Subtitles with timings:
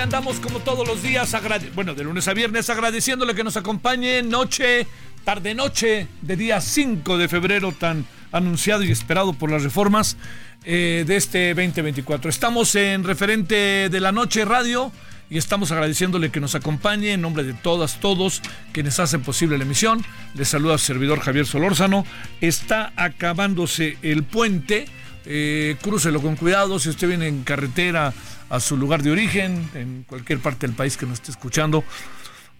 [0.00, 1.34] Andamos como todos los días,
[1.74, 4.86] bueno, de lunes a viernes, agradeciéndole que nos acompañe noche,
[5.24, 10.16] tarde noche, de día 5 de febrero, tan anunciado y esperado por las reformas
[10.64, 12.30] eh, de este 2024.
[12.30, 14.92] Estamos en referente de la noche radio
[15.30, 18.40] y estamos agradeciéndole que nos acompañe en nombre de todas, todos
[18.72, 20.04] quienes hacen posible la emisión.
[20.34, 22.06] Les saluda su servidor Javier Solórzano.
[22.40, 24.86] Está acabándose el puente.
[25.24, 28.14] Eh, crúcelo con cuidado si usted viene en carretera
[28.50, 31.84] a su lugar de origen, en cualquier parte del país que nos esté escuchando,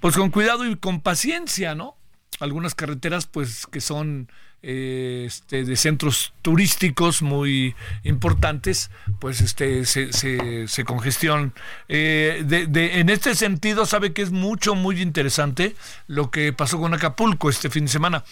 [0.00, 1.96] pues con cuidado y con paciencia, ¿no?
[2.40, 4.30] Algunas carreteras, pues, que son
[4.60, 11.52] este, de centros turísticos muy importantes, pues este, se, se, congestionan.
[11.88, 15.76] Eh, en este sentido, sabe que es mucho, muy interesante
[16.08, 18.24] lo que pasó con Acapulco este fin de semana,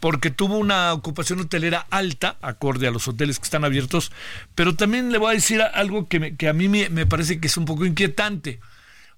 [0.00, 4.10] porque tuvo una ocupación hotelera alta, acorde a los hoteles que están abiertos,
[4.54, 7.46] pero también le voy a decir algo que, que a mí me, me parece que
[7.46, 8.58] es un poco inquietante.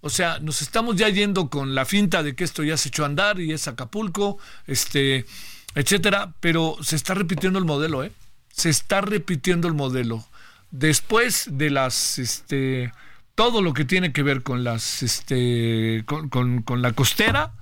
[0.02, 3.02] O sea, nos estamos ya yendo con la finta de que esto ya se echó
[3.02, 5.26] a andar y es Acapulco, este,
[5.74, 8.12] etcétera, pero se está repitiendo el modelo, ¿eh?
[8.52, 10.24] Se está repitiendo el modelo.
[10.70, 12.92] Después de las, este,
[13.34, 17.52] todo lo que tiene que ver con las, este, con, con- con la costera,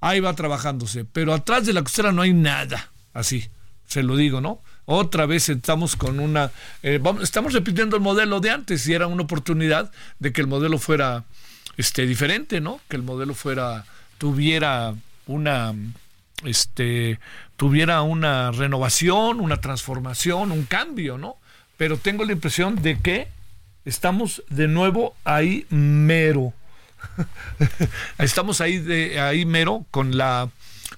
[0.00, 3.48] ahí va trabajándose, pero atrás de la costera no hay nada, así,
[3.86, 4.60] se lo digo, ¿no?
[4.84, 6.50] Otra vez estamos con una,
[6.82, 10.78] eh, estamos repitiendo el modelo de antes y era una oportunidad de que el modelo
[10.78, 11.24] fuera,
[11.76, 12.80] este, diferente, ¿no?
[12.88, 13.84] Que el modelo fuera,
[14.18, 14.94] tuviera
[15.26, 15.72] una,
[16.44, 17.18] este,
[17.62, 21.36] tuviera una renovación, una transformación, un cambio, ¿no?
[21.76, 23.28] Pero tengo la impresión de que
[23.84, 26.52] estamos de nuevo ahí mero.
[28.18, 30.48] Estamos ahí de ahí mero con la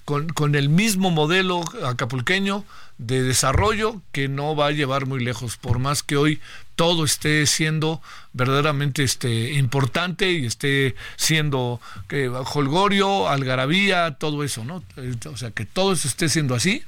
[0.05, 2.65] con, con el mismo modelo acapulqueño
[2.97, 6.39] de desarrollo que no va a llevar muy lejos, por más que hoy
[6.75, 8.01] todo esté siendo
[8.33, 14.83] verdaderamente este importante y esté siendo que holgorio, algarabía, todo eso, ¿no?
[14.97, 16.83] Eh, O sea, que todo eso esté siendo así.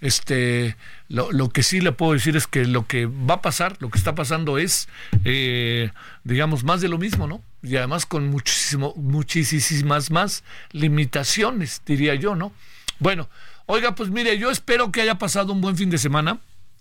[0.00, 0.76] Este,
[1.08, 3.88] lo, lo que sí le puedo decir es que lo que va a pasar, lo
[3.90, 4.88] que está pasando es,
[5.24, 5.90] eh,
[6.22, 7.42] digamos, más de lo mismo, ¿no?
[7.62, 12.52] Y además con muchísimo, muchísimas más limitaciones, diría yo, ¿no?
[12.98, 13.28] Bueno,
[13.66, 16.38] oiga, pues mire, yo espero que haya pasado un buen fin de semana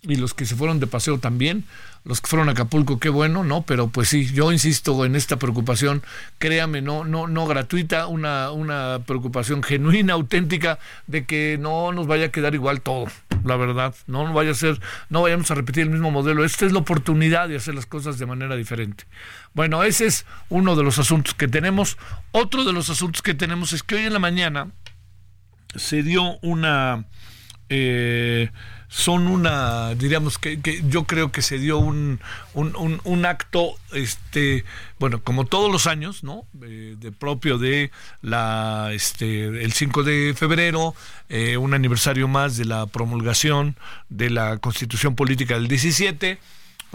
[0.08, 1.66] y los que se fueron de paseo también,
[2.04, 3.64] los que fueron a Acapulco, qué bueno, ¿no?
[3.64, 6.04] Pero pues sí, yo insisto en esta preocupación,
[6.38, 10.78] créame, no, no, no gratuita, una, una preocupación genuina, auténtica,
[11.08, 13.08] de que no nos vaya a quedar igual todo,
[13.44, 13.96] la verdad.
[14.06, 14.80] No vaya a ser,
[15.10, 16.46] no vayamos a repetir el mismo modelo.
[16.46, 19.06] Esta es la oportunidad de hacer las cosas de manera diferente.
[19.54, 21.98] Bueno, ese es uno de los asuntos que tenemos.
[22.32, 24.68] Otro de los asuntos que tenemos es que hoy en la mañana
[25.76, 27.06] se dio una
[27.70, 28.50] eh,
[28.88, 32.22] son una, diríamos que, yo creo que se dio un,
[32.54, 34.64] un, acto, este,
[35.00, 36.46] bueno, como todos los años, ¿no?
[36.64, 37.92] Eh, de propio de
[38.22, 40.96] la, este, el 5 de febrero,
[41.28, 43.76] eh, un aniversario más de la promulgación
[44.08, 46.40] de la Constitución Política del 17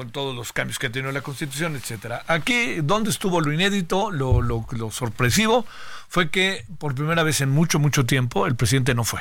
[0.00, 2.25] con todos los cambios que ha tenido la Constitución, etcétera.
[2.26, 5.67] Aquí, donde estuvo lo inédito, lo, sorpresivo,
[6.08, 9.20] fue que por primera vez en mucho, mucho tiempo el presidente no fue.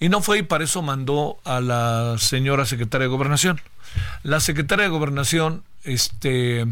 [0.00, 3.60] Y no fue y para eso mandó a la señora secretaria de Gobernación.
[4.24, 6.66] La secretaria de Gobernación este,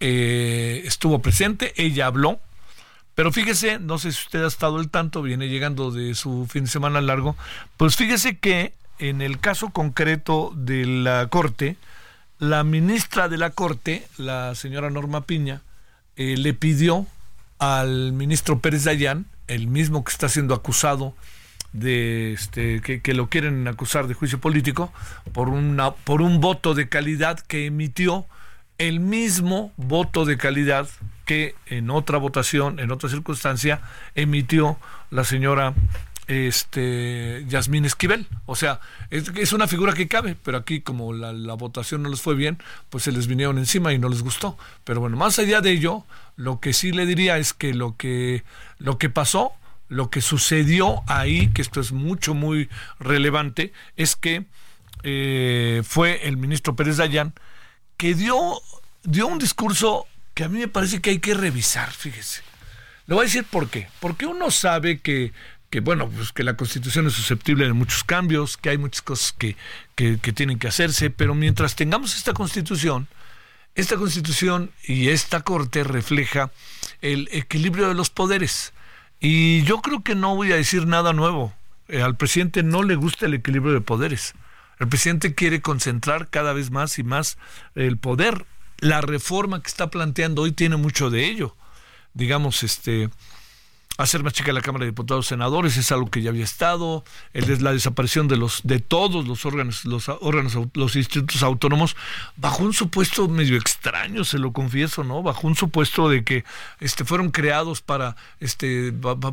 [0.00, 2.38] eh, estuvo presente, ella habló,
[3.14, 6.64] pero fíjese, no sé si usted ha estado al tanto, viene llegando de su fin
[6.64, 7.34] de semana largo,
[7.78, 11.78] pues fíjese que en el caso concreto de la Corte,
[12.38, 15.62] la ministra de la Corte, la señora Norma Piña,
[16.16, 17.06] eh, le pidió
[17.58, 21.14] al ministro Pérez Dayán, el mismo que está siendo acusado
[21.72, 24.90] de este que, lo quieren acusar de juicio político
[25.32, 28.24] por una por un voto de calidad que emitió
[28.78, 30.88] el mismo voto de calidad
[31.26, 33.82] que en otra votación, en otra circunstancia,
[34.14, 34.78] emitió
[35.10, 35.74] la señora
[36.28, 38.26] este Yasmín Esquivel.
[38.46, 38.80] O sea,
[39.10, 42.58] es, una figura que cabe, pero aquí como la, la, votación no les fue bien,
[42.90, 44.56] pues se les vinieron encima y no les gustó.
[44.84, 46.04] Pero bueno, más allá de ello,
[46.36, 48.44] lo que sí le diría es que lo que,
[48.78, 49.52] lo que pasó
[49.88, 52.68] lo que sucedió ahí, que esto es mucho, muy
[53.00, 54.44] relevante, es que
[55.02, 57.32] eh, fue el ministro Pérez Dayán
[57.96, 58.36] que dio,
[59.02, 62.42] dio un discurso que a mí me parece que hay que revisar, fíjese.
[63.06, 63.88] Le voy a decir por qué.
[64.00, 65.32] Porque uno sabe que,
[65.70, 69.32] que bueno, pues que la constitución es susceptible de muchos cambios, que hay muchas cosas
[69.32, 69.56] que,
[69.94, 73.06] que, tienen que hacerse, pero mientras tengamos esta constitución,
[73.74, 76.50] esta constitución y esta corte refleja
[77.02, 78.72] el equilibrio de los poderes.
[79.20, 81.52] Y yo creo que no voy a decir nada nuevo.
[81.88, 84.34] Eh, al presidente no le gusta el equilibrio de poderes.
[84.78, 87.36] El presidente quiere concentrar cada vez más y más
[87.74, 88.46] el poder.
[88.78, 91.56] La reforma que está planteando hoy tiene mucho de ello.
[92.14, 93.10] Digamos, este,
[93.98, 97.04] hacer más chica la Cámara de Diputados Senadores es algo que ya había estado,
[97.34, 101.96] el, la desaparición de los de todos los órganos, los órganos, los institutos autónomos,
[102.36, 105.22] bajo un supuesto medio extraño, se lo confieso, ¿no?
[105.22, 106.44] Bajo un supuesto de que
[106.78, 108.92] este fueron creados para este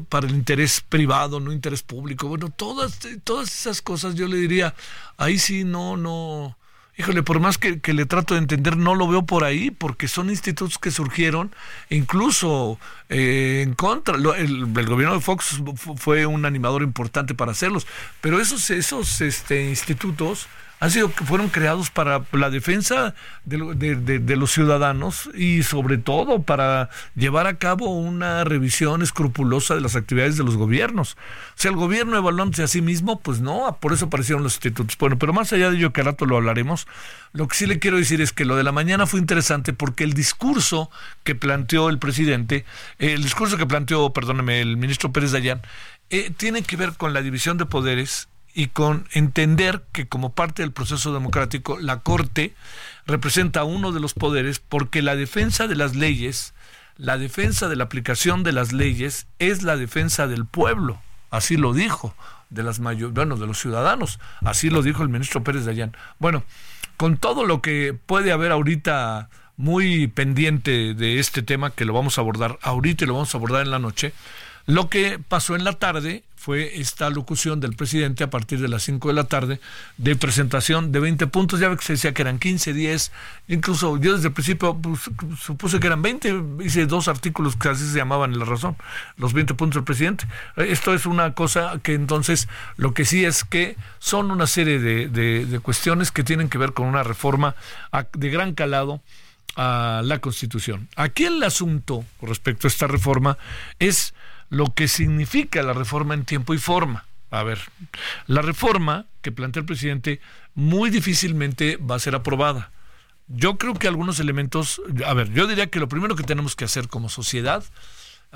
[0.10, 2.28] para el interés privado, no interés público.
[2.28, 4.74] Bueno, todas, todas esas cosas yo le diría,
[5.18, 6.58] ahí sí no, no
[6.98, 10.30] híjole, por más que, le trato de entender, no lo veo por ahí, porque son
[10.30, 11.54] institutos que surgieron
[11.90, 14.16] incluso eh, en contra.
[14.16, 15.62] el, gobierno de Fox
[15.98, 17.88] fue un animador importante para hacerlos,
[18.22, 20.48] pero esos, esos este, institutos
[20.80, 27.48] han sido fueron creados para la defensa de, los ciudadanos y sobre todo para llevar
[27.48, 31.18] a cabo una revisión escrupulosa de las actividades de los gobiernos.
[31.56, 34.98] Sea, el gobierno evaluándose a sí mismo, pues no, por eso aparecieron los institutos.
[34.98, 36.88] Bueno, pero más allá de ello, que al rato lo hablaremos,
[37.32, 40.04] lo que sí le quiero decir es que lo de la mañana fue interesante porque
[40.04, 40.90] el discurso
[41.24, 42.66] que planteó el presidente,
[43.00, 45.62] el discurso que planteó, perdóneme, el ministro Pérez Dayán,
[46.10, 50.64] eh, tiene que ver con la división de poderes y con entender que como parte
[50.64, 52.56] del proceso democrático la Corte
[53.06, 56.54] representa uno de los poderes porque la defensa de las leyes,
[56.98, 61.74] la defensa de la aplicación de las leyes es la defensa del pueblo, así lo
[61.74, 62.16] dijo,
[62.50, 65.96] de las mayor, bueno, de los ciudadanos, así lo dijo el ministro Pérez Dayán.
[66.18, 66.44] Bueno,
[66.96, 72.18] con todo lo que puede haber ahorita muy pendiente de este tema que lo vamos
[72.18, 74.14] a abordar ahorita y lo vamos a abordar en la noche,
[74.66, 78.84] lo que pasó en la tarde fue esta locución del presidente a partir de las
[78.84, 79.60] 5 de la tarde
[79.98, 81.60] de presentación de 20 puntos.
[81.60, 83.12] Ya ve que se decía que eran 15, 10,
[83.48, 85.10] incluso yo desde el principio pues,
[85.42, 88.76] supuse que eran 20, hice dos artículos que así se llamaban la razón,
[89.18, 90.28] los 20 puntos del presidente.
[90.56, 95.10] Esto es una cosa que entonces lo que sí es que son una serie de,
[95.10, 97.56] de cuestiones que tienen que ver con una reforma
[98.14, 99.02] de gran calado
[99.56, 100.90] a la Constitución.
[100.96, 103.40] Aquí el asunto respecto a esta reforma
[103.80, 104.14] es
[104.56, 107.04] lo que significa la reforma en tiempo y forma.
[107.30, 107.60] A ver,
[108.26, 110.22] la reforma que plantea el presidente
[110.54, 112.72] muy difícilmente va a ser aprobada.
[113.28, 116.64] Yo creo que algunos elementos, a ver, yo diría que lo primero que tenemos que
[116.64, 117.66] hacer como sociedad,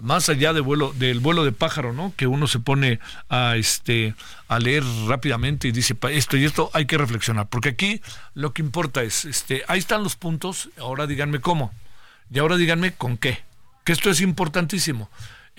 [0.02, 2.14] más allá de vuelo, del vuelo de pájaro, ¿no?
[2.18, 3.00] Que uno se pone
[3.30, 4.14] a este
[4.50, 8.02] a leer rápidamente y dice esto y esto hay que reflexionar, porque aquí
[8.34, 11.72] lo que importa es, este, ahí están los puntos, ahora díganme cómo
[12.30, 13.40] y ahora díganme con qué,
[13.86, 15.10] que esto es importantísimo.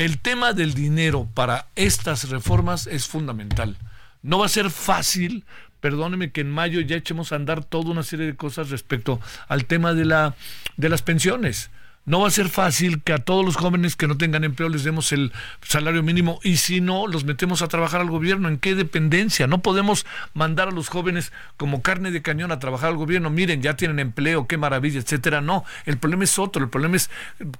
[0.00, 3.76] El tema del dinero para estas reformas es fundamental.
[4.22, 5.44] No va a ser fácil
[5.80, 9.66] perdóneme que en mayo ya echemos a andar toda una serie de cosas respecto al
[9.66, 10.34] tema de la
[10.78, 11.70] de las pensiones
[12.10, 14.82] no va a ser fácil que a todos los jóvenes que no tengan empleo les
[14.82, 18.48] demos el salario mínimo y si no, los metemos a trabajar al gobierno.
[18.48, 19.46] ¿En qué dependencia?
[19.46, 23.30] No podemos mandar a los jóvenes como carne de cañón a trabajar al gobierno.
[23.30, 25.40] Miren, ya tienen empleo, qué maravilla, etcétera.
[25.40, 26.64] No, el problema es otro.
[26.64, 27.10] El problema es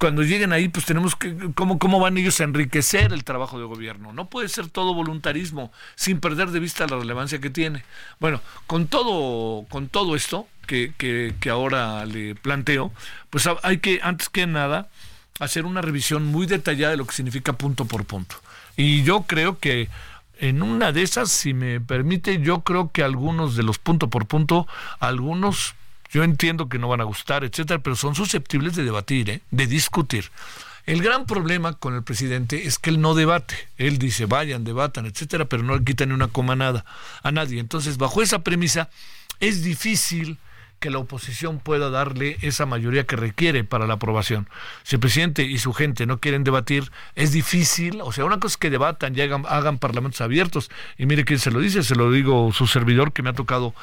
[0.01, 3.67] cuando lleguen ahí, pues tenemos que, ¿cómo, cómo van ellos a enriquecer el trabajo de
[3.67, 4.13] gobierno?
[4.13, 7.85] No puede ser todo voluntarismo sin perder de vista la relevancia que tiene.
[8.19, 12.93] Bueno, con todo, con todo esto, que, ahora le planteo,
[13.31, 14.89] pues hay que, antes que nada,
[15.41, 18.37] hacer una revisión muy detallada de lo que significa punto por punto.
[18.77, 19.89] Y yo creo que
[20.39, 24.27] en una de esas, si me permite, yo creo que algunos de los punto por
[24.27, 24.67] punto,
[25.01, 25.75] algunos
[26.11, 29.41] yo entiendo que no van a gustar, etcétera, pero son susceptibles de debatir, ¿eh?
[29.51, 30.31] de discutir.
[30.87, 33.55] El gran problema con el presidente es que él no debate.
[33.77, 36.85] Él dice, vayan, debatan, etcétera, pero no le quita ni una coma nada
[37.23, 37.61] a nadie.
[37.61, 38.89] Entonces, bajo esa premisa,
[39.39, 40.39] es difícil
[40.81, 44.49] que la oposición pueda darle esa mayoría que requiere para la aprobación.
[44.83, 48.01] Si el presidente y su gente no quieren debatir, es difícil.
[48.01, 50.71] O sea, una cosa es que debatan y hagan, parlamentos abiertos.
[50.97, 53.75] Y mire quién se lo dice, se lo digo su servidor que me ha tocado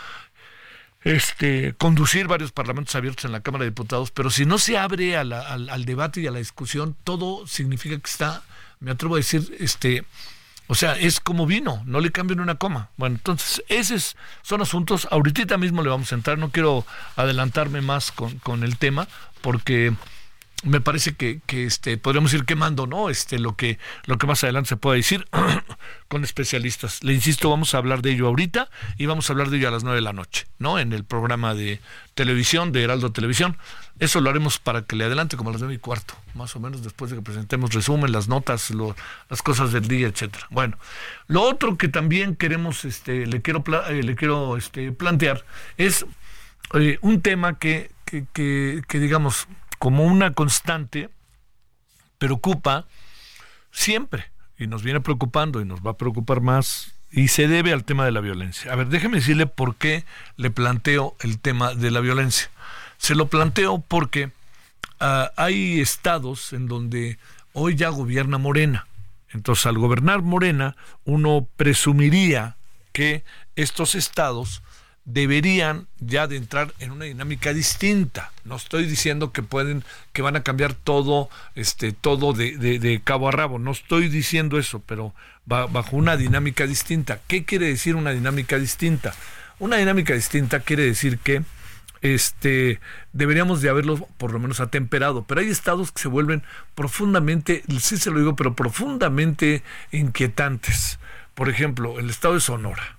[1.03, 5.15] este, conducir varios parlamentos abiertos en la Cámara de Diputados, pero si no se abre
[5.15, 8.43] al, al, debate y a la discusión, todo significa que está,
[8.79, 10.03] me atrevo a decir, este,
[10.67, 12.89] o sea, es como vino, no le cambian una coma.
[12.97, 18.11] Bueno, entonces, esos son asuntos, ahorita mismo le vamos a entrar, no quiero adelantarme más
[18.11, 19.07] con, con el tema,
[19.41, 19.93] porque
[20.63, 24.43] me parece que, que, este podríamos ir quemando no este lo que lo que más
[24.43, 25.27] adelante se pueda decir
[26.07, 27.03] con especialistas.
[27.03, 29.71] Le insisto vamos a hablar de ello ahorita y vamos a hablar de ello a
[29.71, 31.79] las nueve de la noche no en el programa de
[32.15, 33.57] televisión de Heraldo Televisión.
[33.99, 36.59] Eso lo haremos para que le adelante como a las nueve y cuarto más o
[36.59, 38.71] menos después de que presentemos resumen las notas
[39.29, 40.47] las cosas del día etcétera.
[40.49, 40.77] Bueno
[41.27, 45.45] lo otro que también queremos este le quiero eh, le quiero este plantear
[45.77, 46.03] es
[46.73, 48.25] eh, un tema que, que,
[48.87, 49.47] que digamos
[49.79, 51.09] como una constante,
[52.17, 52.85] preocupa
[53.71, 54.25] siempre
[54.57, 58.05] y nos viene preocupando y nos va a preocupar más y se debe al tema
[58.05, 58.71] de la violencia.
[58.71, 60.03] A ver, déjeme decirle por qué
[60.35, 62.49] le planteo el tema de la violencia.
[62.97, 64.31] Se lo planteo porque
[64.99, 67.17] ah, hay estados en donde
[67.53, 68.87] hoy ya gobierna Morena.
[69.29, 72.57] Entonces, al gobernar Morena, uno presumiría
[72.93, 73.23] que
[73.55, 74.63] estos estados
[75.07, 78.31] deberían ya de entrar en una dinámica distinta.
[78.43, 83.29] No estoy diciendo que pueden, que van a cambiar todo, este, todo de, de, cabo
[83.29, 83.57] a rabo.
[83.57, 87.21] No estoy diciendo eso, pero bajo una dinámica distinta.
[87.27, 89.15] ¿Qué quiere decir una dinámica distinta?
[89.59, 91.41] Una dinámica distinta quiere decir que
[92.01, 92.79] este
[93.13, 96.43] deberíamos de haberlo por lo menos atemperado, pero hay estados que se vuelven
[96.75, 100.99] profundamente, sí se lo digo, pero profundamente inquietantes.
[101.33, 102.96] Por ejemplo, el estado de Sonora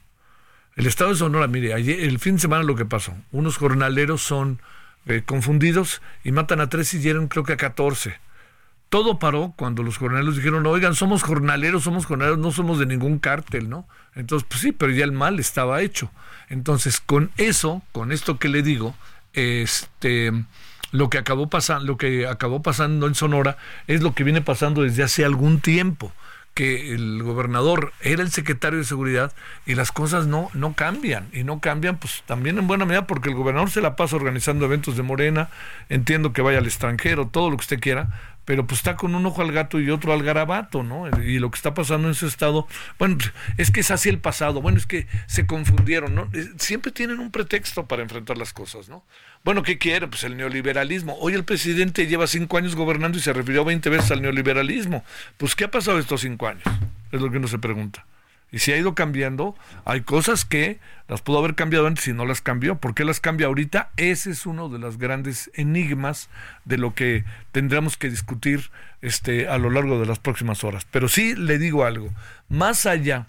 [0.78, 4.23] el estado de Sonora, mire, ayer, el fin de semana lo que pasó, unos jornaleros
[4.23, 4.61] son
[5.06, 8.20] eh, confundidos y matan a tres y hieren creo que a catorce.
[8.88, 13.18] Todo paró cuando los jornaleros dijeron, oigan, somos jornaleros, somos jornaleros, no somos de ningún
[13.18, 13.88] cártel, ¿no?
[14.14, 16.12] Entonces, pues sí, pero ya el mal estaba hecho.
[16.49, 18.94] Entonces, con eso, con esto que le digo,
[19.32, 20.32] este
[20.92, 23.58] lo que acabó pasando, lo que acabó pasando en Sonora
[23.88, 26.12] es lo que viene pasando desde hace algún tiempo
[26.59, 29.33] que el gobernador era el secretario de seguridad
[29.65, 31.29] y las cosas no, no cambian.
[31.33, 34.65] Y no cambian, pues también en buena medida porque el gobernador se la pasa organizando
[34.65, 35.50] eventos de Morena,
[35.88, 38.09] entiendo que vaya al extranjero, todo lo que usted quiera,
[38.49, 41.07] pero pues está con un ojo al gato y otro al garabato, ¿no?
[41.21, 42.67] Y lo que está pasando en su estado,
[42.99, 43.19] bueno,
[43.59, 46.31] es que es así el pasado, bueno, es que se confundieron, ¿no?
[46.57, 49.05] Siempre tienen un pretexto para enfrentar las cosas, ¿no?
[49.45, 50.09] Bueno, ¿qué quiere?
[50.09, 51.19] Pues el neoliberalismo.
[51.21, 55.05] Hoy el presidente lleva cinco años gobernando y se refirió 20 veces al neoliberalismo.
[55.37, 56.64] Pues, ¿qué ha pasado estos cinco años?
[57.12, 58.07] Es lo que uno se pregunta.
[58.50, 62.25] Y si ha ido cambiando, hay cosas que las pudo haber cambiado antes y no
[62.25, 62.76] las cambió.
[62.76, 63.90] ¿Por qué las cambia ahorita?
[63.97, 66.31] Ese es uno de los grandes enigmas
[66.64, 68.71] de lo que tendremos que discutir
[69.02, 70.87] este, a lo largo de las próximas horas.
[70.90, 72.11] Pero sí le digo algo,
[72.49, 73.26] más allá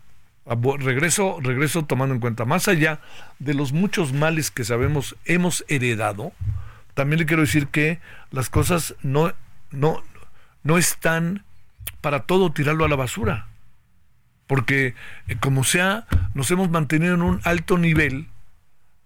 [0.79, 2.99] regreso, regreso tomando en cuenta, más allá
[3.39, 6.31] de los muchos males que sabemos hemos heredado,
[6.93, 7.99] también le quiero decir que
[8.31, 9.33] las cosas no,
[9.71, 10.01] no,
[10.63, 11.43] no están
[12.01, 13.47] para todo tirarlo a la basura.
[14.49, 14.95] Porque
[15.27, 18.29] eh, como sea, nos hemos mantenido en un alto nivel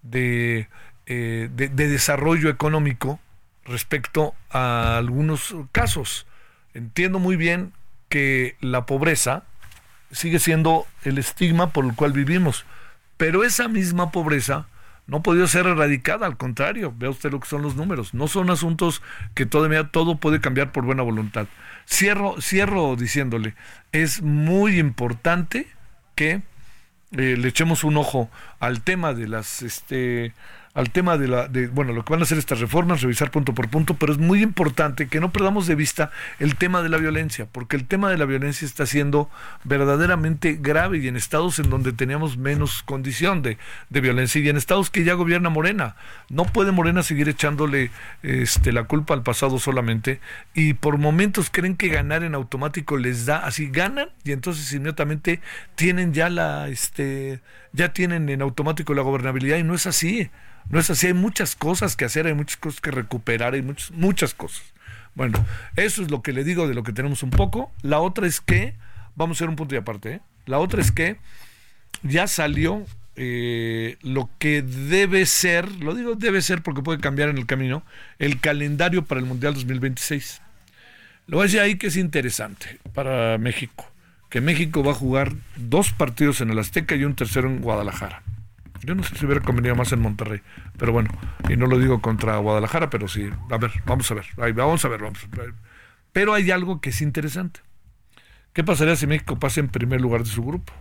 [0.04, 0.70] de,
[1.06, 3.20] eh, de desarrollo económico
[3.66, 6.28] respecto a algunos casos.
[6.74, 7.74] Entiendo muy bien
[8.08, 9.44] que la pobreza,
[10.12, 12.64] sigue siendo el estigma por el cual vivimos.
[13.18, 14.68] Pero esa misma pobreza
[15.06, 18.14] no ha podido ser erradicada, al contrario, vea usted lo que son los números.
[18.14, 19.02] No son asuntos
[19.34, 21.48] que todavía todo puede cambiar por buena voluntad.
[21.86, 23.56] Cierro, cierro diciéndole,
[23.92, 25.68] es muy importante
[26.16, 26.42] que
[27.12, 28.30] eh, le echemos un ojo
[28.60, 30.34] al tema de las este
[30.74, 33.54] al tema de la de bueno lo que van a hacer estas reformas revisar punto
[33.54, 36.98] por punto pero es muy importante que no perdamos de vista el tema de la
[36.98, 39.30] violencia porque el tema de la violencia está siendo
[39.64, 43.58] verdaderamente grave y en estados en donde teníamos menos condición de,
[43.90, 45.96] de violencia y en estados que ya gobierna Morena.
[46.30, 50.20] No puede Morena seguir echándole este la culpa al pasado solamente
[50.54, 55.42] y por momentos creen que ganar en automático les da así ganan y entonces inmediatamente
[55.76, 60.30] tienen ya la este ya tienen en automático la gobernabilidad y no es así
[60.70, 63.92] no es así, hay muchas cosas que hacer, hay muchas cosas que recuperar, hay muchas,
[63.92, 64.64] muchas cosas.
[65.16, 67.72] Bueno, eso es lo que le digo de lo que tenemos un poco.
[67.82, 68.74] La otra es que,
[69.16, 70.22] vamos a hacer un punto y aparte, ¿eh?
[70.46, 71.18] la otra es que
[72.02, 77.38] ya salió eh, lo que debe ser, lo digo debe ser porque puede cambiar en
[77.38, 77.84] el camino,
[78.18, 80.42] el calendario para el Mundial 2026.
[81.28, 83.86] Lo voy a decir ahí que es interesante para México,
[84.30, 88.24] que México va a jugar dos partidos en el Azteca y un tercero en Guadalajara.
[88.84, 90.42] Yo no sé si hubiera convenido más en Monterrey,
[90.78, 91.10] pero bueno,
[91.50, 94.88] y no lo digo contra Guadalajara, pero sí, a ver, vamos a ver, vamos a
[94.90, 95.54] ver, vamos a ver.
[96.12, 97.62] Pero hay algo que es interesante.
[98.54, 100.74] ¿Qué pasaría si México pasa en primer lugar de su grupo?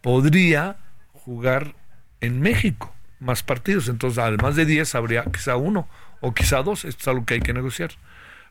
[0.00, 0.78] Podría
[1.12, 1.74] jugar
[2.20, 5.88] en México más partidos, entonces además de 10 habría quizá uno
[6.20, 7.90] o quizá dos, esto es algo que hay que negociar.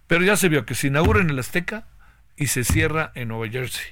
[0.07, 1.87] Pero ya se vio que se inaugura en el Azteca
[2.37, 3.85] y se cierra en Nueva Jersey.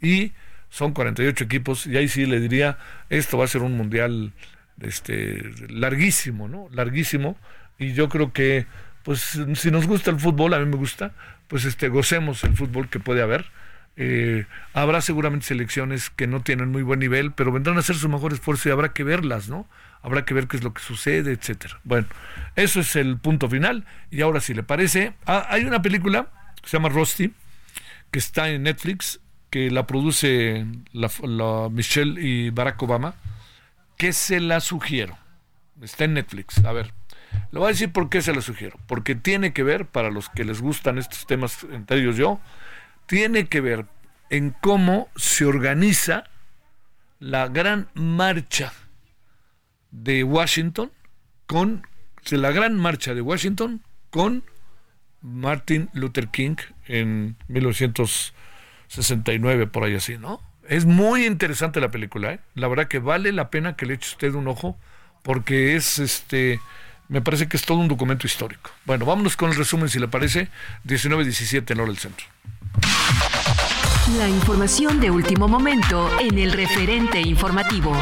[0.00, 0.32] Y
[0.72, 2.78] son 48 equipos y ahí sí le diría,
[3.10, 4.32] esto va a ser un mundial
[4.80, 6.66] este larguísimo, ¿no?
[6.72, 7.36] Larguísimo
[7.78, 8.64] y yo creo que
[9.02, 11.12] pues si nos gusta el fútbol, a mí me gusta,
[11.46, 13.44] pues este gocemos el fútbol que puede haber.
[13.98, 18.08] Eh, habrá seguramente selecciones que no tienen muy buen nivel, pero vendrán a hacer su
[18.08, 19.68] mejor esfuerzo y habrá que verlas, ¿no?
[20.00, 21.80] Habrá que ver qué es lo que sucede, etcétera.
[21.84, 22.06] Bueno,
[22.56, 23.84] eso es el punto final.
[24.10, 26.28] Y ahora, si le parece, ah, hay una película
[26.62, 27.30] que se llama Rusty,
[28.10, 29.20] que está en Netflix,
[29.52, 33.14] que la produce la, Michelle y Barack Obama,
[33.98, 35.18] que se la sugiero.
[35.82, 36.64] Está en Netflix.
[36.64, 36.94] A ver,
[37.50, 38.78] le voy a decir por qué se la sugiero.
[38.86, 42.40] Porque tiene que ver, para los que les gustan estos temas, entre ellos yo,
[43.04, 43.84] tiene que ver
[44.30, 46.24] en cómo se organiza
[47.20, 48.72] la gran marcha
[49.90, 50.92] de Washington
[51.46, 51.86] con
[52.30, 54.44] la gran marcha de Washington con
[55.20, 58.32] Martin Luther King en 1900
[58.92, 60.40] 69 por ahí así, ¿no?
[60.68, 62.40] Es muy interesante la película, ¿eh?
[62.54, 64.76] La verdad que vale la pena que le eche usted un ojo
[65.22, 66.60] porque es este
[67.08, 68.70] me parece que es todo un documento histórico.
[68.84, 70.48] Bueno, vámonos con el resumen si le parece,
[70.86, 72.26] 19-17 en hora del centro.
[74.16, 77.92] La información de último momento en el referente informativo.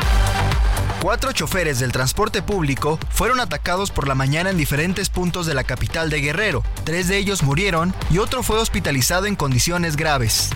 [1.00, 5.64] Cuatro choferes del transporte público fueron atacados por la mañana en diferentes puntos de la
[5.64, 6.62] capital de Guerrero.
[6.84, 10.50] Tres de ellos murieron y otro fue hospitalizado en condiciones graves.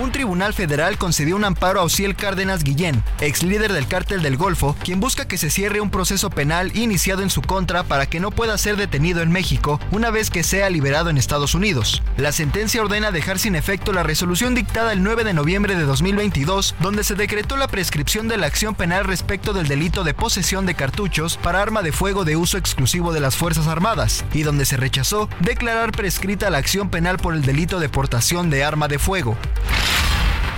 [0.00, 4.38] Un tribunal federal concedió un amparo a Ociel Cárdenas Guillén, ex líder del cártel del
[4.38, 8.18] Golfo, quien busca que se cierre un proceso penal iniciado en su contra para que
[8.18, 12.02] no pueda ser detenido en México una vez que sea liberado en Estados Unidos.
[12.16, 16.74] La sentencia ordena dejar sin efecto la resolución dictada el 9 de noviembre de 2022,
[16.80, 20.74] donde se decretó la prescripción de la acción penal respecto del delito de posesión de
[20.74, 24.78] cartuchos para arma de fuego de uso exclusivo de las Fuerzas Armadas, y donde se
[24.78, 29.36] rechazó declarar prescrita la acción penal por el delito de portación de arma de fuego.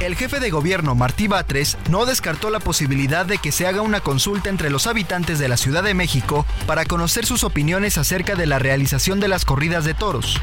[0.01, 4.01] El jefe de gobierno Martí Batres no descartó la posibilidad de que se haga una
[4.01, 8.47] consulta entre los habitantes de la Ciudad de México para conocer sus opiniones acerca de
[8.47, 10.41] la realización de las corridas de toros.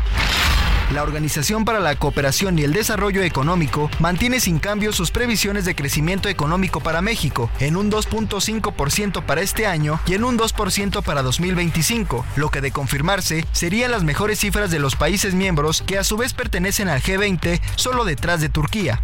[0.92, 5.74] La Organización para la Cooperación y el Desarrollo Económico mantiene sin cambio sus previsiones de
[5.74, 11.22] crecimiento económico para México en un 2.5% para este año y en un 2% para
[11.22, 16.04] 2025, lo que de confirmarse serían las mejores cifras de los países miembros que a
[16.04, 19.02] su vez pertenecen al G20 solo detrás de Turquía.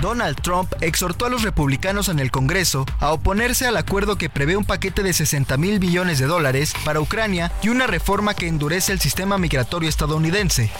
[0.00, 4.56] Donald Trump exhortó a los republicanos en el Congreso a oponerse al acuerdo que prevé
[4.56, 8.92] un paquete de 60 mil billones de dólares para Ucrania y una reforma que endurece
[8.92, 10.70] el sistema migratorio estadounidense.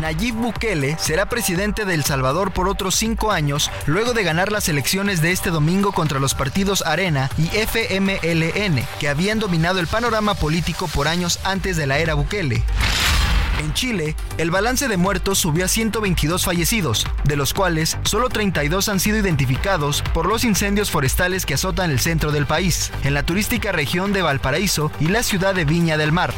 [0.00, 4.68] Nayib Bukele será presidente de El Salvador por otros cinco años luego de ganar las
[4.68, 10.34] elecciones de este domingo contra los partidos Arena y FMLN, que habían dominado el panorama
[10.34, 12.64] político por años antes de la era Bukele.
[13.60, 18.88] En Chile, el balance de muertos subió a 122 fallecidos, de los cuales solo 32
[18.88, 23.24] han sido identificados por los incendios forestales que azotan el centro del país, en la
[23.24, 26.34] turística región de Valparaíso y la ciudad de Viña del Mar.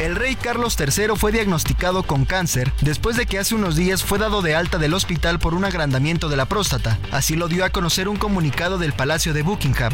[0.00, 4.18] El rey Carlos III fue diagnosticado con cáncer después de que hace unos días fue
[4.18, 6.98] dado de alta del hospital por un agrandamiento de la próstata.
[7.12, 9.92] Así lo dio a conocer un comunicado del Palacio de Buckingham.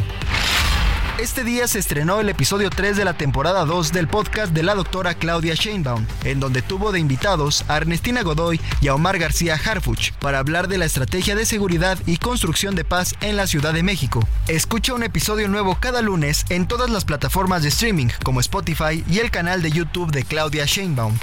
[1.20, 4.74] Este día se estrenó el episodio 3 de la temporada 2 del podcast de la
[4.74, 9.60] doctora Claudia Sheinbaum, en donde tuvo de invitados a Ernestina Godoy y a Omar García
[9.62, 13.74] Harfuch para hablar de la estrategia de seguridad y construcción de paz en la Ciudad
[13.74, 14.26] de México.
[14.48, 19.18] Escucha un episodio nuevo cada lunes en todas las plataformas de streaming como Spotify y
[19.18, 21.18] el canal de YouTube de Claudia Sheinbaum.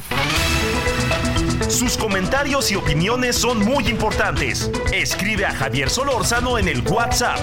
[1.70, 4.72] Sus comentarios y opiniones son muy importantes.
[4.94, 7.40] Escribe a Javier Solórzano en el WhatsApp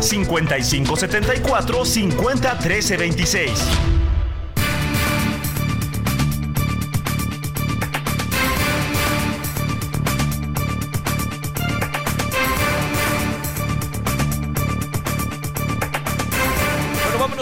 [0.00, 4.07] 5574 50 13 26.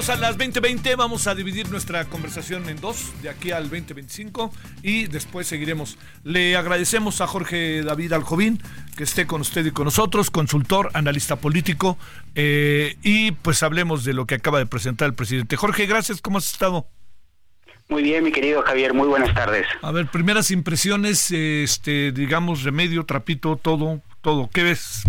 [0.08, 0.94] A las 20:20.
[0.94, 5.98] Vamos a dividir nuestra conversación en dos, de aquí al 2025, y después seguiremos.
[6.22, 8.62] Le agradecemos a Jorge David Aljovín
[8.96, 11.98] que esté con usted y con nosotros, consultor, analista político,
[12.34, 15.56] eh, y pues hablemos de lo que acaba de presentar el presidente.
[15.56, 16.86] Jorge, gracias, ¿cómo has estado?
[17.88, 19.66] Muy bien, mi querido Javier, muy buenas tardes.
[19.82, 24.48] A ver, primeras impresiones, este, digamos, remedio, trapito, todo, todo.
[24.52, 25.02] ¿Qué ves?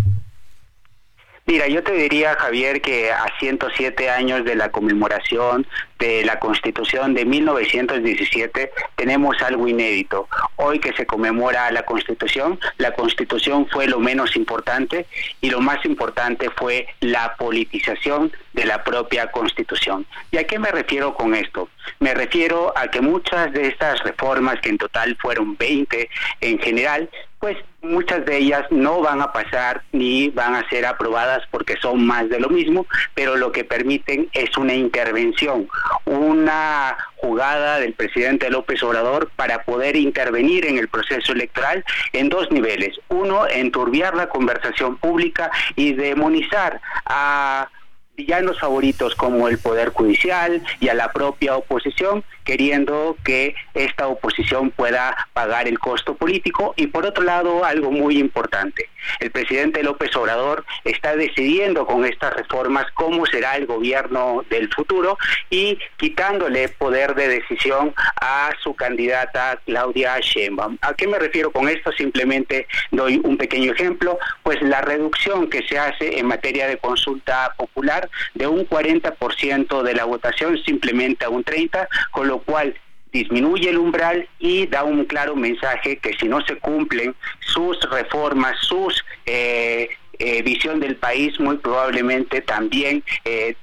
[1.49, 5.65] Mira, yo te diría, Javier, que a 107 años de la conmemoración
[5.97, 10.27] de la Constitución de 1917 tenemos algo inédito.
[10.57, 15.05] Hoy que se conmemora la Constitución, la Constitución fue lo menos importante
[15.39, 20.05] y lo más importante fue la politización de la propia Constitución.
[20.31, 21.69] ¿Y a qué me refiero con esto?
[21.99, 26.09] Me refiero a que muchas de estas reformas, que en total fueron 20
[26.41, 27.09] en general,
[27.47, 32.05] pues muchas de ellas no van a pasar ni van a ser aprobadas porque son
[32.05, 35.69] más de lo mismo, pero lo que permiten es una intervención,
[36.03, 42.51] una jugada del presidente López Obrador para poder intervenir en el proceso electoral en dos
[42.51, 42.99] niveles.
[43.07, 47.69] Uno, enturbiar la conversación pública y demonizar a
[48.17, 54.71] villanos favoritos como el Poder Judicial y a la propia oposición, queriendo que esta oposición
[54.71, 56.73] pueda pagar el costo político.
[56.75, 62.33] Y por otro lado, algo muy importante, el presidente López Obrador está decidiendo con estas
[62.33, 65.17] reformas cómo será el gobierno del futuro
[65.49, 70.77] y quitándole poder de decisión a su candidata Claudia Sheinbaum.
[70.81, 71.91] ¿A qué me refiero con esto?
[71.91, 77.53] Simplemente doy un pequeño ejemplo, pues la reducción que se hace en materia de consulta
[77.57, 82.75] popular de un 40% de la votación simplemente a un 30%, con lo cual
[83.19, 88.57] disminuye el umbral y da un claro mensaje que si no se cumplen sus reformas,
[88.61, 93.55] sus eh, eh, visión del país, muy probablemente también eh,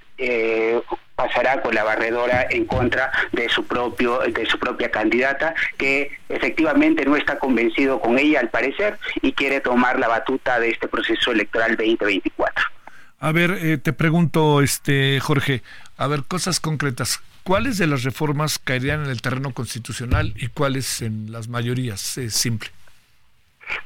[1.17, 7.05] pasará con la barredora en contra de su propio de su propia candidata que efectivamente
[7.05, 11.33] no está convencido con ella al parecer y quiere tomar la batuta de este proceso
[11.33, 12.65] electoral 2024.
[13.21, 15.63] A ver, eh, te pregunto, este Jorge,
[15.97, 17.21] a ver, cosas concretas.
[17.45, 22.17] ¿Cuáles de las reformas caerían en el terreno constitucional y cuáles en las mayorías?
[22.17, 22.71] Es simple.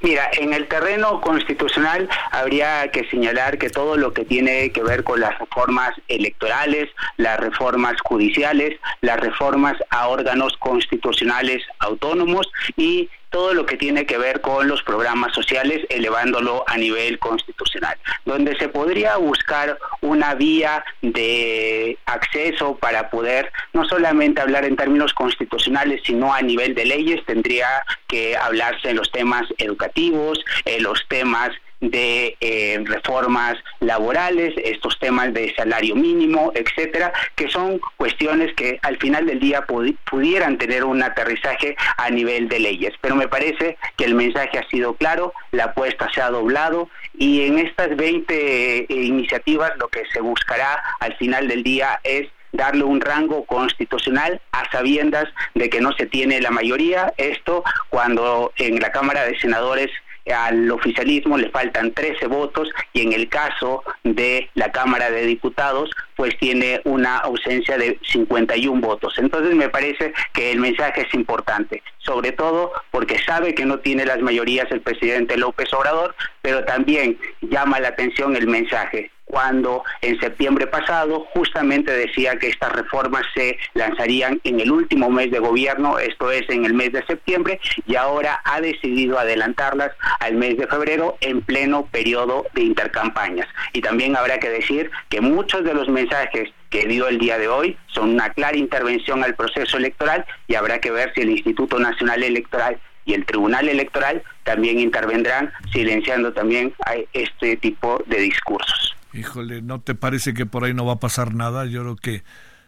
[0.01, 5.03] Mira, en el terreno constitucional habría que señalar que todo lo que tiene que ver
[5.03, 13.55] con las reformas electorales, las reformas judiciales, las reformas a órganos constitucionales autónomos y todo
[13.55, 18.69] lo que tiene que ver con los programas sociales, elevándolo a nivel constitucional, donde se
[18.69, 26.33] podría buscar una vía de acceso para poder no solamente hablar en términos constitucionales, sino
[26.33, 27.69] a nivel de leyes, tendría
[28.07, 35.33] que hablarse en los temas educativos, en los temas de eh, reformas laborales, estos temas
[35.33, 39.65] de salario mínimo, etcétera, que son cuestiones que al final del día
[40.11, 42.95] pudieran tener un aterrizaje a nivel de leyes.
[43.01, 47.47] Pero me parece que el mensaje ha sido claro, la apuesta se ha doblado y
[47.47, 52.85] en estas 20 eh, iniciativas lo que se buscará al final del día es darle
[52.85, 57.13] un rango constitucional a sabiendas de que no se tiene la mayoría.
[57.17, 59.91] Esto cuando en la Cámara de Senadores
[60.33, 65.91] al oficialismo le faltan 13 votos y en el caso de la Cámara de Diputados
[66.17, 69.15] pues tiene una ausencia de 51 votos.
[69.19, 74.05] Entonces me parece que el mensaje es importante, sobre todo porque sabe que no tiene
[74.05, 80.19] las mayorías el presidente López Obrador, pero también llama la atención el mensaje cuando en
[80.21, 85.99] septiembre pasado justamente decía que estas reformas se lanzarían en el último mes de gobierno,
[85.99, 90.67] esto es en el mes de septiembre, y ahora ha decidido adelantarlas al mes de
[90.67, 93.47] febrero en pleno periodo de intercampañas.
[93.73, 97.49] Y también habrá que decir que muchos de los mensajes que dio el día de
[97.49, 101.79] hoy son una clara intervención al proceso electoral y habrá que ver si el Instituto
[101.79, 108.98] Nacional Electoral y el Tribunal Electoral también intervendrán silenciando también a este tipo de discursos.
[109.13, 111.65] Híjole, ¿no te parece que por ahí no va a pasar nada?
[111.65, 112.25] Yo creo que,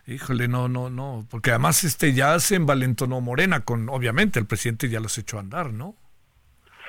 [0.06, 4.88] híjole, no, no, no, porque además este ya se envalentonó Morena con, obviamente, el presidente
[4.88, 5.96] ya los echó a andar, ¿no?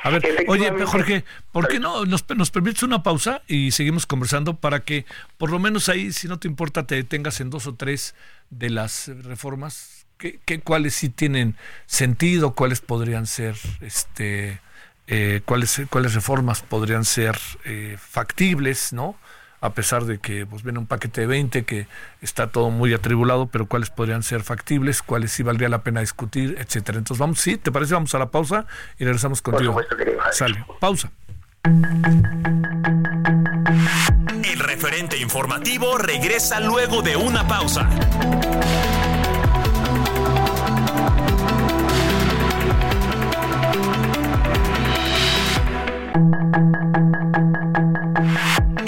[0.04, 4.56] A ver, oye, Jorge, ¿por qué no nos, nos permites una pausa y seguimos conversando
[4.56, 5.06] para que
[5.38, 8.16] por lo menos ahí, si no te importa, te detengas en dos o tres
[8.50, 10.08] de las reformas?
[10.18, 12.56] ¿Qué, qué cuáles sí tienen sentido?
[12.56, 14.60] ¿Cuáles podrían ser, este,
[15.06, 19.18] eh, cuáles, cuáles reformas podrían ser eh, factibles, ¿no?
[19.62, 21.88] A pesar de que pues viene un paquete de 20 que
[22.22, 26.56] está todo muy atribulado, pero cuáles podrían ser factibles, cuáles sí valdría la pena discutir,
[26.60, 26.98] etcétera.
[26.98, 27.94] Entonces vamos, sí, ¿te parece?
[27.94, 28.66] Vamos a la pausa
[28.98, 29.80] y regresamos contigo.
[30.32, 31.12] Sale, pausa.
[34.44, 37.88] El referente informativo regresa luego de una pausa.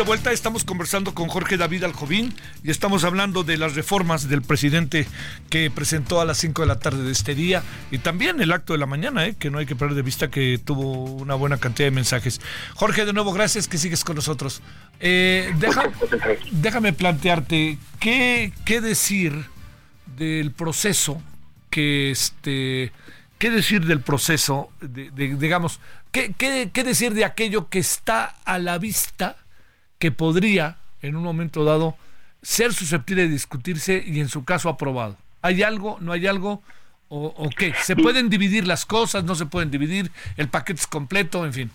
[0.00, 2.32] De vuelta, estamos conversando con Jorge David Aljovín
[2.64, 5.06] y estamos hablando de las reformas del presidente
[5.50, 8.72] que presentó a las 5 de la tarde de este día y también el acto
[8.72, 9.36] de la mañana, ¿eh?
[9.38, 12.40] que no hay que perder de vista que tuvo una buena cantidad de mensajes.
[12.76, 14.62] Jorge, de nuevo, gracias que sigues con nosotros.
[15.00, 15.52] Eh,
[16.50, 19.44] déjame plantearte, ¿qué, ¿qué decir
[20.16, 21.20] del proceso
[21.68, 22.90] que este...
[23.36, 25.80] ¿Qué decir del proceso, de, digamos,
[26.12, 29.36] ¿qué, qué, qué decir de aquello que está a la vista
[30.00, 31.96] que podría, en un momento dado,
[32.42, 35.16] ser susceptible de discutirse y en su caso aprobado.
[35.42, 35.98] ¿Hay algo?
[36.00, 36.62] ¿No hay algo?
[37.08, 37.74] ¿O, o qué?
[37.82, 39.24] ¿Se pueden dividir las cosas?
[39.24, 40.10] ¿No se pueden dividir?
[40.36, 41.44] ¿El paquete es completo?
[41.44, 41.70] En fin.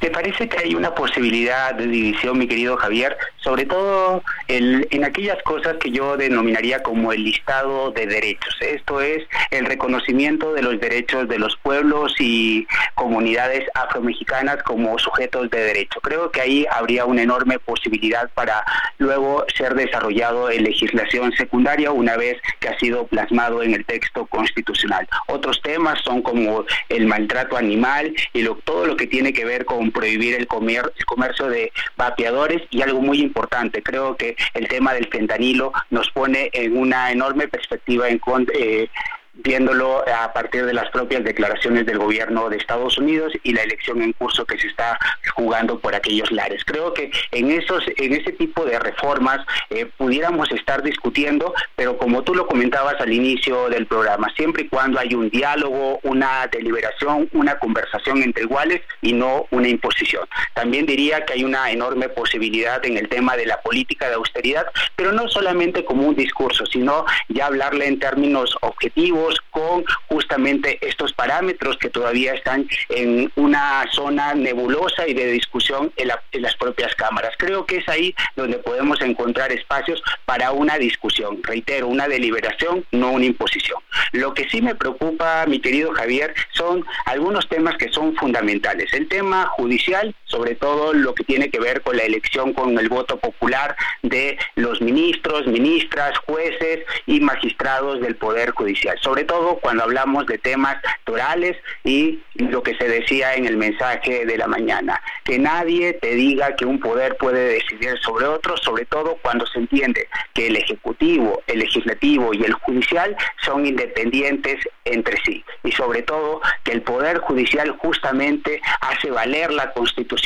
[0.00, 5.42] Me parece que hay una posibilidad de división, mi querido Javier, sobre todo en aquellas
[5.42, 8.56] cosas que yo denominaría como el listado de derechos.
[8.60, 15.50] Esto es el reconocimiento de los derechos de los pueblos y comunidades afromexicanas como sujetos
[15.50, 16.00] de derecho.
[16.00, 18.64] Creo que ahí habría una enorme posibilidad para
[18.98, 24.26] luego ser desarrollado en legislación secundaria una vez que ha sido plasmado en el texto
[24.26, 25.08] constitucional.
[25.28, 29.71] Otros temas son como el maltrato animal y todo lo que tiene que ver con
[29.92, 34.94] prohibir el, comer, el comercio de vapeadores y algo muy importante, creo que el tema
[34.94, 38.20] del fentanilo nos pone en una enorme perspectiva en,
[38.54, 38.88] eh,
[39.34, 44.02] viéndolo a partir de las propias declaraciones del gobierno de Estados Unidos y la elección
[44.02, 44.98] en curso que se está
[45.34, 46.62] jugando por aquellos lares.
[46.64, 49.38] Creo que en esos, en ese tipo de reformas
[49.70, 54.68] eh, pudiéramos estar discutiendo, pero como tú lo comentabas al inicio del programa, siempre y
[54.68, 60.28] cuando hay un diálogo, una deliberación, una conversación entre iguales y no una imposición.
[60.54, 64.66] También diría que hay una enorme posibilidad en el tema de la política de austeridad,
[64.94, 71.12] pero no solamente como un discurso, sino ya hablarle en términos objetivos con justamente estos
[71.12, 76.08] parámetros que todavía están en una zona nebulosa y de discusión en,
[76.42, 77.34] las propias cámaras.
[77.38, 81.42] Creo que es ahí donde podemos encontrar espacios para una discusión.
[81.42, 83.80] Reitero, una deliberación, no una imposición.
[84.12, 88.92] Lo que sí me preocupa, mi querido Javier, son algunos temas que son fundamentales.
[88.92, 92.88] El tema judicial, sobre todo lo que tiene que ver con la elección con el
[92.88, 98.98] voto popular de los ministros, ministras, jueces y magistrados del Poder Judicial.
[99.02, 104.24] Sobre todo cuando hablamos de temas torales y lo que se decía en el mensaje
[104.24, 108.86] de la mañana, que nadie te diga que un poder puede decidir sobre otro, sobre
[108.86, 115.18] todo cuando se entiende que el Ejecutivo, el Legislativo y el Judicial son independientes entre
[115.24, 115.44] sí.
[115.62, 120.21] Y sobre todo que el Poder Judicial justamente hace valer la Constitución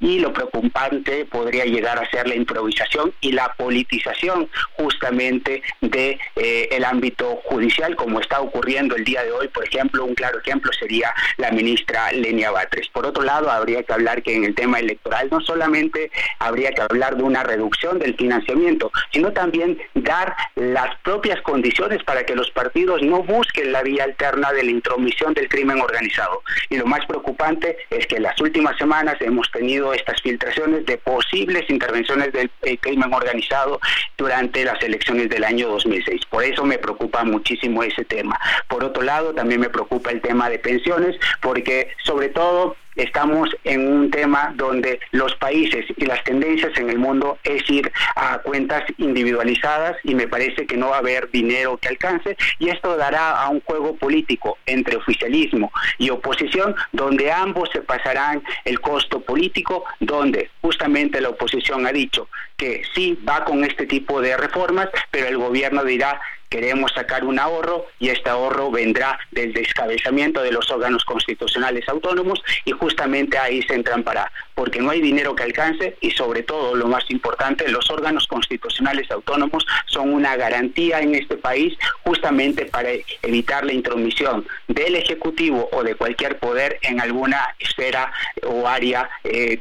[0.00, 6.68] y lo preocupante podría llegar a ser la improvisación y la politización justamente de eh,
[6.72, 10.72] el ámbito judicial como está ocurriendo el día de hoy, por ejemplo, un claro ejemplo
[10.72, 12.88] sería la ministra Lenia Batres.
[12.88, 16.82] Por otro lado, habría que hablar que en el tema electoral no solamente habría que
[16.82, 22.50] hablar de una reducción del financiamiento, sino también dar las propias condiciones para que los
[22.50, 26.42] partidos no busquen la vía alterna de la intromisión del crimen organizado.
[26.70, 30.98] Y lo más preocupante es que en las últimas semanas hemos tenido estas filtraciones de
[30.98, 33.80] posibles intervenciones del eh, crimen organizado
[34.16, 36.22] durante las elecciones del año 2006.
[36.30, 38.38] Por eso me preocupa muchísimo ese tema.
[38.68, 43.86] Por otro lado, también me preocupa el tema de pensiones, porque sobre todo estamos en
[43.86, 48.82] un tema donde los países y las tendencias en el mundo es ir a cuentas
[48.98, 53.42] individualizadas y me parece que no va a haber dinero que alcance y esto dará
[53.42, 59.84] a un juego político entre oficialismo y oposición donde ambos se pasarán el costo político,
[60.00, 65.28] donde justamente la oposición ha dicho que sí va con este tipo de reformas, pero
[65.28, 70.70] el gobierno dirá queremos sacar un ahorro y este ahorro vendrá del descabezamiento de los
[70.70, 75.96] órganos constitucionales autónomos y justamente ahí se entran para, porque no hay dinero que alcance
[76.00, 81.36] y sobre todo lo más importante, los órganos constitucionales autónomos son una garantía en este
[81.36, 82.90] país justamente para
[83.22, 89.60] evitar la intromisión del Ejecutivo o de cualquier poder en alguna esfera o área eh,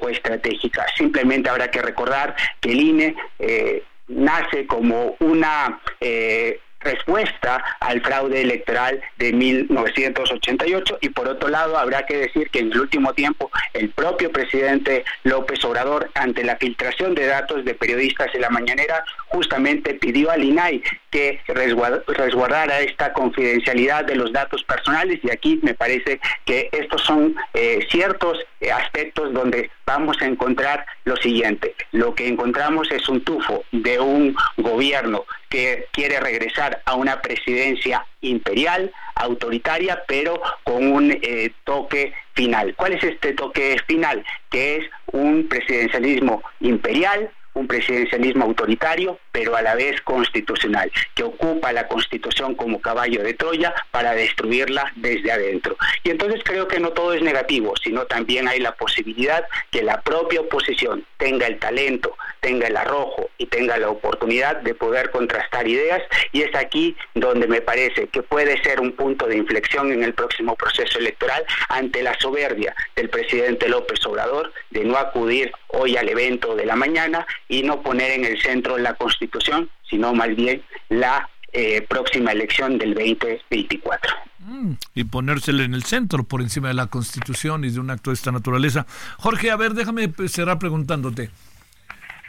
[0.00, 0.86] o estratégica.
[0.96, 8.40] Simplemente habrá que recordar que el INE eh, nace como una eh, respuesta al fraude
[8.42, 13.50] electoral de 1988 y por otro lado habrá que decir que en el último tiempo
[13.74, 19.04] el propio presidente López Obrador ante la filtración de datos de periodistas en la mañanera
[19.28, 25.74] justamente pidió al INAI que resguardara esta confidencialidad de los datos personales y aquí me
[25.74, 31.74] parece que estos son eh, ciertos eh, aspectos donde vamos a encontrar lo siguiente.
[31.92, 38.04] Lo que encontramos es un tufo de un gobierno que quiere regresar a una presidencia
[38.20, 42.74] imperial, autoritaria, pero con un eh, toque final.
[42.76, 44.24] ¿Cuál es este toque final?
[44.50, 51.72] Que es un presidencialismo imperial, un presidencialismo autoritario, pero a la vez constitucional, que ocupa
[51.72, 55.76] la constitución como caballo de Troya para destruirla desde adentro.
[56.04, 60.00] Y entonces creo que no todo es negativo, sino también hay la posibilidad que la
[60.00, 65.66] propia oposición tenga el talento, tenga el arrojo y tenga la oportunidad de poder contrastar
[65.66, 70.04] ideas y es aquí donde me parece que puede ser un punto de inflexión en
[70.04, 75.96] el próximo proceso electoral ante la soberbia del presidente López Obrador de no acudir hoy
[75.96, 80.34] al evento de la mañana y no poner en el centro la Constitución, sino más
[80.36, 84.14] bien la eh, próxima elección del 2024.
[84.40, 88.10] Mm, y ponérsele en el centro por encima de la Constitución y de un acto
[88.10, 88.86] de esta naturaleza.
[89.16, 91.30] Jorge, a ver, déjame cerrar preguntándote.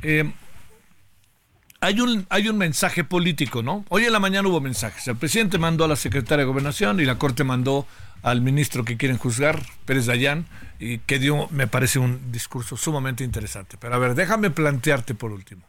[0.03, 0.31] Eh,
[1.81, 3.85] hay un, hay un mensaje político, ¿no?
[3.89, 5.07] Hoy en la mañana hubo mensajes.
[5.07, 7.87] El presidente mandó a la secretaria de Gobernación y la Corte mandó
[8.21, 10.45] al ministro que quieren juzgar, Pérez Dayán,
[10.79, 13.77] y que dio, me parece, un discurso sumamente interesante.
[13.77, 15.63] Pero a ver, déjame plantearte por último.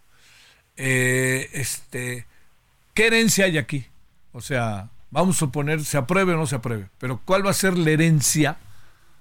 [0.77, 2.27] Eh, este,
[2.95, 3.87] ¿Qué herencia hay aquí?
[4.33, 7.55] O sea, vamos a suponer, se apruebe o no se apruebe, pero ¿cuál va a
[7.55, 8.59] ser la herencia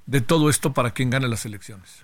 [0.05, 2.03] de todo esto para quien gane las elecciones?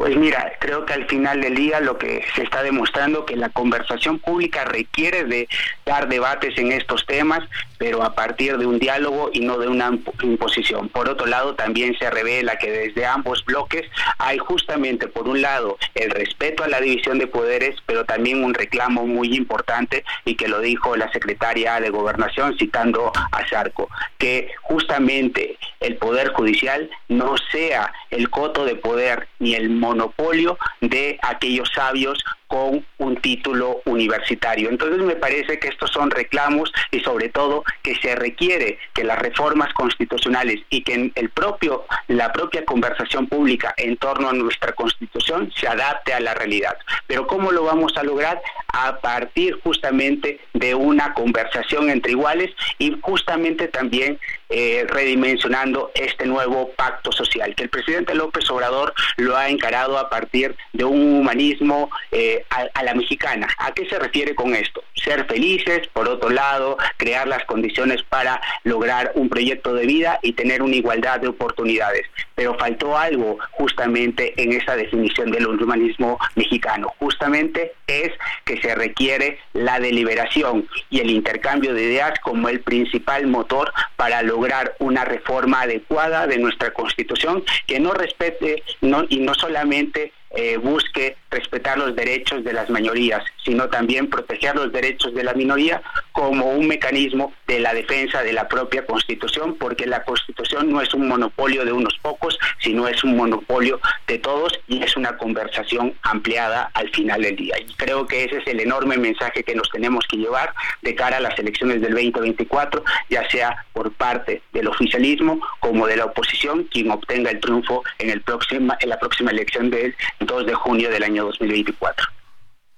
[0.00, 3.50] Pues mira, creo que al final del día lo que se está demostrando que la
[3.50, 5.46] conversación pública requiere de
[5.84, 7.40] dar debates en estos temas,
[7.76, 9.90] pero a partir de un diálogo y no de una
[10.22, 10.88] imposición.
[10.88, 15.76] Por otro lado, también se revela que desde ambos bloques hay justamente, por un lado,
[15.94, 20.48] el respeto a la división de poderes, pero también un reclamo muy importante y que
[20.48, 27.34] lo dijo la secretaria de Gobernación citando a Sarco, que justamente el Poder Judicial no
[27.52, 34.70] sea el coto de poder ni el monopolio de aquellos sabios con un título universitario.
[34.70, 39.18] Entonces me parece que estos son reclamos y sobre todo que se requiere que las
[39.18, 45.52] reformas constitucionales y que el propio la propia conversación pública en torno a nuestra Constitución
[45.54, 46.76] se adapte a la realidad.
[47.06, 48.40] Pero ¿cómo lo vamos a lograr?
[48.72, 54.18] A partir justamente de una conversación entre iguales y justamente también
[54.52, 60.10] eh, redimensionando este nuevo pacto social, que el presidente López Obrador lo ha encarado a
[60.10, 63.46] partir de un humanismo eh, a, la mexicana.
[63.58, 64.82] ¿A qué se refiere con esto?
[64.94, 70.32] Ser felices, por otro lado, crear las condiciones para lograr un proyecto de vida y
[70.32, 72.06] tener una igualdad de oportunidades.
[72.34, 76.92] Pero faltó algo justamente en esa definición del humanismo mexicano.
[76.98, 78.10] Justamente es
[78.44, 84.22] que se requiere la deliberación y el intercambio de ideas como el principal motor para
[84.22, 84.39] lograr
[84.78, 91.16] una reforma adecuada de nuestra constitución que no respete no, y no solamente eh, busque
[91.30, 96.50] respetar los derechos de las mayorías, sino también proteger los derechos de la minoría como
[96.50, 101.08] un mecanismo de la defensa de la propia Constitución, porque la Constitución no es un
[101.08, 106.70] monopolio de unos pocos, sino es un monopolio de todos y es una conversación ampliada
[106.74, 107.56] al final del día.
[107.58, 111.18] Y creo que ese es el enorme mensaje que nos tenemos que llevar de cara
[111.18, 116.64] a las elecciones del 2024, ya sea por parte del oficialismo como de la oposición,
[116.64, 120.90] quien obtenga el triunfo en, el próxima, en la próxima elección del 2 de junio
[120.90, 122.19] del año 2024.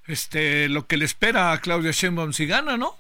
[0.06, 2.96] Este, lo que le espera a Claudia Sheinbaum si gana, ¿no?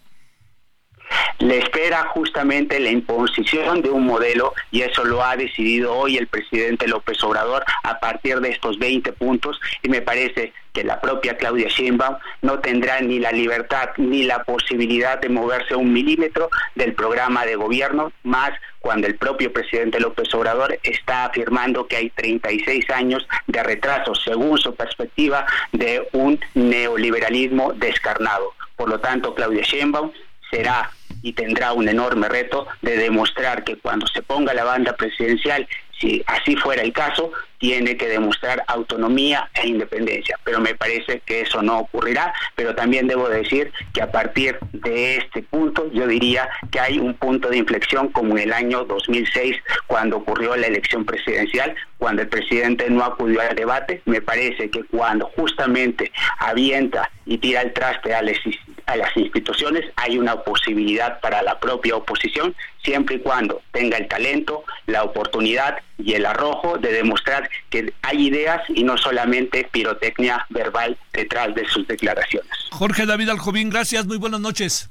[1.38, 6.28] Le espera justamente la imposición de un modelo y eso lo ha decidido hoy el
[6.28, 11.36] presidente López Obrador a partir de estos 20 puntos y me parece que la propia
[11.36, 16.94] Claudia Sheinbaum no tendrá ni la libertad ni la posibilidad de moverse un milímetro del
[16.94, 22.88] programa de gobierno, más cuando el propio presidente López Obrador está afirmando que hay 36
[22.90, 28.52] años de retraso, según su perspectiva, de un neoliberalismo descarnado.
[28.76, 30.10] Por lo tanto, Claudia Sheinbaum
[30.52, 30.90] será
[31.22, 35.66] y tendrá un enorme reto de demostrar que cuando se ponga la banda presidencial
[36.02, 40.36] si así fuera el caso, tiene que demostrar autonomía e independencia.
[40.42, 45.18] Pero me parece que eso no ocurrirá, pero también debo decir que a partir de
[45.18, 49.56] este punto yo diría que hay un punto de inflexión como en el año 2006
[49.86, 54.82] cuando ocurrió la elección presidencial, cuando el presidente no acudió al debate, me parece que
[54.84, 58.38] cuando justamente avienta y tira el traste a las,
[58.86, 64.08] a las instituciones hay una posibilidad para la propia oposición siempre y cuando tenga el
[64.08, 70.44] talento, la oportunidad y el arrojo de demostrar que hay ideas y no solamente pirotecnia
[70.50, 72.50] verbal detrás de sus declaraciones.
[72.70, 74.90] Jorge David Aljovín, gracias, muy buenas noches.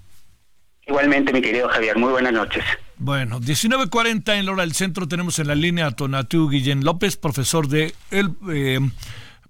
[0.87, 2.63] Igualmente, mi querido Javier, muy buenas noches.
[2.97, 7.17] Bueno, 19.40 en la hora del centro tenemos en la línea a Tonatiuh Guillén López,
[7.17, 8.79] profesor de el eh,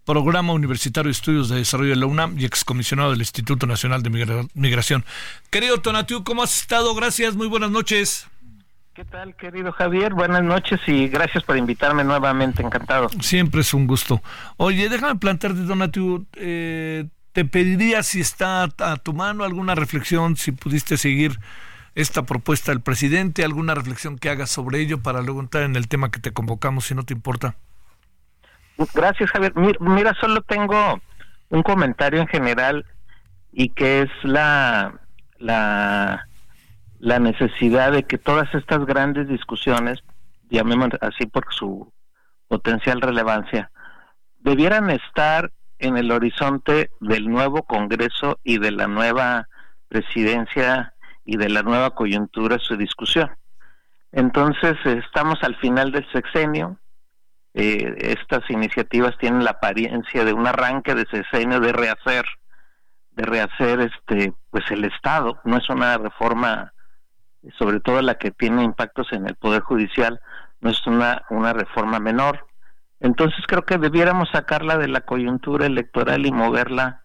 [0.06, 4.10] Programa Universitario de Estudios de Desarrollo de la UNAM y excomisionado del Instituto Nacional de
[4.54, 5.06] Migración.
[5.50, 6.96] Querido Tonatiuh, ¿cómo has estado?
[6.96, 8.28] Gracias, muy buenas noches.
[8.94, 10.14] ¿Qué tal, querido Javier?
[10.14, 13.08] Buenas noches y gracias por invitarme nuevamente, encantado.
[13.22, 14.22] Siempre es un gusto.
[14.58, 20.52] Oye, déjame plantearte, Donatiuh, eh, te pediría si está a tu mano alguna reflexión, si
[20.52, 21.40] pudiste seguir
[21.96, 25.88] esta propuesta del presidente, alguna reflexión que hagas sobre ello para luego entrar en el
[25.88, 27.56] tema que te convocamos, si no te importa.
[28.94, 29.54] Gracias, Javier.
[29.80, 31.00] Mira, solo tengo
[31.50, 32.86] un comentario en general
[33.52, 35.00] y que es la,
[35.38, 36.26] la
[37.02, 40.04] la necesidad de que todas estas grandes discusiones,
[40.52, 41.92] llamemos así por su
[42.48, 43.72] potencial relevancia,
[44.40, 49.48] debieran estar en el horizonte del nuevo Congreso y de la nueva
[49.88, 50.94] presidencia
[51.26, 53.32] y de la nueva coyuntura su discusión.
[54.12, 56.78] Entonces, estamos al final del sexenio.
[57.54, 62.26] Eh, estas iniciativas tienen la apariencia de un arranque de sexenio de rehacer,
[63.12, 65.40] de rehacer este, pues el Estado.
[65.44, 66.74] No es una reforma
[67.58, 70.20] sobre todo la que tiene impactos en el Poder Judicial,
[70.60, 72.48] no es una, una reforma menor.
[73.00, 77.02] Entonces creo que debiéramos sacarla de la coyuntura electoral y moverla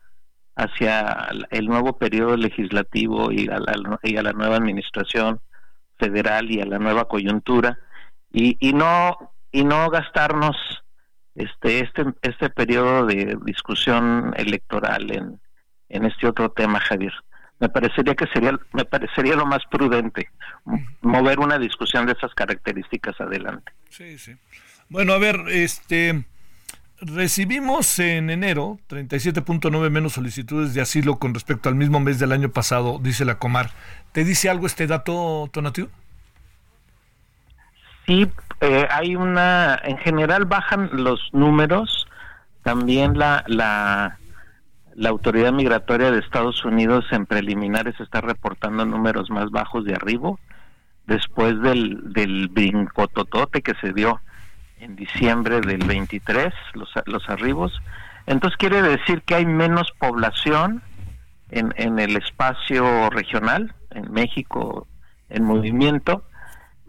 [0.54, 5.40] hacia el nuevo periodo legislativo y a la, y a la nueva administración
[5.98, 7.78] federal y a la nueva coyuntura
[8.30, 10.54] y, y no y no gastarnos
[11.34, 15.40] este este este periodo de discusión electoral en,
[15.88, 17.14] en este otro tema Javier
[17.58, 20.28] me parecería que sería me parecería lo más prudente
[21.00, 23.72] mover una discusión de esas características adelante.
[23.88, 24.36] Sí, sí.
[24.90, 26.26] Bueno, a ver, este
[27.00, 32.50] recibimos en enero 37.9 menos solicitudes de asilo con respecto al mismo mes del año
[32.50, 33.70] pasado, dice la Comar.
[34.12, 35.88] ¿Te dice algo este dato, Tonatiuh?
[38.06, 38.30] Sí,
[38.60, 42.06] eh, hay una, en general bajan los números,
[42.62, 44.18] también la, la
[44.96, 50.40] la autoridad migratoria de Estados Unidos en preliminares está reportando números más bajos de arribo
[51.06, 54.20] después del, del brincototote que se dio
[54.78, 57.78] en diciembre del 23, los, los arribos.
[58.26, 60.82] Entonces quiere decir que hay menos población
[61.50, 64.86] en, en el espacio regional, en México,
[65.28, 66.24] en movimiento,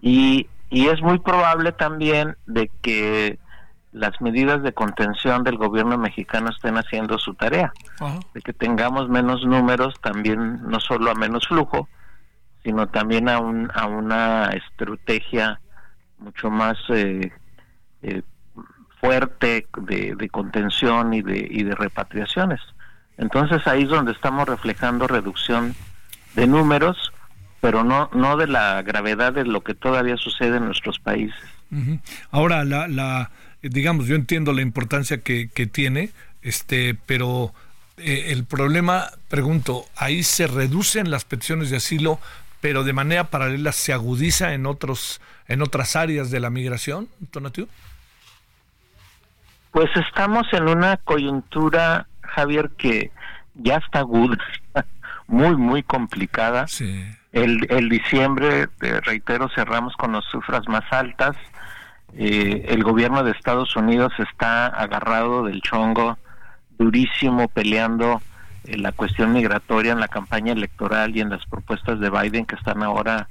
[0.02, 3.40] y, y es muy probable también de que
[3.92, 7.74] las medidas de contención del gobierno mexicano estén haciendo su tarea,
[8.34, 11.88] de que tengamos menos números también, no solo a menos flujo,
[12.64, 15.60] sino también a, un, a una estrategia
[16.20, 17.32] mucho más eh,
[18.02, 18.22] eh,
[19.00, 22.60] fuerte de, de, contención y de, y de repatriaciones.
[23.18, 25.76] Entonces ahí es donde estamos reflejando reducción
[26.36, 27.12] de números,
[27.62, 31.40] pero no, no de la gravedad de lo que todavía sucede en nuestros países.
[32.32, 33.32] Ahora, la, la,
[33.62, 37.54] digamos, yo entiendo la importancia que, que tiene, este, pero
[37.98, 42.20] eh, el problema, pregunto, ahí se reducen las peticiones de asilo,
[42.62, 47.68] pero de manera paralela se agudiza en otros, en otras áreas de la migración, Tonatiuh.
[49.72, 53.12] Pues estamos en una coyuntura, Javier, que
[53.56, 54.38] ya está aguda,
[55.28, 56.68] muy, muy complicada.
[56.68, 57.04] Sí.
[57.44, 61.36] El, el diciembre, reitero, cerramos con las cifras más altas
[62.14, 66.18] eh, el gobierno de Estados Unidos está agarrado del chongo,
[66.78, 68.22] durísimo, peleando
[68.64, 72.56] eh, la cuestión migratoria en la campaña electoral y en las propuestas de Biden que
[72.56, 73.28] están ahora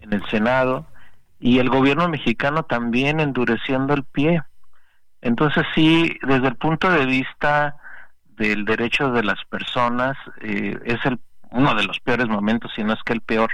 [0.00, 0.86] en el Senado
[1.38, 4.42] y el gobierno mexicano también endureciendo el pie.
[5.20, 7.76] Entonces sí, desde el punto de vista
[8.36, 11.18] del derecho de las personas, eh, es el,
[11.56, 13.50] uno de los peores momentos, si no es que el peor,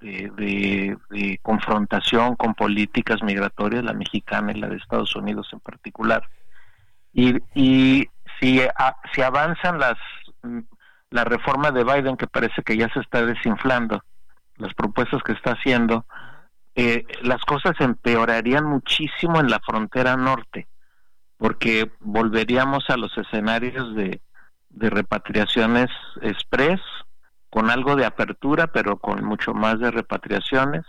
[0.00, 6.28] de, de, confrontación con políticas migratorias, la mexicana y la de Estados Unidos en particular.
[7.12, 8.08] Y, y
[8.40, 8.60] si,
[9.14, 9.96] si avanzan las
[11.12, 14.02] la reforma de Biden, que parece que ya se está desinflando,
[14.56, 16.06] las propuestas que está haciendo,
[16.74, 20.66] eh, las cosas empeorarían muchísimo en la frontera norte,
[21.36, 24.20] porque volveríamos a los escenarios de,
[24.70, 25.90] de repatriaciones
[26.22, 26.80] express,
[27.52, 30.84] con algo de apertura, pero con mucho más de repatriaciones,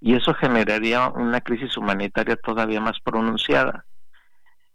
[0.00, 3.86] y eso generaría una crisis humanitaria todavía más pronunciada.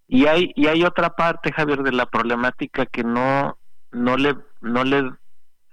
[0.08, 3.58] Y hay, y hay otra parte, Javier, de la problemática que no,
[3.92, 5.12] no, le, no le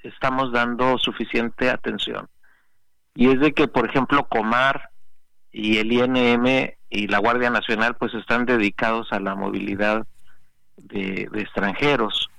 [0.03, 2.29] estamos dando suficiente atención
[3.19, 4.91] y es de que, por ejemplo, Comar
[5.51, 10.07] y el INM y la Guardia Nacional pues están dedicados a la movilidad
[10.77, 12.31] de, extranjeros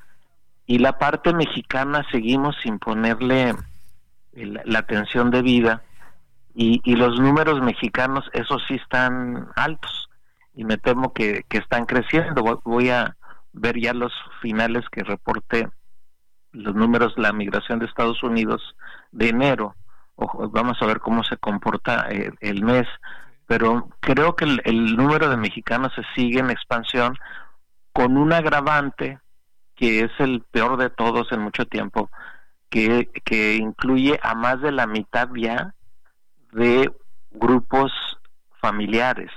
[0.69, 3.55] y la parte mexicana seguimos sin ponerle
[4.33, 5.81] la atención debida
[6.53, 10.11] y, y los números mexicanos esos sí están altos
[10.53, 12.43] y me temo que, están creciendo.
[12.63, 13.17] Voy a
[13.51, 14.13] ver ya los
[14.43, 15.67] finales que reporte
[16.51, 18.75] los números de la migración de Estados Unidos
[19.11, 19.73] de enero.
[20.51, 22.09] Vamos a ver cómo se comporta
[22.41, 22.85] el, mes,
[23.47, 27.17] pero creo que el, número de mexicanos se sigue en expansión
[27.91, 29.17] con un agravante
[29.79, 32.11] que es el peor de todos en mucho tiempo,
[32.69, 35.73] que, que incluye a más de la mitad ya
[36.51, 36.91] de
[37.31, 37.93] grupos
[38.59, 39.31] familiares.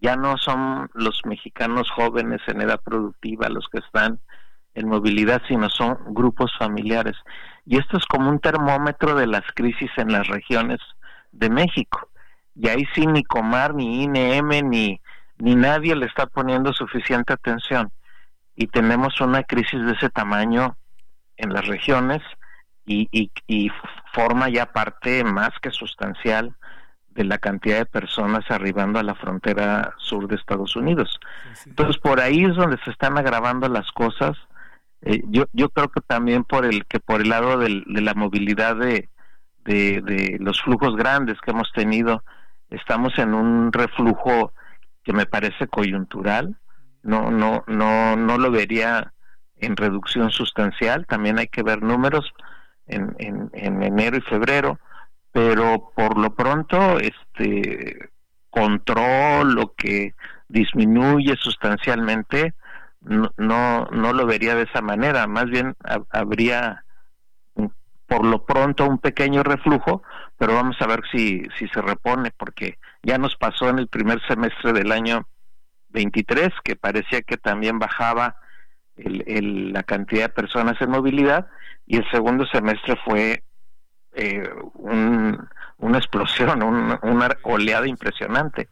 [0.00, 4.20] Ya no son los mexicanos jóvenes en edad productiva los que están
[4.74, 7.16] en movilidad, sino son grupos familiares.
[7.64, 10.78] Y esto es como un termómetro de las crisis en las regiones
[11.32, 12.08] de México.
[12.54, 15.00] Y ahí sí ni Comar, ni INM, ni,
[15.38, 17.90] ni nadie le está poniendo suficiente atención.
[18.56, 20.76] Y tenemos una crisis de ese tamaño
[21.36, 22.22] en las regiones
[22.86, 23.70] y, y,
[24.12, 26.54] forma ya parte más que sustancial
[27.10, 31.20] de la cantidad de personas arribando a la frontera sur de Estados Unidos.
[31.66, 34.36] Entonces por ahí es donde se están agravando las cosas.
[35.02, 38.76] Eh, yo, yo creo que también por el que por el lado de la movilidad
[38.76, 39.10] de,
[39.66, 42.22] de, los flujos grandes que hemos tenido,
[42.70, 44.52] estamos en un reflujo
[45.02, 46.56] que me parece coyuntural,
[47.06, 49.12] no, no, no, no lo vería
[49.58, 52.34] en reducción sustancial, también hay que ver números
[52.86, 54.78] en, en, en enero y febrero,
[55.32, 58.10] pero por lo pronto este
[58.50, 60.14] control lo que
[60.48, 62.54] disminuye sustancialmente
[63.00, 65.76] no, no, lo vería de esa manera, más bien
[66.10, 66.84] habría
[68.06, 70.02] por lo pronto un pequeño reflujo,
[70.38, 74.20] pero vamos a ver si, si se repone, porque ya nos pasó en el primer
[74.26, 75.26] semestre del año
[75.96, 78.36] 23, que parecía que también bajaba
[78.96, 81.46] el, la cantidad de personas en movilidad,
[81.86, 83.42] y el segundo semestre fue
[84.12, 88.68] eh, una explosión, una oleada impresionante.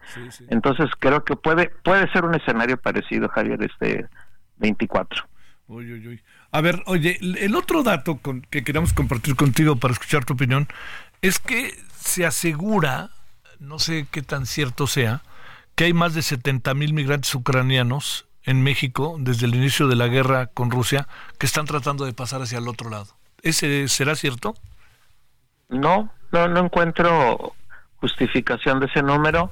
[0.48, 4.06] Entonces creo que puede puede ser un escenario parecido, Javier, este
[4.56, 5.24] 24.
[6.50, 10.68] A ver, oye, el otro dato con, que queremos compartir contigo para escuchar tu opinión
[11.22, 13.10] es que se asegura,
[13.60, 15.22] no sé qué tan cierto sea,
[15.74, 20.08] que hay más de 70 mil migrantes ucranianos en México desde el inicio de la
[20.08, 21.08] guerra con Rusia
[21.38, 23.06] que están tratando de pasar hacia el otro lado.
[23.42, 24.54] ¿Ese será cierto?
[25.68, 27.54] No, no, no encuentro
[27.96, 29.50] justificación de ese número.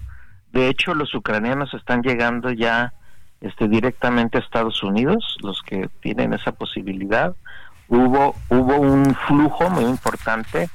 [0.53, 2.93] De hecho, los ucranianos están llegando ya
[3.41, 7.35] este, directamente a Estados Unidos, los que tienen esa posibilidad.
[7.89, 10.69] Hubo, hubo un flujo muy importante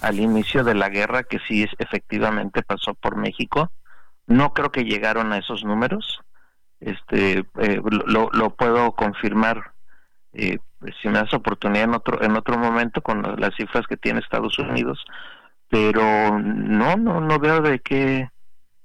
[0.00, 3.70] al inicio de la guerra que sí efectivamente pasó por México.
[4.26, 6.20] No creo que llegaron a esos números.
[6.80, 9.72] Este, eh, lo, puedo confirmar
[10.32, 10.58] eh,
[11.00, 14.58] si me das oportunidad en otro en otro momento con las cifras que tiene Estados
[14.58, 15.02] Unidos,
[15.70, 18.28] pero no no no veo de qué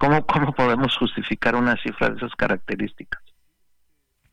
[0.02, 3.22] ¿Cómo, ¿Cómo podemos justificar una cifra de esas características?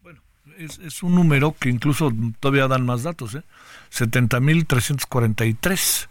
[0.01, 0.23] Bueno,
[0.57, 3.43] es, es un número que incluso todavía dan más datos, ¿eh?
[3.93, 6.09] 70.343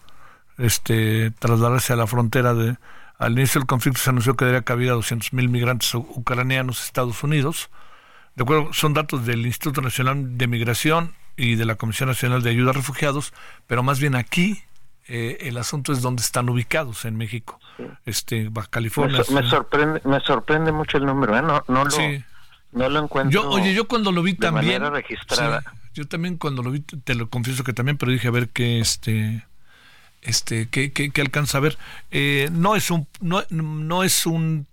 [0.60, 2.78] este, trasladarse a la frontera de...
[3.18, 7.24] Al inicio del conflicto se anunció que daría cabida a 200.000 migrantes ucranianos a Estados
[7.24, 7.70] Unidos.
[8.36, 12.52] De acuerdo, son datos del Instituto Nacional de Migración y de la Comisión Nacional de
[12.52, 13.34] Ayuda a Refugiados,
[13.66, 14.62] pero más bien aquí
[15.08, 17.60] eh, el asunto es dónde están ubicados en México.
[18.06, 19.24] Este, Baja California.
[19.32, 21.42] Me, sorprende, me sorprende mucho el número, ¿eh?
[21.42, 21.98] no, no, lo,
[22.74, 23.42] no lo encuentro.
[23.42, 24.84] Yo, oye, yo cuando lo vi también.
[24.92, 25.64] registrada.
[25.94, 28.80] Yo también cuando lo vi, te lo confieso que también, pero dije a ver qué
[28.80, 29.47] este
[30.28, 31.78] este qué, qué, alcanza a ver.
[32.12, 34.68] Eh, no es un no, no es un,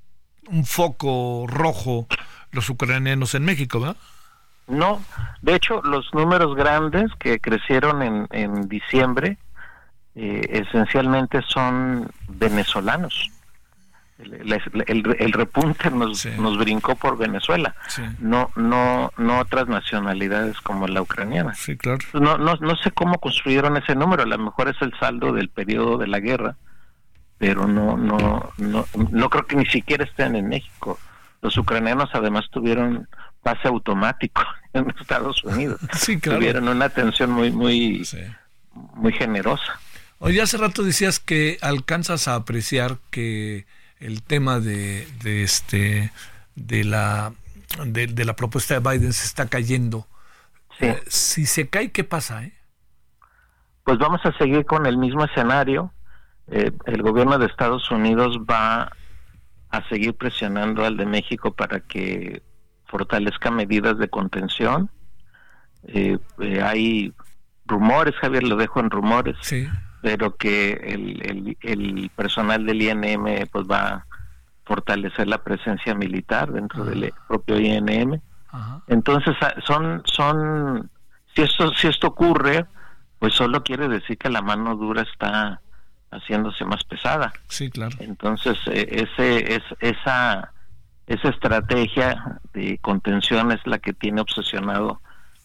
[0.48, 2.06] un foco rojo
[2.52, 3.96] los ucranianos en México, ¿verdad?
[4.66, 5.02] No,
[5.42, 9.36] de hecho los números grandes que crecieron en, en diciembre
[10.14, 13.30] eh, esencialmente son venezolanos.
[14.16, 17.74] El, repunte nos, nos brincó por Venezuela,
[18.20, 21.54] no no no otras nacionalidades como la ucraniana.
[21.54, 21.98] Sí, claro.
[22.12, 25.48] No, no, no sé cómo construyeron ese número, a lo mejor es el saldo del
[25.48, 26.56] periodo de la guerra,
[27.38, 30.98] pero no no no no creo que ni siquiera estén en México.
[31.42, 33.08] Los ucranianos además tuvieron
[33.42, 34.42] pase automático
[34.74, 35.80] en Estados Unidos.
[35.94, 36.38] Sí, claro.
[36.38, 38.06] Tuvieron una atención muy muy
[38.94, 39.80] muy generosa.
[40.20, 43.66] Oye, hace rato decías que alcanzas a apreciar que
[44.04, 46.12] el tema de, de este
[46.54, 47.32] de la
[47.86, 50.06] de, la propuesta de Biden se está cayendo.
[50.78, 52.44] Eh, si se cae, ¿qué pasa?
[52.44, 52.52] Eh?
[53.82, 55.92] Pues vamos a seguir con el mismo escenario.
[56.48, 58.92] Eh, el gobierno de Estados Unidos va
[59.70, 62.42] a seguir presionando al de México para que
[62.86, 64.90] fortalezca medidas de contención.
[66.62, 67.12] hay
[67.66, 69.66] rumores, Javier, lo dejo en rumores, sí
[70.04, 74.06] pero que el, el, personal del INM pues va a
[74.66, 78.20] fortalecer la presencia militar dentro del propio INM.
[78.86, 80.90] Entonces ah, son son
[81.34, 82.66] si esto si esto ocurre,
[83.18, 85.62] pues solo quiere decir que la mano dura está
[86.10, 87.32] haciéndose más pesada.
[87.48, 87.96] Sí, claro.
[87.98, 90.52] Entonces eh, ese es esa
[91.06, 95.00] esa estrategia de contención es la que tiene obsesionado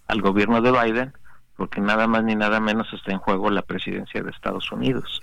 [0.10, 1.14] al gobierno de Biden
[1.60, 5.20] porque nada más ni nada menos está en juego la presidencia de Estados Unidos.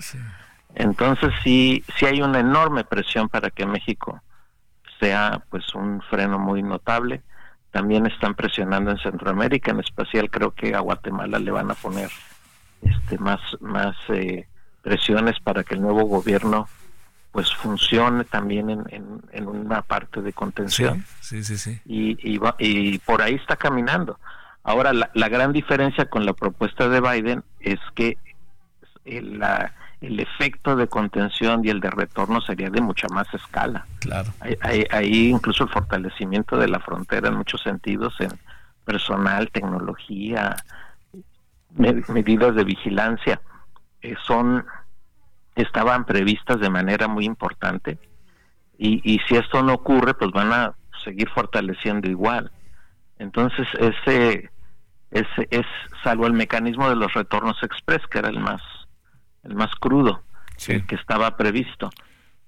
[0.74, 4.20] Entonces sí, sí hay una enorme presión para que México
[5.00, 7.22] sea pues un freno muy notable.
[7.70, 12.10] También están presionando en Centroamérica, en especial creo que a Guatemala le van a poner
[12.82, 14.46] este más más eh,
[14.82, 16.68] presiones para que el nuevo gobierno
[17.32, 18.84] pues funcione también en,
[19.32, 21.02] en, una parte de contención.
[21.20, 21.80] Sí, sí, sí.
[21.86, 24.18] Y, y, y por ahí está caminando.
[24.66, 28.18] Ahora, la, gran diferencia con la propuesta de Biden es que
[29.04, 29.40] el,
[30.00, 33.86] el efecto de contención y el de retorno sería de mucha más escala.
[34.00, 34.28] Claro.
[34.90, 38.30] Hay, incluso el fortalecimiento de la frontera en muchos sentidos, en
[38.84, 40.56] personal, tecnología,
[41.70, 43.40] medidas de vigilancia,
[44.02, 44.66] eh, son
[45.54, 48.00] estaban previstas de manera muy importante
[48.78, 52.50] y, y si esto no ocurre, pues van a seguir fortaleciendo igual.
[53.20, 54.50] Entonces, ese
[55.10, 55.66] es, es
[56.02, 58.62] salvo el mecanismo de los retornos express, que era el más,
[59.42, 60.22] el más crudo,
[60.68, 61.90] el que estaba previsto.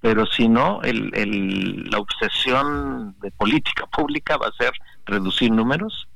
[0.00, 4.72] Pero si no, el, el, la obsesión de política pública va a ser
[5.06, 6.08] reducir números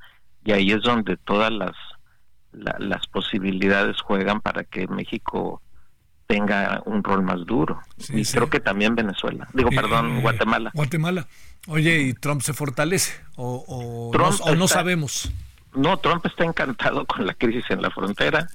[0.45, 1.77] y ahí es donde todas las,
[2.53, 5.63] las posibilidades juegan para que México
[6.27, 7.81] tenga un rol más duro.
[8.09, 9.49] y creo que también Venezuela.
[9.53, 10.71] Digo, perdón, Guatemala.
[10.73, 11.27] Guatemala.
[11.69, 13.13] Oye, ¿y Trump se fortalece?
[13.37, 13.65] ¿O,
[14.13, 15.31] o, no, sabemos?
[15.75, 18.47] No, Trump está encantado con la crisis en la frontera,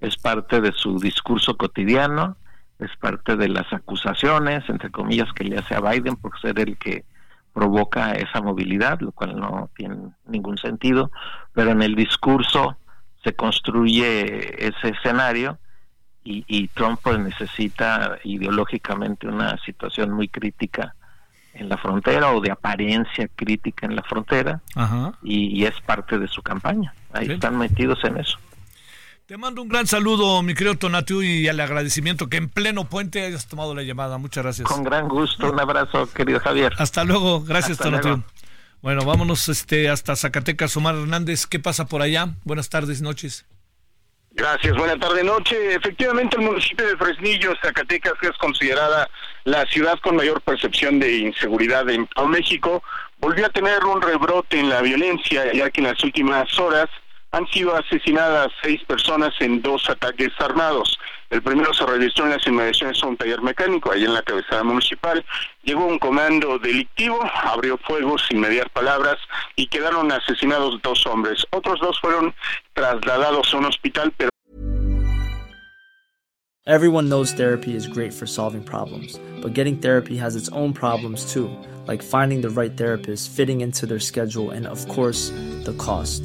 [0.00, 2.36] es parte de su discurso cotidiano,
[2.78, 6.76] es parte de las acusaciones, entre comillas, que le hace a Biden por ser el
[6.76, 7.04] que
[7.54, 9.96] provoca esa movilidad, lo cual no tiene
[10.26, 11.10] ningún sentido,
[11.54, 12.76] pero en el discurso
[13.24, 15.58] se construye ese escenario
[16.22, 20.94] y, y Trump pues, necesita ideológicamente una situación muy crítica
[21.58, 24.60] en la frontera o de apariencia crítica en la frontera
[25.22, 26.94] Y, es parte de su campaña.
[27.12, 28.38] Ahí están metidos en eso.
[29.26, 33.24] Te mando un gran saludo, mi querido Tonatiuh, y al agradecimiento que en pleno puente
[33.24, 34.18] hayas tomado la llamada.
[34.18, 34.68] Muchas gracias.
[34.68, 36.74] Con gran gusto, un abrazo, querido Javier.
[36.78, 38.22] Hasta luego, gracias, Tonatiuh.
[38.82, 40.76] Bueno, vámonos este, hasta Zacatecas.
[40.76, 42.34] Omar Hernández, ¿qué pasa por allá?
[42.44, 43.46] Buenas tardes, noches.
[44.36, 45.74] Gracias, buena tarde noche.
[45.74, 49.08] Efectivamente, el municipio de Fresnillo, Zacatecas, que es considerada
[49.44, 52.82] la ciudad con mayor percepción de inseguridad en todo México,
[53.18, 56.86] volvió a tener un rebrote en la violencia, ya que en las últimas horas
[57.32, 60.98] han sido asesinadas seis personas en dos ataques armados.
[61.30, 64.22] El primero se registró en las inmediaciones de un taller mecánico, ahí en la
[64.64, 65.24] municipal.
[65.62, 69.16] Llegó un comando delictivo, abrió fuego sin mediar palabras
[69.56, 71.44] y quedaron asesinados dos hombres.
[71.50, 72.34] Otros dos fueron
[72.74, 74.30] trasladados a un hospital, pero
[76.68, 81.32] Everyone knows therapy is great for solving problems, but getting therapy has its own problems
[81.32, 81.48] too,
[81.86, 85.30] like finding the right therapist, fitting into their schedule, and of course,
[85.62, 86.24] the cost.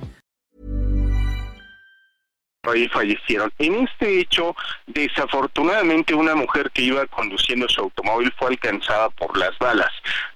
[2.69, 3.51] ahí fallecieron.
[3.57, 4.55] En este hecho,
[4.87, 9.91] desafortunadamente una mujer que iba conduciendo su automóvil fue alcanzada por las balas.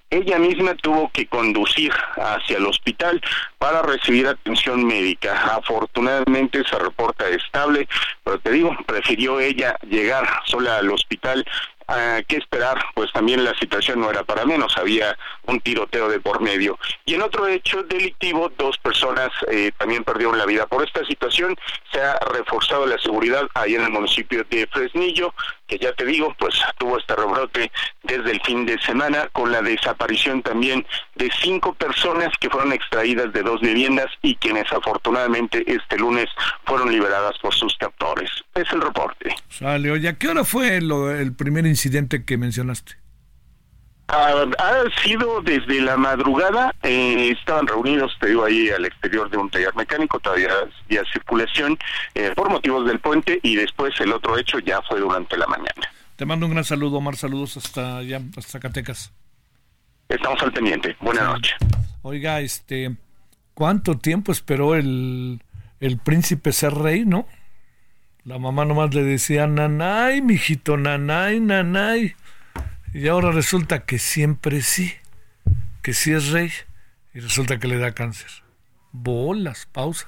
[0.09, 3.21] Ella misma tuvo que conducir hacia el hospital
[3.57, 5.33] para recibir atención médica.
[5.55, 7.87] Afortunadamente se reporta estable,
[8.23, 11.45] pero te digo, prefirió ella llegar sola al hospital
[11.87, 15.15] Ah, qué esperar, pues también la situación no era para menos, había
[15.45, 16.79] un tiroteo de por medio.
[17.05, 20.65] Y en otro hecho delictivo, dos personas eh, también perdieron la vida.
[20.65, 21.55] Por esta situación
[21.91, 25.33] se ha reforzado la seguridad ahí en el municipio de Fresnillo,
[25.67, 27.71] que ya te digo, pues tuvo este rebrote
[28.03, 30.85] desde el fin de semana con la desaparición también
[31.15, 36.27] de cinco personas que fueron extraídas de dos viviendas y quienes afortunadamente este lunes
[36.65, 38.29] fueron liberadas por sus captores.
[38.53, 39.35] Es el reporte.
[39.49, 43.04] Sale, oye, ¿a qué hora fue el primer incidente que mencionaste?
[44.07, 49.49] Ha, sido desde la madrugada, eh, estaban reunidos, te digo, ahí al exterior de un
[49.49, 50.49] taller mecánico, todavía
[50.85, 51.77] había circulación
[52.13, 55.91] eh, por motivos del puente y después el otro hecho ya fue durante la mañana.
[56.15, 59.11] Te mando un gran saludo, Omar, saludos hasta allá, hasta Zacatecas.
[60.07, 61.55] Estamos al pendiente, buenas noches.
[62.03, 62.95] Oiga, este,
[63.55, 65.41] ¿cuánto tiempo esperó el,
[65.79, 67.27] el príncipe ser rey, no?
[68.23, 72.15] La mamá nomás le decía, nanay, mijito, nanay, nanay.
[72.95, 74.93] Y ahora resulta que siempre sí,
[75.81, 76.49] que sí es rey,
[77.13, 78.29] y resulta que le da cáncer.
[78.93, 80.07] Bolas, pausa.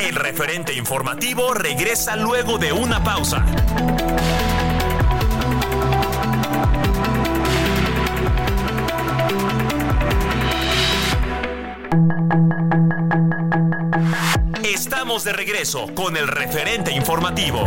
[0.00, 3.44] El referente informativo regresa luego de una pausa.
[14.64, 17.66] Estamos de regreso con el referente informativo.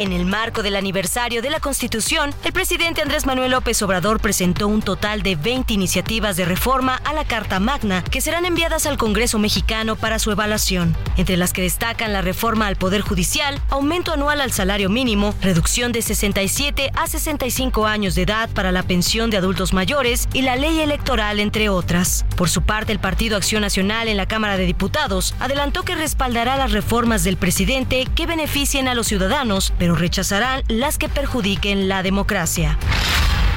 [0.00, 4.66] En el marco del aniversario de la Constitución, el presidente Andrés Manuel López Obrador presentó
[4.66, 8.96] un total de 20 iniciativas de reforma a la Carta Magna que serán enviadas al
[8.96, 14.12] Congreso mexicano para su evaluación, entre las que destacan la reforma al Poder Judicial, aumento
[14.12, 19.30] anual al salario mínimo, reducción de 67 a 65 años de edad para la pensión
[19.30, 22.26] de adultos mayores y la ley electoral, entre otras.
[22.36, 26.56] Por su parte, el Partido Acción Nacional en la Cámara de Diputados adelantó que respaldará
[26.56, 32.02] las reformas del presidente que beneficien a los ciudadanos, pero rechazarán las que perjudiquen la
[32.02, 32.78] democracia.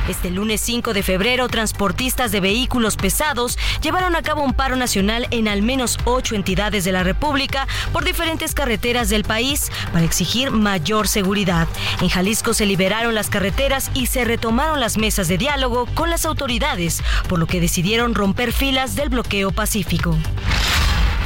[0.09, 5.29] Este lunes 5 de febrero, transportistas de vehículos pesados llevaron a cabo un paro nacional
[5.31, 10.51] en al menos ocho entidades de la República por diferentes carreteras del país para exigir
[10.51, 11.65] mayor seguridad.
[12.01, 16.25] En Jalisco se liberaron las carreteras y se retomaron las mesas de diálogo con las
[16.25, 20.17] autoridades, por lo que decidieron romper filas del bloqueo pacífico.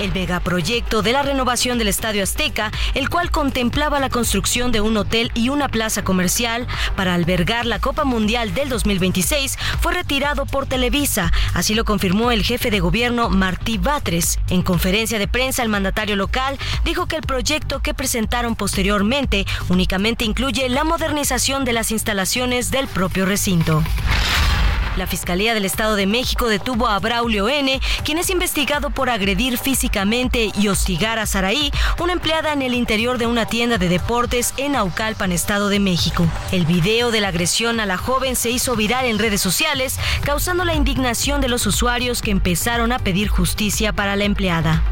[0.02, 4.98] El megaproyecto de la renovación del Estadio Azteca, el cual contemplaba la construcción de un
[4.98, 10.66] hotel y una plaza comercial para albergar la Copa Mundial del 2026, fue retirado por
[10.66, 11.32] Televisa.
[11.54, 14.40] Así lo confirmó el jefe de gobierno Martí Batres.
[14.50, 20.26] En conferencia de prensa, el mandatario local dijo que el proyecto que presentaron posteriormente únicamente
[20.26, 23.84] incluye la modernización de las instalaciones del propio recinto.
[24.98, 29.58] La Fiscalía del Estado de México detuvo a Braulio N., quien es investigado por agredir
[29.58, 34.54] físicamente y hostigar a Saraí, una empleada en el interior de una tienda de deportes
[34.58, 36.28] en Aucalpan, Estado de México.
[36.52, 40.66] El video de la agresión a la joven se hizo viral en redes sociales, causando
[40.66, 44.84] la indignación de los usuarios que empezaron a pedir justicia para la empleada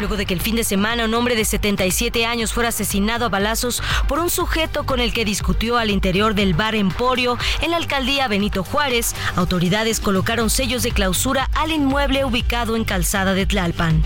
[0.00, 3.28] luego de que el fin de semana un hombre de 77 años fuera asesinado a
[3.28, 7.76] balazos por un sujeto con el que discutió al interior del bar Emporio en la
[7.76, 9.14] alcaldía Benito Juárez.
[9.36, 14.02] Autoridades colocaron sellos de clausura al inmueble ubicado en Calzada de Tlalpan.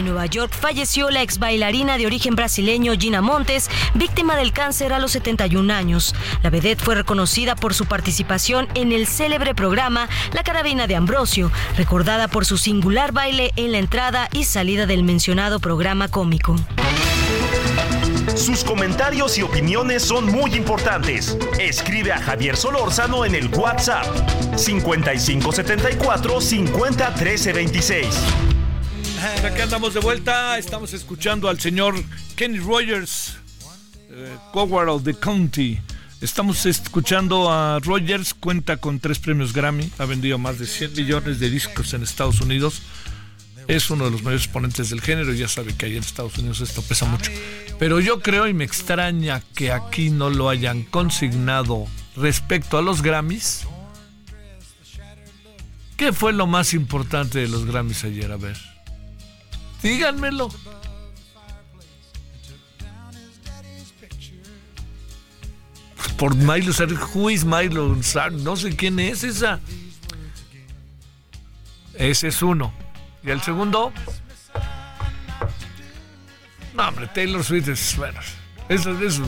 [0.00, 4.94] En Nueva York falleció la ex bailarina de origen brasileño Gina Montes, víctima del cáncer
[4.94, 6.14] a los 71 años.
[6.42, 11.52] La vedette fue reconocida por su participación en el célebre programa La Carabina de Ambrosio,
[11.76, 16.56] recordada por su singular baile en la entrada y salida del mencionado programa cómico.
[18.34, 21.36] Sus comentarios y opiniones son muy importantes.
[21.58, 24.06] Escribe a Javier Solórzano en el WhatsApp
[24.56, 28.59] 5574 501326.
[29.20, 30.56] Aquí andamos de vuelta.
[30.56, 31.94] Estamos escuchando al señor
[32.36, 33.36] Kenny Rogers,
[34.08, 35.78] eh, of the County.
[36.22, 41.38] Estamos escuchando a Rogers, cuenta con tres premios Grammy, ha vendido más de 100 millones
[41.38, 42.80] de discos en Estados Unidos.
[43.68, 46.62] es uno de los mayores exponentes del género, ya sabe que ahí en Estados Unidos
[46.62, 47.30] esto pesa mucho.
[47.78, 53.02] Pero yo creo y me extraña que aquí no lo hayan consignado respecto a los
[53.02, 53.66] Grammys.
[55.98, 58.32] ¿Qué fue lo más importante de los Grammys ayer?
[58.32, 58.69] A ver.
[59.82, 60.50] Díganmelo.
[66.16, 66.72] Por Milo
[67.14, 67.96] Who is Milo
[68.32, 69.58] No sé quién es esa.
[71.94, 72.72] Ese es uno.
[73.22, 73.92] ¿Y el segundo?
[76.74, 77.96] No, hombre, Taylor Swift es.
[77.96, 78.20] Bueno,
[78.68, 79.24] eso.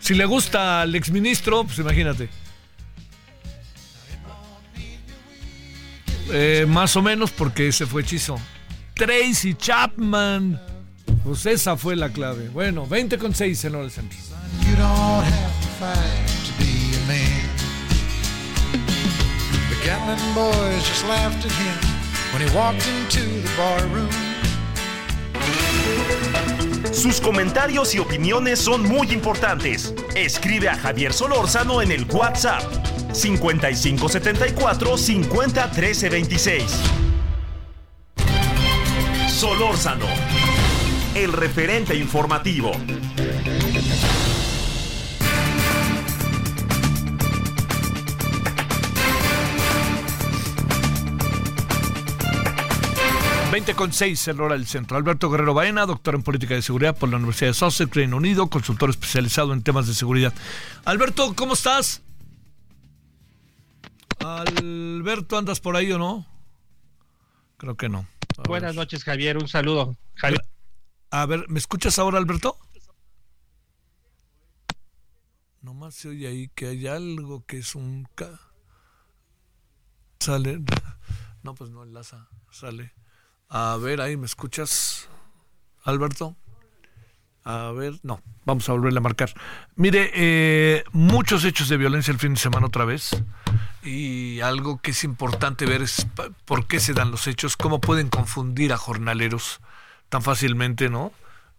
[0.00, 2.28] Si le gusta al exministro, pues imagínate.
[6.30, 8.38] Eh, más o menos porque ese fue hechizo.
[8.96, 10.60] Tracy Chapman.
[11.22, 12.48] Pues esa fue la clave.
[12.48, 14.18] Bueno, 20 con 6 en hora centro.
[19.68, 21.96] The Gatlin boys just laughed at him
[26.92, 29.94] sus comentarios y opiniones son muy importantes.
[30.14, 32.62] Escribe a Javier Solórzano en el WhatsApp
[33.12, 35.70] 5574 50
[39.46, 40.06] Solórzano,
[41.14, 42.72] el referente informativo.
[53.52, 54.96] 20 con 6 el hora del centro.
[54.96, 58.48] Alberto Guerrero Baena, doctor en política de seguridad por la Universidad de Sussex, Reino Unido,
[58.48, 60.34] consultor especializado en temas de seguridad.
[60.84, 62.02] Alberto, ¿cómo estás?
[64.18, 66.35] Alberto, ¿andas por ahí o no?
[67.56, 68.06] Creo que no.
[68.46, 69.38] Buenas noches, Javier.
[69.38, 69.96] Un saludo.
[70.14, 70.42] Javier.
[71.10, 72.58] A ver, ¿me escuchas ahora, Alberto?
[75.62, 78.08] Nomás se oye ahí que hay algo que es un...
[80.20, 80.60] Sale...
[81.42, 82.28] No, pues no enlaza.
[82.50, 82.92] Sale.
[83.48, 85.08] A ver, ahí me escuchas,
[85.84, 86.36] Alberto.
[87.48, 89.32] A ver, no, vamos a volverle a marcar.
[89.76, 93.22] Mire, eh, muchos hechos de violencia el fin de semana otra vez.
[93.84, 96.08] Y algo que es importante ver es
[96.44, 99.60] por qué se dan los hechos, cómo pueden confundir a jornaleros
[100.08, 101.12] tan fácilmente, ¿no?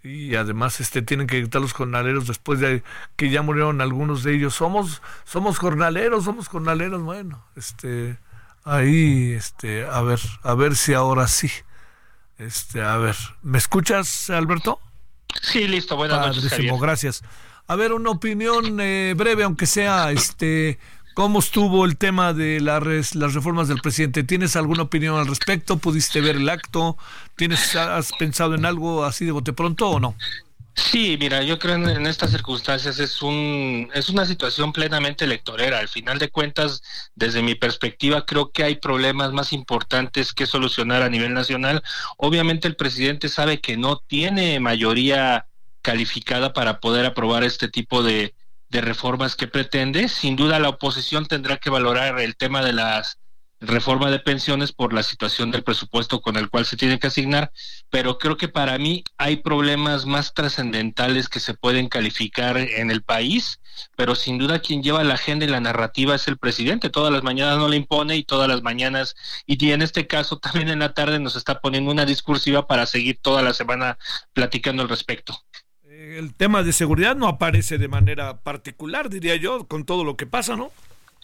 [0.04, 2.84] Y además este tienen que gritar los jornaleros después de
[3.16, 4.56] que ya murieron algunos de ellos.
[4.56, 8.18] Somos somos jornaleros, somos jornaleros, bueno, este
[8.66, 11.50] ahí este a ver, a ver si ahora sí.
[12.38, 14.80] Este, a ver, ¿me escuchas, Alberto?
[15.42, 16.52] Sí, listo, buenas noches.
[16.80, 17.24] gracias.
[17.68, 20.80] A ver, una opinión eh, breve, aunque sea, este,
[21.14, 22.84] ¿cómo estuvo el tema de las
[23.34, 24.24] reformas del presidente?
[24.24, 25.78] ¿Tienes alguna opinión al respecto?
[25.78, 26.98] ¿Pudiste ver el acto?
[27.36, 30.16] ¿Tienes, has pensado en algo así de bote pronto o no?
[30.78, 35.80] Sí, mira, yo creo en, en, estas circunstancias es un es una situación plenamente electorera.
[35.80, 36.82] Al final de cuentas,
[37.16, 41.84] desde mi perspectiva, creo que hay problemas más importantes que solucionar a nivel nacional.
[42.18, 45.48] Obviamente, el presidente sabe que no tiene mayoría
[45.82, 48.36] calificada para poder aprobar este tipo de,
[48.70, 50.08] de reformas que pretende.
[50.10, 53.18] Sin duda, la oposición tendrá que valorar el tema de las
[53.60, 57.52] reforma de pensiones por la situación del presupuesto con el cual se tiene que asignar,
[57.90, 63.02] pero creo que para mí hay problemas más trascendentales que se pueden calificar en el
[63.02, 63.60] país,
[63.96, 67.24] pero sin duda quien lleva la agenda y la narrativa es el presidente, todas las
[67.24, 70.94] mañanas no le impone y todas las mañanas, y en este caso también en la
[70.94, 73.98] tarde nos está poniendo una discursiva para seguir toda la semana
[74.34, 75.38] platicando al respecto.
[75.90, 80.28] El tema de seguridad no aparece de manera particular, diría yo, con todo lo que
[80.28, 80.72] pasa, ¿no?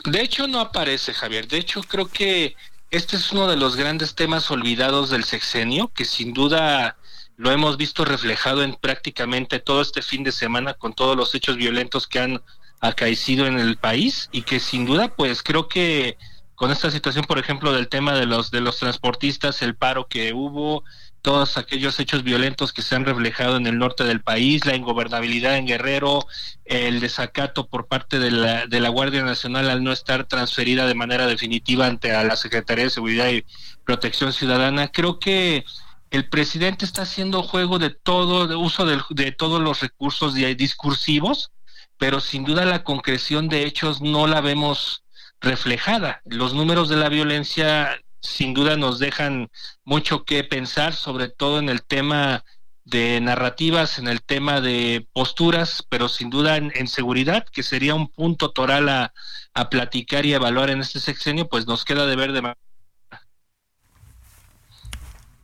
[0.05, 1.47] De hecho, no aparece, Javier.
[1.47, 2.55] De hecho, creo que
[2.91, 6.97] este es uno de los grandes temas olvidados del sexenio, que sin duda
[7.37, 11.57] lo hemos visto reflejado en prácticamente todo este fin de semana con todos los hechos
[11.57, 12.43] violentos que han
[12.79, 16.17] acaecido en el país y que sin duda, pues creo que
[16.55, 20.33] con esta situación, por ejemplo, del tema de los de los transportistas, el paro que
[20.33, 20.83] hubo,
[21.23, 25.55] todos aquellos hechos violentos que se han reflejado en el norte del país, la ingobernabilidad
[25.55, 26.27] en Guerrero,
[26.65, 30.95] el desacato por parte de la, de la Guardia Nacional al no estar transferida de
[30.95, 33.45] manera definitiva ante a la Secretaría de Seguridad y
[33.85, 34.89] Protección Ciudadana.
[34.89, 35.63] Creo que
[36.11, 41.53] el presidente está haciendo juego de todo, de uso de, de todos los recursos discursivos,
[41.97, 45.05] pero sin duda la concreción de hechos no la vemos
[45.39, 46.21] reflejada.
[46.25, 49.51] Los números de la violencia sin duda nos dejan
[49.83, 52.43] mucho que pensar, sobre todo en el tema
[52.85, 58.07] de narrativas, en el tema de posturas, pero sin duda en, seguridad, que sería un
[58.07, 59.13] punto toral a,
[59.53, 62.55] a, platicar y evaluar en este sexenio, pues nos queda de ver de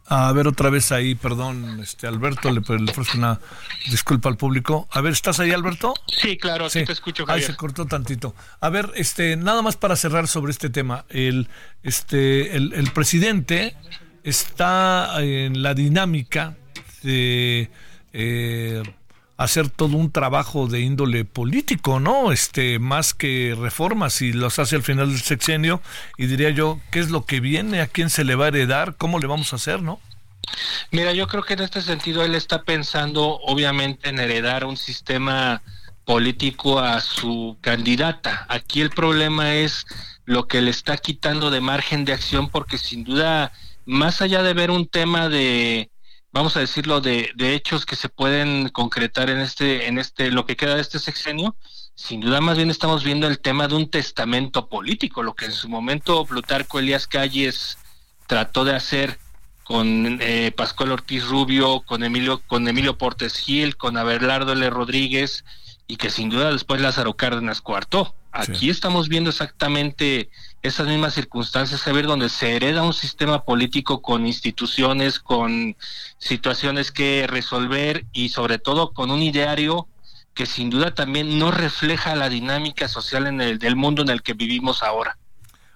[0.09, 3.39] a ver otra vez ahí, perdón, este Alberto, le, le ofrezco una
[3.89, 4.87] disculpa al público.
[4.91, 5.93] A ver, ¿estás ahí, Alberto?
[6.07, 7.25] Sí, claro, sí, te escucho.
[7.25, 7.43] Javier.
[7.43, 8.35] Ahí se cortó tantito.
[8.59, 11.05] A ver, este, nada más para cerrar sobre este tema.
[11.09, 11.47] El,
[11.83, 13.75] este, el, el presidente
[14.23, 16.57] está en la dinámica
[17.03, 17.69] de
[18.13, 18.83] eh,
[19.39, 22.33] hacer todo un trabajo de índole político, ¿no?
[22.33, 25.81] Este, más que reformas y los hace al final del sexenio
[26.17, 27.79] y diría yo, ¿qué es lo que viene?
[27.79, 28.97] ¿A quién se le va a heredar?
[28.97, 30.01] ¿Cómo le vamos a hacer, no?
[30.91, 35.61] Mira, yo creo que en este sentido él está pensando obviamente en heredar un sistema
[36.03, 38.45] político a su candidata.
[38.49, 39.85] Aquí el problema es
[40.25, 43.53] lo que le está quitando de margen de acción porque sin duda,
[43.85, 45.91] más allá de ver un tema de
[46.31, 50.45] vamos a decirlo, de, de, hechos que se pueden concretar en este, en este, lo
[50.45, 51.55] que queda de este sexenio,
[51.95, 55.51] sin duda más bien estamos viendo el tema de un testamento político, lo que en
[55.51, 57.77] su momento Plutarco Elías Calles
[58.27, 59.19] trató de hacer
[59.63, 64.69] con eh, Pascual Ortiz Rubio, con Emilio, con Emilio Portes Gil, con Abelardo L.
[64.69, 65.45] Rodríguez,
[65.87, 68.15] y que sin duda después Lázaro Cárdenas coartó.
[68.31, 70.29] Aquí estamos viendo exactamente
[70.61, 75.75] esas mismas circunstancias, Javier, donde se hereda un sistema político con instituciones, con
[76.19, 79.87] situaciones que resolver y sobre todo con un ideario
[80.33, 84.21] que sin duda también no refleja la dinámica social en el del mundo en el
[84.21, 85.17] que vivimos ahora.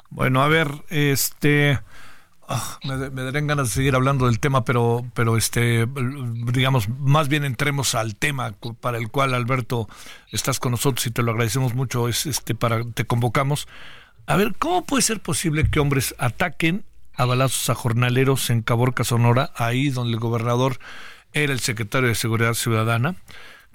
[0.10, 1.80] Bueno, a ver, este
[2.48, 5.88] Ah, me, darían ganas de seguir hablando del tema, pero, pero este,
[6.52, 9.88] digamos, más bien entremos al tema para el cual Alberto
[10.32, 12.08] estás con nosotros y te lo agradecemos mucho.
[12.08, 13.68] Es este para te convocamos.
[14.26, 16.84] A ver, ¿cómo puede ser posible que hombres ataquen
[17.16, 20.80] a balazos a jornaleros en Caborca, Sonora, ahí donde el gobernador
[21.34, 23.16] era el secretario de Seguridad Ciudadana?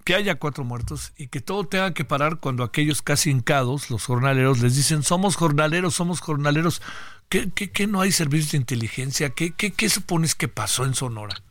[0.09, 4.07] Que haya cuatro muertos y que todo tenga que parar cuando aquellos casi hincados, los
[4.07, 6.81] jornaleros, les dicen somos jornaleros, somos jornaleros.
[7.29, 9.29] ¿Qué, qué, no hay servicios de inteligencia?
[9.35, 11.43] ¿Qué, qué, qué supones que pasó en Sonora?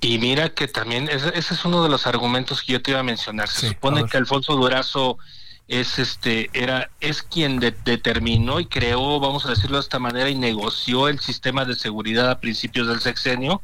[0.00, 3.04] Y mira que también ese, es uno de los argumentos que yo te iba a
[3.04, 3.46] mencionar.
[3.46, 5.16] Se supone que Alfonso Durazo
[5.68, 10.34] es este era es quien determinó y creó vamos a decirlo de esta manera y
[10.34, 13.60] negoció el sistema de seguridad a principios del sexenio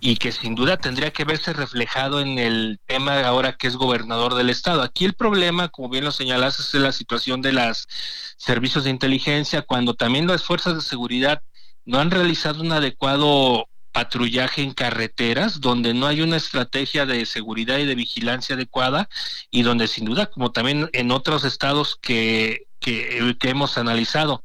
[0.00, 4.34] y que sin duda tendría que verse reflejado en el tema ahora que es gobernador
[4.34, 4.82] del estado.
[4.82, 7.86] Aquí el problema como bien lo señalas es la situación de los
[8.38, 11.42] servicios de inteligencia cuando también las fuerzas de seguridad
[11.84, 17.78] no han realizado un adecuado patrullaje en carreteras, donde no hay una estrategia de seguridad
[17.78, 19.08] y de vigilancia adecuada
[19.50, 24.42] y donde sin duda, como también en otros estados que, que, hemos analizado,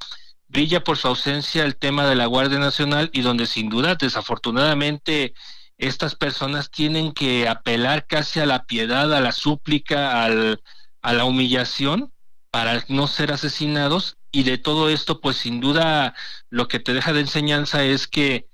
[0.47, 5.33] brilla por su ausencia el tema de la Guardia Nacional y donde sin duda, desafortunadamente,
[5.77, 10.61] estas personas tienen que apelar casi a la piedad, a la súplica, al,
[11.01, 12.11] a la humillación
[12.51, 16.15] para no ser asesinados y de todo esto, pues sin duda
[16.49, 18.47] lo que te deja de enseñanza es que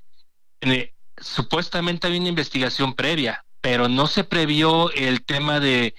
[1.17, 5.95] supuestamente había una investigación previa, pero no se previó el tema de,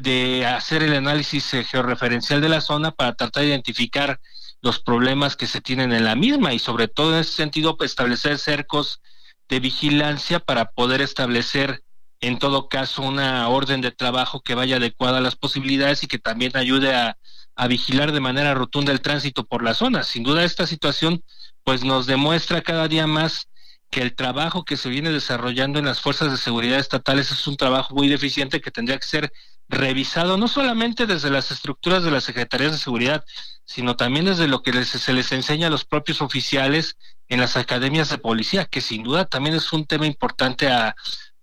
[0.00, 4.20] de hacer el análisis georreferencial de la zona para tratar de identificar
[4.62, 7.90] los problemas que se tienen en la misma y sobre todo en ese sentido pues,
[7.90, 9.00] establecer cercos
[9.48, 11.82] de vigilancia para poder establecer
[12.20, 16.18] en todo caso una orden de trabajo que vaya adecuada a las posibilidades y que
[16.18, 17.18] también ayude a,
[17.54, 20.02] a vigilar de manera rotunda el tránsito por la zona.
[20.02, 21.22] Sin duda esta situación
[21.62, 23.48] pues nos demuestra cada día más
[23.94, 27.56] que el trabajo que se viene desarrollando en las fuerzas de seguridad estatales es un
[27.56, 29.32] trabajo muy deficiente que tendría que ser
[29.68, 33.24] revisado no solamente desde las estructuras de las secretarías de seguridad,
[33.64, 36.96] sino también desde lo que se les enseña a los propios oficiales
[37.28, 40.96] en las academias de policía, que sin duda también es un tema importante a,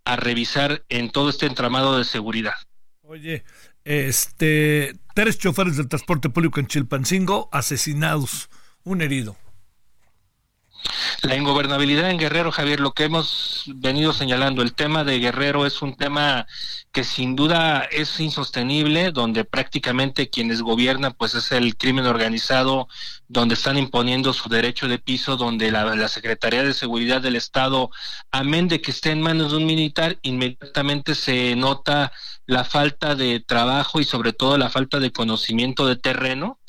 [0.04, 2.56] a revisar en todo este entramado de seguridad.
[3.04, 3.45] Oye,
[3.86, 8.49] este, tres choferes del transporte público en Chilpancingo asesinados,
[8.84, 9.38] un herido.
[11.22, 15.82] La ingobernabilidad en Guerrero, Javier, lo que hemos venido señalando, el tema de Guerrero es
[15.82, 16.48] un tema
[16.92, 22.88] que sin duda es insostenible, donde prácticamente quienes gobiernan pues es el crimen organizado,
[23.28, 27.92] donde están imponiendo su derecho de piso, donde la, la Secretaría de Seguridad del Estado,
[28.32, 32.12] amén de que esté en manos de un militar, inmediatamente se nota
[32.46, 36.61] la falta de trabajo y sobre todo la falta de conocimiento de terreno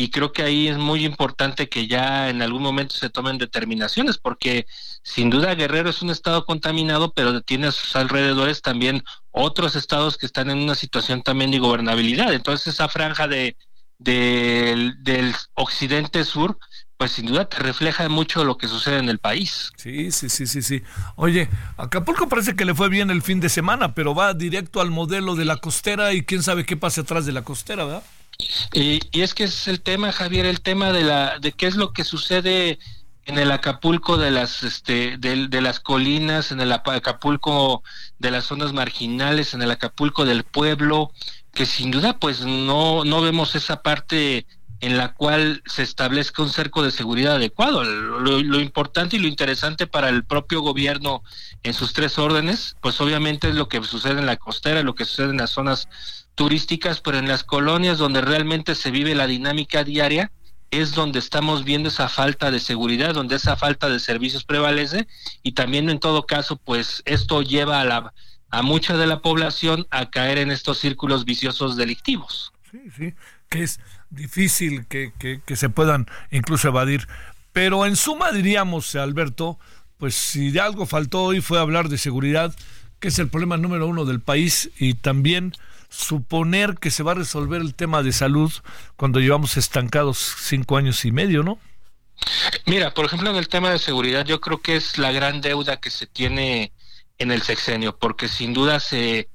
[0.00, 4.16] y creo que ahí es muy importante que ya en algún momento se tomen determinaciones,
[4.16, 4.66] porque
[5.02, 10.16] sin duda Guerrero es un estado contaminado, pero tiene a sus alrededores también otros estados
[10.16, 12.32] que están en una situación también de gobernabilidad.
[12.32, 13.58] Entonces esa franja de,
[13.98, 16.58] del occidente sur,
[16.96, 19.70] pues sin duda te refleja mucho lo que sucede en el país.
[19.76, 20.82] Sí, sí, sí, sí, sí.
[21.16, 24.90] Oye, Acapulco parece que le fue bien el fin de semana, pero va directo al
[24.90, 28.02] modelo de la costera y quién sabe qué pasa atrás de la costera, ¿verdad?
[28.72, 31.92] Y, es que es el tema, Javier, el tema de la de qué es lo
[31.92, 32.78] que sucede
[33.24, 37.82] en el Acapulco de las este de, de, las colinas, en el Acapulco
[38.18, 41.12] de las zonas marginales, en el Acapulco del pueblo,
[41.52, 44.46] que sin duda pues no no vemos esa parte
[44.80, 47.84] en la cual se establezca un cerco de seguridad adecuado.
[47.84, 51.22] Lo, importante y lo interesante para el propio gobierno
[51.62, 55.04] en sus tres órdenes, pues obviamente es lo que sucede en la costera, lo que
[55.04, 55.88] sucede en las zonas
[56.34, 60.32] turísticas, pero en las colonias donde realmente se vive la dinámica diaria,
[60.70, 65.08] es donde estamos viendo esa falta de seguridad, donde esa falta de servicios prevalece
[65.42, 68.14] y también en todo caso, pues esto lleva a la
[68.52, 72.52] a mucha de la población a caer en estos círculos viciosos delictivos.
[72.70, 73.14] Sí, sí,
[73.48, 73.78] que es
[74.10, 77.06] difícil que, que, se puedan incluso evadir.
[77.52, 79.58] Pero en suma diríamos, Alberto,
[79.98, 82.54] pues si de algo faltó hoy fue hablar de seguridad,
[83.00, 85.52] que es el problema número uno del país, y también
[85.88, 88.52] suponer que se va a resolver el tema de salud
[88.96, 91.58] cuando llevamos estancados cinco años y medio, ¿no?
[92.66, 95.78] Mira, por ejemplo, en el tema de seguridad, yo creo que es la gran deuda
[95.78, 96.72] que se tiene
[97.18, 99.28] en el sexenio, porque sin duda se,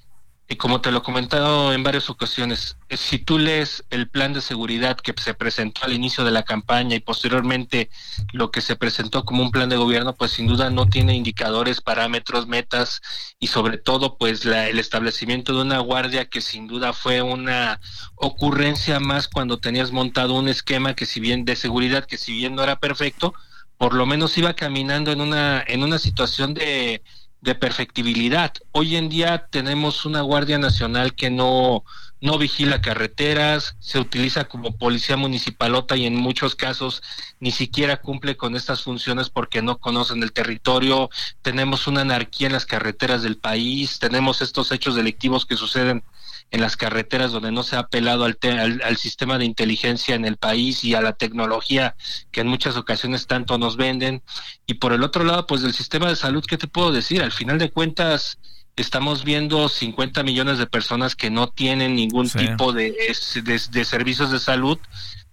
[0.57, 4.41] como te lo he comentado en varias ocasiones, eh, si tú lees el plan de
[4.41, 7.89] seguridad que se presentó al inicio de la campaña y posteriormente
[8.31, 11.81] lo que se presentó como un plan de gobierno, pues sin duda no tiene indicadores,
[11.81, 13.01] parámetros, metas
[13.39, 17.79] y sobre todo pues la, el establecimiento de una guardia que sin duda fue una
[18.15, 22.53] ocurrencia más cuando tenías montado un esquema que si bien de seguridad que si bien
[22.53, 23.33] no era perfecto,
[23.77, 27.01] por lo menos iba caminando en una en una situación de
[27.45, 28.51] de perfectibilidad.
[28.71, 31.85] Hoy en día tenemos una Guardia Nacional que no,
[32.19, 37.03] no vigila carreteras, se utiliza como policía municipalota y en muchos casos
[37.39, 41.11] ni siquiera cumple con estas funciones porque no conocen el territorio.
[41.43, 46.03] Tenemos una anarquía en las carreteras del país, tenemos estos hechos delictivos que suceden
[46.51, 48.37] en las carreteras donde no se ha apelado al,
[48.83, 51.95] al, sistema de inteligencia en el país y a la tecnología
[52.31, 54.21] que en muchas ocasiones tanto nos venden.
[54.65, 57.21] Y por el otro lado, pues del sistema de salud, ¿qué te puedo decir?
[57.21, 58.37] Al final de cuentas,
[58.75, 62.93] estamos viendo 50 millones de personas que no tienen ningún tipo de,
[63.43, 64.77] de, servicios de salud,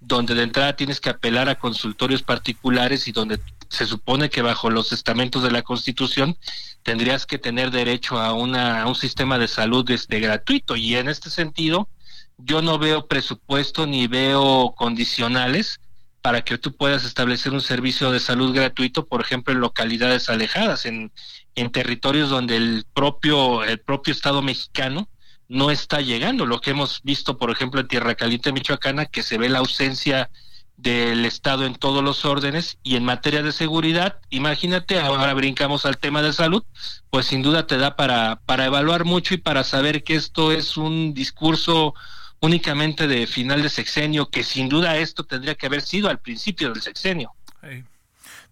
[0.00, 3.40] donde de entrada tienes que apelar a consultorios particulares y donde
[3.72, 6.36] se supone que bajo los estamentos de la Constitución
[6.82, 10.76] tendrías que tener derecho a, una, un sistema de salud este, gratuito.
[10.76, 11.88] Y en este sentido,
[12.36, 15.80] yo no veo presupuesto ni veo condicionales
[16.20, 20.84] para que tú puedas establecer un servicio de salud gratuito, por ejemplo, en localidades alejadas,
[20.84, 21.10] en,
[21.54, 25.08] en territorios donde el propio, el propio Estado mexicano
[25.48, 26.44] no está llegando.
[26.44, 30.28] Lo que hemos visto, por ejemplo, en Tierra Caliente, Michoacana, que se ve la ausencia
[30.76, 35.98] del Estado en todos los órdenes y en materia de seguridad, imagínate, ahora brincamos al
[35.98, 36.64] tema de salud,
[37.10, 40.76] pues sin duda te da para, para evaluar mucho y para saber que esto es
[40.76, 41.94] un discurso
[42.40, 46.72] únicamente de final de sexenio, que sin duda esto tendría que haber sido al principio
[46.72, 47.32] del sexenio.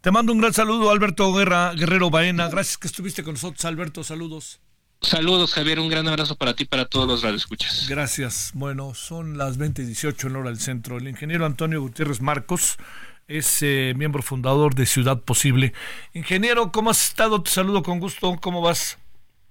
[0.01, 2.49] Te mando un gran saludo, Alberto Guerra, Guerrero Baena.
[2.49, 4.05] Gracias que estuviste con nosotros, Alberto.
[4.05, 4.61] Saludos.
[5.03, 5.81] Saludos, Javier.
[5.81, 7.89] Un gran abrazo para ti y para todos los radioescuchas.
[7.89, 8.53] Gracias.
[8.55, 10.99] Bueno, son las 20:18 en hora del centro.
[10.99, 12.77] El ingeniero Antonio Gutiérrez Marcos
[13.27, 15.73] es eh, miembro fundador de Ciudad Posible.
[16.13, 17.43] Ingeniero, ¿cómo has estado?
[17.43, 18.37] Te saludo con gusto.
[18.41, 18.99] ¿Cómo vas?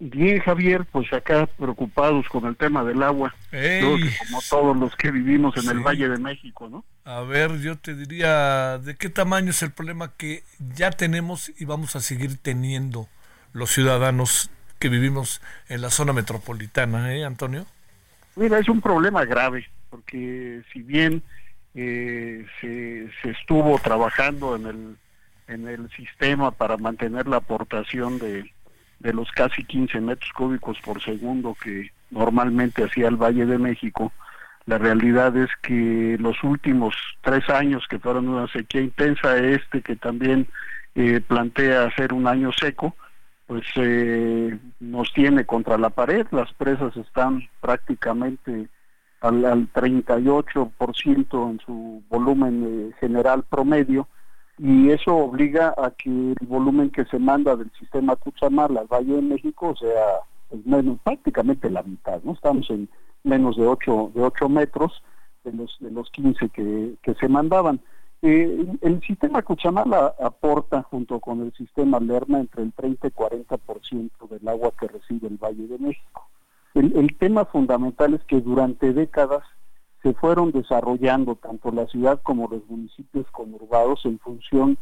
[0.01, 3.35] Bien, Javier, pues acá preocupados con el tema del agua.
[3.51, 6.85] como todos los que vivimos en el Valle de México, ¿no?
[7.03, 10.43] A ver, yo te diría, ¿de qué tamaño es el problema que
[10.75, 13.09] ya tenemos y vamos a seguir teniendo
[13.51, 17.65] los ciudadanos que vivimos en la zona metropolitana, ¿eh, Antonio?
[18.35, 21.21] Mira, es un problema grave, porque si bien
[21.75, 24.97] eh, se, estuvo trabajando en el,
[25.47, 28.51] en el sistema para mantener la aportación de,
[28.99, 34.11] de los casi 15 metros cúbicos por segundo que normalmente hacía el Valle de México,
[34.65, 39.95] la realidad es que los últimos tres años que fueron una sequía intensa, este que
[39.95, 40.47] también
[40.95, 42.95] eh, plantea hacer un año seco,
[43.49, 48.69] pues eh, nos tiene contra la pared, las presas están prácticamente
[49.21, 54.07] al, al 38% en su volumen eh, general promedio
[54.59, 59.15] y eso obliga a que el volumen que se manda del sistema Cuchamal al Valle
[59.15, 60.19] de México sea
[60.49, 62.33] pues, prácticamente la mitad, ¿no?
[62.33, 62.87] Estamos en
[63.23, 65.01] menos de 8, de 8 metros
[65.43, 67.81] de los, de los 15 que, que se mandaban.
[68.21, 74.29] Eh, el sistema Cuchamala aporta junto con el sistema Lerma entre el 30 y 40%
[74.29, 76.27] del agua que recibe el Valle de México.
[76.73, 79.43] El, el, tema fundamental es que durante décadas
[80.03, 84.77] se fueron desarrollando tanto la ciudad como los municipios conurbados en función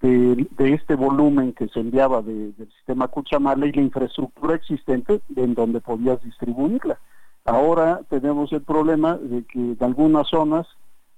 [0.00, 5.80] de, este volumen que se enviaba del sistema Cuchamala y la infraestructura existente en donde
[5.80, 6.98] podías distribuirla.
[7.44, 10.66] Ahora tenemos el problema de que en algunas zonas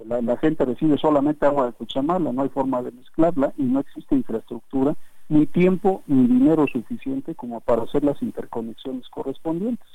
[0.05, 4.14] la, gente recibe solamente agua de Cuchamala, no hay forma de mezclarla y no existe
[4.14, 4.94] infraestructura,
[5.28, 9.89] ni tiempo ni dinero suficiente como para hacer las interconexiones correspondientes.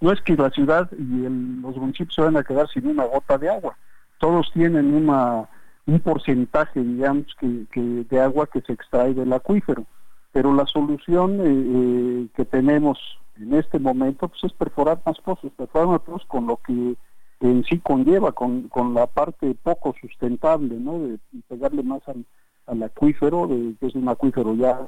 [0.00, 1.28] No es que la ciudad y
[1.62, 3.76] los municipios se van a quedar sin una gota de agua,
[4.18, 5.48] todos tienen una
[5.86, 9.84] un porcentaje, digamos, que, de agua que se extrae del acuífero.
[10.32, 12.98] Pero la solución eh, que tenemos
[13.40, 16.96] en este momento pues es perforar más pozos, perforar más pozos con lo que
[17.40, 20.98] en sí conlleva, con, con la parte poco sustentable, ¿no?
[20.98, 21.18] De
[21.48, 22.24] pegarle más al,
[22.66, 24.86] al acuífero, de, que es un acuífero ya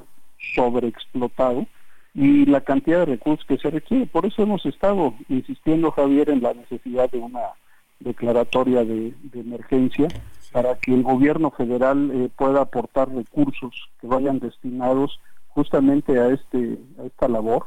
[0.55, 1.65] sobreexplotado,
[2.13, 4.07] y la cantidad de recursos que se requiere.
[4.07, 7.53] Por eso hemos estado insistiendo, Javier, en la necesidad de una
[7.99, 10.07] declaratoria de, emergencia
[10.51, 15.19] para que el gobierno federal eh, pueda aportar recursos que vayan destinados
[15.49, 17.65] justamente a este a esta labor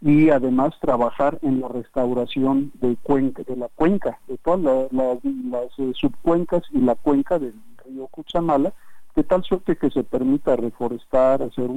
[0.00, 5.92] y además trabajar en la restauración de cuenca de la cuenca de todas las eh,
[5.94, 7.54] subcuencas y la cuenca del
[7.84, 8.72] río Cuchamala
[9.16, 11.68] de tal suerte que se permita reforestar hacer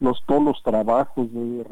[0.00, 1.64] los todos los trabajos de,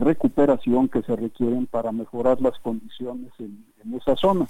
[0.00, 3.64] recuperación que se requieren para mejorar las condiciones en,
[3.94, 4.46] esa zona.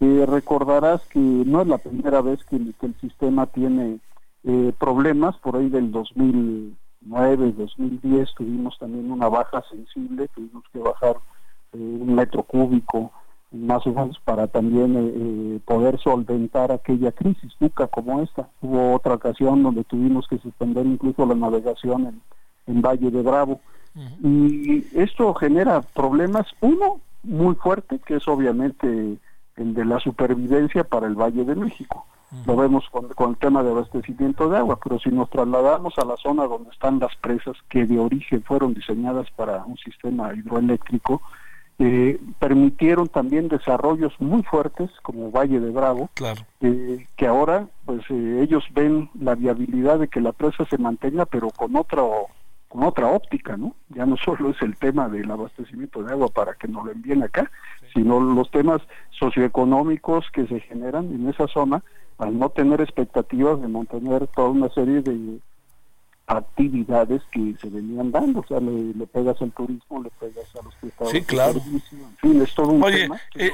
[0.00, 3.98] Eh, recordarás que no es la primera vez que, el sistema tiene
[4.44, 10.78] eh, problemas por ahí del 2000 2009, 2010 tuvimos también una baja sensible, tuvimos que
[10.78, 11.16] bajar
[11.72, 13.12] eh, un metro cúbico
[13.50, 18.48] más o menos para también eh, eh, poder solventar aquella crisis, nunca como esta.
[18.60, 22.20] Hubo otra ocasión donde tuvimos que suspender incluso la navegación
[22.66, 23.60] en, Valle de Bravo.
[24.22, 29.16] Y esto genera problemas, uno muy fuerte, que es obviamente
[29.56, 32.04] el de la supervivencia para el Valle de México
[32.46, 36.16] lo vemos con, el tema de abastecimiento de agua, pero si nos trasladamos a la
[36.16, 41.22] zona donde están las presas que de origen fueron diseñadas para un sistema hidroeléctrico,
[41.78, 46.42] eh, permitieron también desarrollos muy fuertes como Valle de Bravo, claro.
[46.60, 51.24] eh, que ahora pues eh, ellos ven la viabilidad de que la presa se mantenga,
[51.24, 52.26] pero con otro
[52.68, 53.74] con otra óptica, ¿no?
[53.88, 57.22] Ya no solo es el tema del abastecimiento de agua para que nos lo envíen
[57.22, 57.50] acá,
[57.94, 61.82] sino los temas socioeconómicos que se generan en esa zona
[62.18, 65.38] al no tener expectativas de mantener toda una serie de
[66.28, 70.74] actividades que se venían dando, o sea, le, pegas al turismo, le pegas a los
[70.74, 71.20] prestadores.
[71.20, 71.60] Sí, claro.
[71.64, 73.20] en fin, es todo un Oye, tema.
[73.34, 73.52] Eh,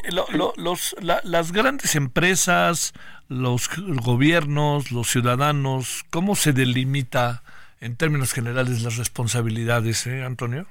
[0.57, 2.93] los, las grandes empresas,
[3.29, 3.71] los
[4.03, 7.45] gobiernos, los ciudadanos, ¿cómo se delimita
[7.81, 10.67] en términos generales las responsabilidades, eh, Antonio?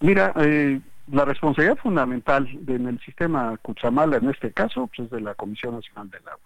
[0.00, 0.80] Mira, eh,
[1.12, 5.76] la responsabilidad fundamental en el sistema Cuchamala, en este caso, pues, es de la Comisión
[5.76, 6.45] Nacional del Agua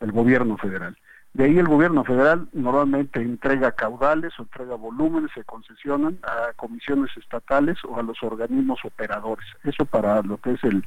[0.00, 0.96] el gobierno federal.
[1.34, 7.16] De ahí el gobierno federal normalmente entrega caudales o entrega volúmenes, se concesionan a comisiones
[7.16, 9.46] estatales o a los organismos operadores.
[9.62, 10.84] Eso para lo que es el,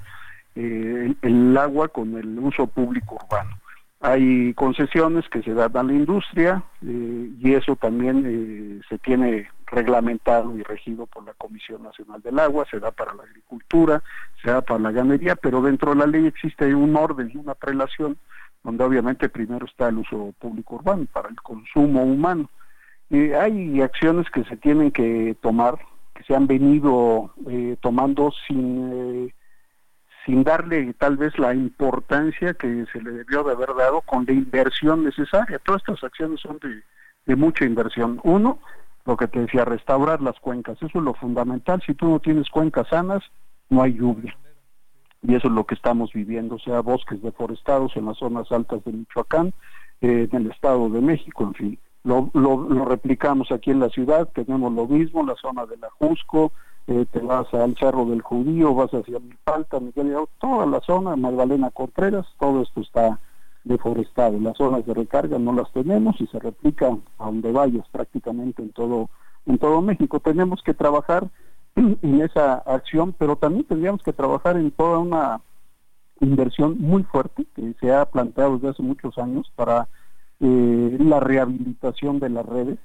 [0.56, 3.58] eh, el, agua con el uso público urbano.
[4.02, 9.48] Hay concesiones que se dan a la industria eh, y eso también eh, se tiene
[9.68, 14.04] reglamentado y regido por la Comisión Nacional del Agua, se da para la agricultura,
[14.44, 18.18] se da para la ganadería, pero dentro de la ley existe un orden una prelación
[18.64, 22.50] donde obviamente primero está el uso público urbano para el consumo humano.
[23.10, 25.80] y hay acciones que se tienen que tomar,
[26.14, 29.36] que se han venido eh, tomando sin, eh,
[30.26, 34.34] sin darle tal vez la importancia que se le debió de haber dado con la
[34.34, 35.60] inversión necesaria.
[35.60, 36.84] Todas estas acciones son de,
[37.26, 38.22] de mucha inversión.
[38.24, 38.60] Uno,
[39.06, 40.78] lo que te decía, restaurar las cuencas.
[40.78, 41.82] Eso es lo fundamental.
[41.86, 43.24] Si tú no tienes cuencas sanas,
[43.70, 44.38] no hay lluvia
[45.24, 48.92] y eso es lo que estamos viviendo, sea bosques deforestados en las zonas altas de
[48.92, 49.54] Michoacán,
[50.02, 51.80] eh, en el Estado de México, en fin.
[52.04, 56.52] Lo, lo, replicamos aquí en la ciudad, tenemos lo mismo, la zona de la Jusco,
[56.88, 61.70] eh, te vas al Cerro del Judío, vas hacia Milpalta, Miguel toda la zona, Magdalena
[61.70, 63.20] Contreras, todo esto está
[63.64, 64.40] deforestado.
[64.40, 68.72] Las zonas de recarga no las tenemos y se replica a donde vayas prácticamente en
[68.72, 69.10] todo,
[69.46, 70.20] en todo México.
[70.20, 71.28] Tenemos que trabajar
[71.76, 75.42] en esa acción, pero también tendríamos que trabajar en toda una
[76.20, 79.88] inversión muy fuerte que se ha planteado desde hace muchos años para
[80.40, 82.80] eh, la rehabilitación de las redes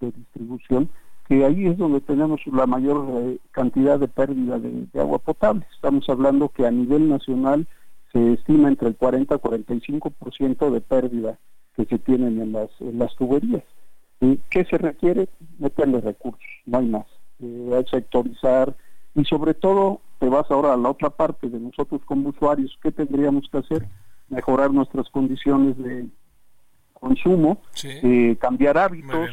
[0.00, 0.88] de distribución,
[1.28, 5.66] que ahí es donde tenemos la mayor eh, cantidad de pérdida de, agua potable.
[5.74, 7.66] Estamos hablando que a nivel nacional
[8.12, 11.38] se estima entre el 40 y 45% de pérdida
[11.76, 13.64] que se tienen en las, en las tuberías.
[14.50, 15.28] ¿Qué se requiere?
[15.58, 17.06] Meterle recursos, no hay más
[17.42, 18.74] eh, sectorizar
[19.14, 22.92] y sobre todo te vas ahora a la otra parte de nosotros como usuarios, ¿qué
[22.92, 23.88] tendríamos que hacer?
[24.28, 26.06] Mejorar nuestras condiciones de
[26.94, 29.30] consumo, eh, cambiar hábitos,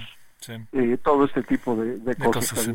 [0.48, 2.72] eh, todo este tipo de, cosas.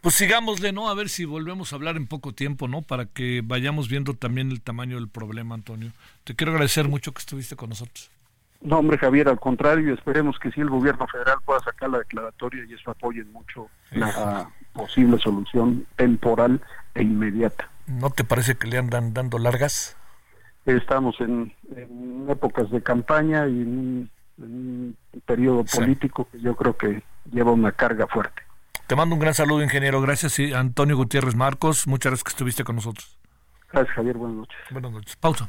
[0.00, 0.90] pues sigámosle, ¿no?
[0.90, 2.82] A ver si volvemos a hablar en poco tiempo, ¿no?
[2.82, 5.92] Para que vayamos viendo también el tamaño del problema, Antonio.
[6.24, 8.10] Te quiero agradecer mucho que estuviste con nosotros.
[8.60, 12.64] No, hombre, Javier, al contrario, esperemos que sí el gobierno federal pueda sacar la declaratoria
[12.68, 16.60] y eso apoye mucho la posible solución temporal
[16.94, 17.68] e inmediata.
[17.86, 19.96] ¿No te parece que le andan dando largas?
[20.66, 21.54] estamos en,
[22.28, 27.02] épocas de campaña y en un, periodo político que yo creo que
[27.32, 28.42] lleva una carga fuerte.
[28.86, 30.00] Te mando un gran saludo, ingeniero.
[30.00, 31.86] Gracias, Antonio Gutiérrez Marcos.
[31.86, 33.18] Muchas gracias que estuviste con nosotros.
[33.72, 34.16] Gracias, Javier.
[34.16, 34.56] Buenas noches.
[34.70, 35.16] Buenas noches.
[35.16, 35.48] Pausa.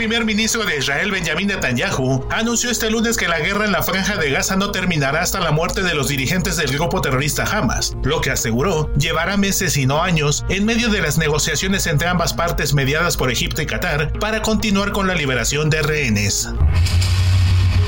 [0.00, 4.16] Primer ministro de Israel, Benjamin Netanyahu, anunció este lunes que la guerra en la franja
[4.16, 8.22] de Gaza no terminará hasta la muerte de los dirigentes del grupo terrorista Hamas, lo
[8.22, 12.72] que aseguró llevará meses y no años en medio de las negociaciones entre ambas partes
[12.72, 16.48] mediadas por Egipto y Qatar para continuar con la liberación de rehenes.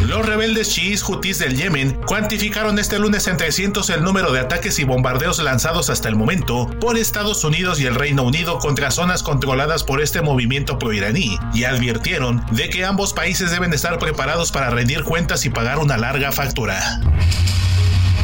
[0.07, 4.79] Los rebeldes chiíes hutíes del Yemen cuantificaron este lunes en 300 el número de ataques
[4.81, 9.23] y bombardeos lanzados hasta el momento por Estados Unidos y el Reino Unido contra zonas
[9.23, 14.71] controladas por este movimiento proiraní y advirtieron de que ambos países deben estar preparados para
[14.71, 17.01] rendir cuentas y pagar una larga factura.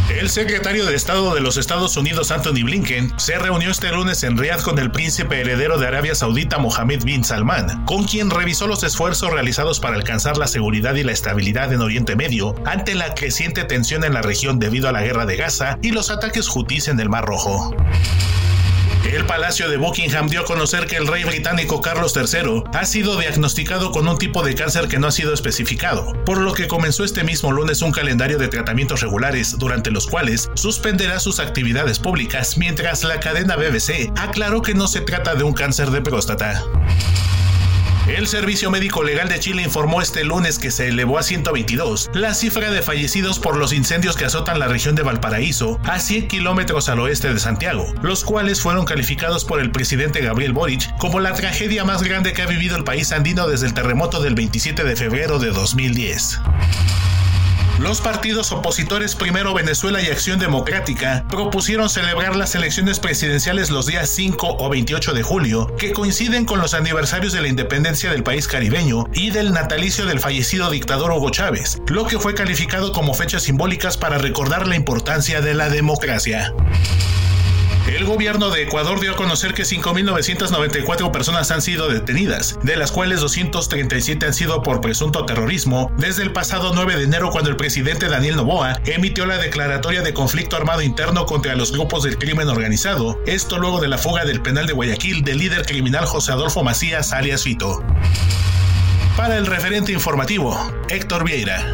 [0.09, 4.39] El secretario de Estado de los Estados Unidos, Anthony Blinken, se reunió este lunes en
[4.39, 8.82] Riyadh con el príncipe heredero de Arabia Saudita, Mohammed bin Salman, con quien revisó los
[8.85, 13.64] esfuerzos realizados para alcanzar la seguridad y la estabilidad en Oriente Medio ante la creciente
[13.64, 16.98] tensión en la región debido a la guerra de Gaza y los ataques hutíes en
[17.01, 17.76] el Mar Rojo.
[19.04, 23.18] El Palacio de Buckingham dio a conocer que el rey británico Carlos III ha sido
[23.18, 27.04] diagnosticado con un tipo de cáncer que no ha sido especificado, por lo que comenzó
[27.04, 32.58] este mismo lunes un calendario de tratamientos regulares durante los cuales suspenderá sus actividades públicas,
[32.58, 36.62] mientras la cadena BBC aclaró que no se trata de un cáncer de próstata.
[38.09, 42.32] El Servicio Médico Legal de Chile informó este lunes que se elevó a 122 la
[42.32, 46.89] cifra de fallecidos por los incendios que azotan la región de Valparaíso, a 100 kilómetros
[46.89, 51.35] al oeste de Santiago, los cuales fueron calificados por el presidente Gabriel Boric como la
[51.35, 54.97] tragedia más grande que ha vivido el país andino desde el terremoto del 27 de
[54.97, 56.40] febrero de 2010.
[57.78, 64.10] Los partidos opositores Primero Venezuela y Acción Democrática propusieron celebrar las elecciones presidenciales los días
[64.10, 68.48] 5 o 28 de julio, que coinciden con los aniversarios de la independencia del país
[68.48, 73.44] caribeño y del natalicio del fallecido dictador Hugo Chávez, lo que fue calificado como fechas
[73.44, 76.52] simbólicas para recordar la importancia de la democracia.
[77.98, 82.92] El gobierno de Ecuador dio a conocer que 5.994 personas han sido detenidas, de las
[82.92, 87.56] cuales 237 han sido por presunto terrorismo, desde el pasado 9 de enero cuando el
[87.56, 92.48] presidente Daniel Noboa emitió la declaratoria de conflicto armado interno contra los grupos del crimen
[92.48, 96.62] organizado, esto luego de la fuga del penal de Guayaquil del líder criminal José Adolfo
[96.62, 97.82] Macías alias Fito.
[99.16, 100.56] Para el referente informativo,
[100.88, 101.72] Héctor Vieira.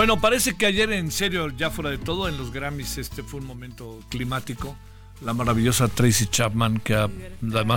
[0.00, 3.38] Bueno, parece que ayer, en serio, ya fuera de todo, en los Grammys este fue
[3.38, 4.74] un momento climático.
[5.20, 7.10] La maravillosa Tracy Chapman, que ha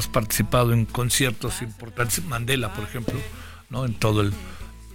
[0.09, 3.19] participado en conciertos importantes, Mandela, por ejemplo,
[3.69, 3.83] ¿no?
[3.83, 4.31] En todo el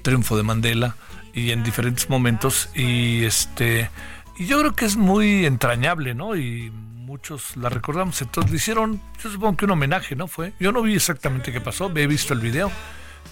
[0.00, 0.96] triunfo de Mandela
[1.34, 2.70] y en diferentes momentos.
[2.74, 3.90] Y este
[4.38, 6.34] y yo creo que es muy entrañable, ¿no?
[6.34, 8.22] Y muchos la recordamos.
[8.22, 10.28] Entonces le hicieron, yo supongo que un homenaje, ¿no?
[10.28, 10.54] Fue.
[10.58, 12.72] Yo no vi exactamente qué pasó, he visto el video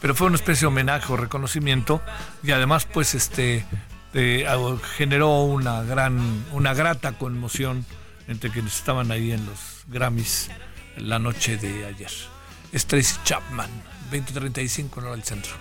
[0.00, 2.02] pero fue una especie de homenaje o reconocimiento
[2.42, 3.64] y además pues este
[4.14, 4.46] eh,
[4.96, 7.84] generó una gran una grata conmoción
[8.28, 10.50] entre quienes estaban ahí en los Grammys
[10.96, 12.10] la noche de ayer.
[12.72, 12.86] Es
[13.24, 13.70] Chapman,
[14.10, 15.52] 2035 no del centro.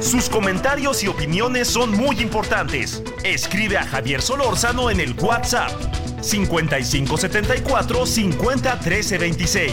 [0.00, 3.02] Sus comentarios y opiniones son muy importantes.
[3.24, 5.70] Escribe a Javier Solórzano en el WhatsApp
[6.20, 9.72] 5574 501326.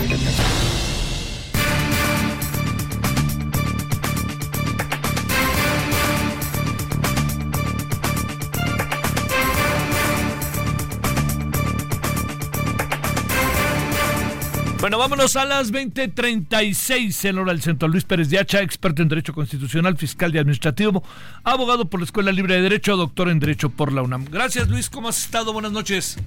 [14.81, 17.87] Bueno, vámonos a las 20:36 en hora del centro.
[17.87, 21.03] Luis Pérez de Hacha, experto en Derecho Constitucional, Fiscal y Administrativo,
[21.43, 24.25] abogado por la Escuela Libre de Derecho, doctor en Derecho por la UNAM.
[24.25, 24.89] Gracias, Luis.
[24.89, 25.53] ¿Cómo has estado?
[25.53, 26.17] Buenas noches.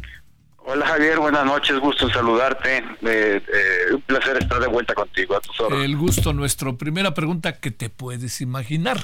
[0.59, 2.79] Hola Javier, buenas noches, gusto en saludarte.
[2.79, 5.35] Eh, eh, un placer estar de vuelta contigo.
[5.37, 6.79] A tus El gusto nuestro.
[6.79, 9.01] Primera pregunta que te puedes imaginar.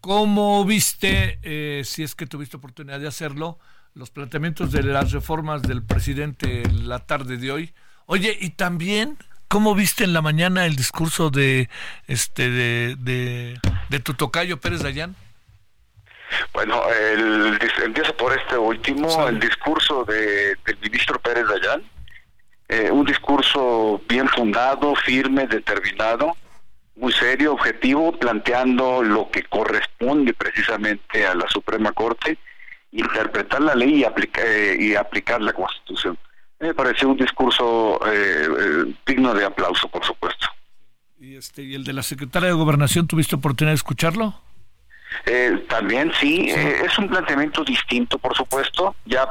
[0.00, 3.58] ¿Cómo viste, eh, si es que tuviste oportunidad de hacerlo,
[3.94, 7.74] los planteamientos de las reformas del presidente la tarde de hoy?
[8.06, 9.16] Oye, y también,
[9.48, 11.68] ¿cómo viste en la mañana el discurso de
[12.06, 12.96] este de,
[13.88, 15.16] de, tu tocayo Pérez Dayán?
[16.52, 21.82] Bueno, el, empiezo por este último, el discurso de, del ministro Pérez Dayán.
[22.68, 26.36] Eh, un discurso bien fundado, firme, determinado,
[26.96, 32.38] muy serio, objetivo, planteando lo que corresponde precisamente a la Suprema Corte,
[32.92, 34.06] interpretar la ley y,
[34.38, 36.18] eh, y aplicar la Constitución.
[36.64, 40.46] Me pareció un discurso eh, eh, digno de aplauso, por supuesto.
[41.20, 44.40] ¿Y, este, ¿Y el de la secretaria de Gobernación, tuviste oportunidad de escucharlo?
[45.68, 49.28] también sí, es un planteamiento distinto, por supuesto, ya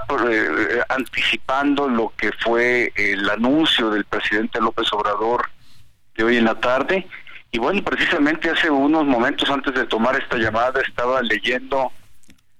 [0.87, 5.49] anticipando lo que fue el anuncio del presidente López Obrador
[6.15, 7.05] de hoy en la tarde,
[7.51, 11.91] y bueno, precisamente hace unos momentos antes de tomar esta llamada estaba leyendo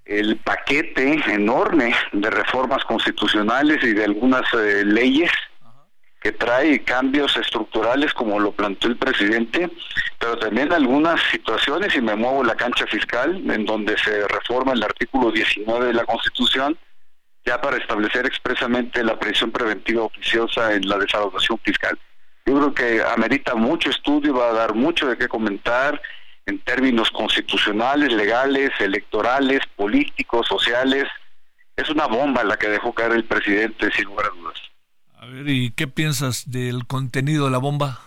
[0.05, 5.31] el paquete enorme de reformas constitucionales y de algunas eh, leyes
[6.23, 9.69] que trae cambios estructurales como lo planteó el presidente,
[10.17, 14.84] pero también algunas situaciones, y me muevo la cancha fiscal, en donde se reforma el
[14.84, 16.77] artículo 19 de la Constitución,
[17.45, 21.99] ya para establecer expresamente la prisión preventiva oficiosa en la desalojación fiscal.
[22.45, 26.01] Yo creo que amerita mucho estudio, va a dar mucho de qué comentar
[26.45, 31.06] en términos constitucionales, legales, electorales, políticos, sociales.
[31.76, 34.61] Es una bomba la que dejó caer el presidente, sin lugar a dudas.
[35.20, 37.99] A ver, ¿y qué piensas del contenido de la bomba?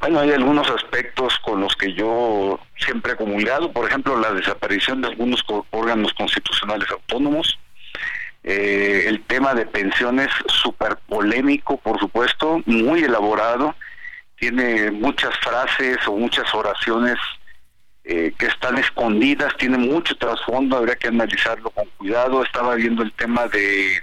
[0.00, 5.00] Bueno, hay algunos aspectos con los que yo siempre he comulgado, por ejemplo, la desaparición
[5.00, 7.58] de algunos órganos constitucionales autónomos,
[8.44, 13.74] eh, el tema de pensiones súper polémico, por supuesto, muy elaborado,
[14.38, 17.16] tiene muchas frases o muchas oraciones
[18.04, 22.42] eh, que están escondidas, tiene mucho trasfondo, habría que analizarlo con cuidado.
[22.44, 24.00] Estaba viendo el tema de,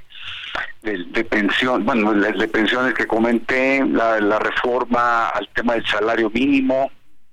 [0.82, 6.92] de, pensión, bueno, de, pensiones que comenté, la, la reforma al tema del salario mínimo,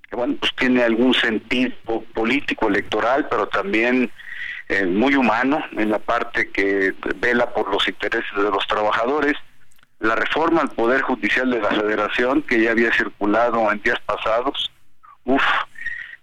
[0.09, 1.75] que bueno, pues tiene algún sentido
[2.15, 4.11] político, electoral, pero también
[4.69, 9.35] eh, muy humano en la parte que vela por los intereses de los trabajadores.
[10.01, 14.71] La reforma al Poder Judicial de la Federación, que ya había circulado en días pasados,
[15.25, 15.43] uff,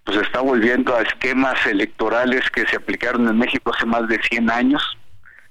[0.04, 4.50] pues está volviendo a esquemas electorales que se aplicaron en México hace más de 100
[4.50, 4.98] años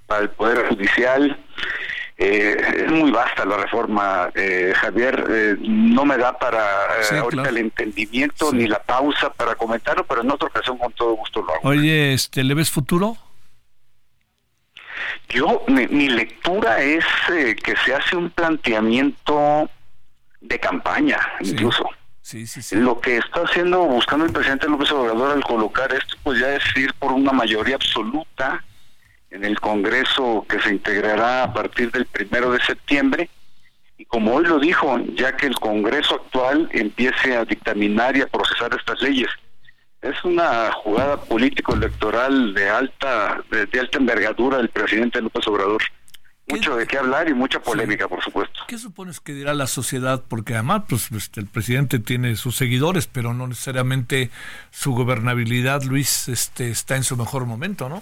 [0.07, 1.39] para el Poder Judicial.
[2.17, 5.23] Eh, es muy vasta la reforma, eh, Javier.
[5.29, 6.65] Eh, no me da para
[7.19, 11.43] ahorita el entendimiento ni la pausa para comentarlo, pero en otra ocasión con todo gusto
[11.43, 11.69] lo hago.
[11.69, 13.17] Oye, este, ¿le ves futuro?
[15.29, 19.69] Yo, mi, lectura es que se hace un planteamiento
[20.39, 21.89] de campaña, incluso.
[22.21, 22.75] Sí, sí, sí.
[22.75, 26.63] Lo que está haciendo, buscando el presidente López Obrador al colocar esto, pues ya es
[26.75, 28.63] ir por una mayoría absoluta
[29.29, 33.29] en el Congreso que se integrará a partir del primero de septiembre.
[33.97, 38.27] Y como hoy lo dijo, ya que el Congreso actual empiece a dictaminar y a
[38.27, 39.29] procesar estas leyes.
[40.01, 45.81] Es una jugada político-electoral de alta, de, alta envergadura del presidente López Obrador.
[46.49, 48.61] Mucho de qué hablar y mucha polémica, por supuesto.
[48.67, 50.23] ¿Qué supones que dirá la sociedad?
[50.29, 54.29] Porque además, pues, este, el presidente tiene sus seguidores, pero no necesariamente
[54.71, 58.01] su gobernabilidad, Luis, este, está en su mejor momento, ¿no?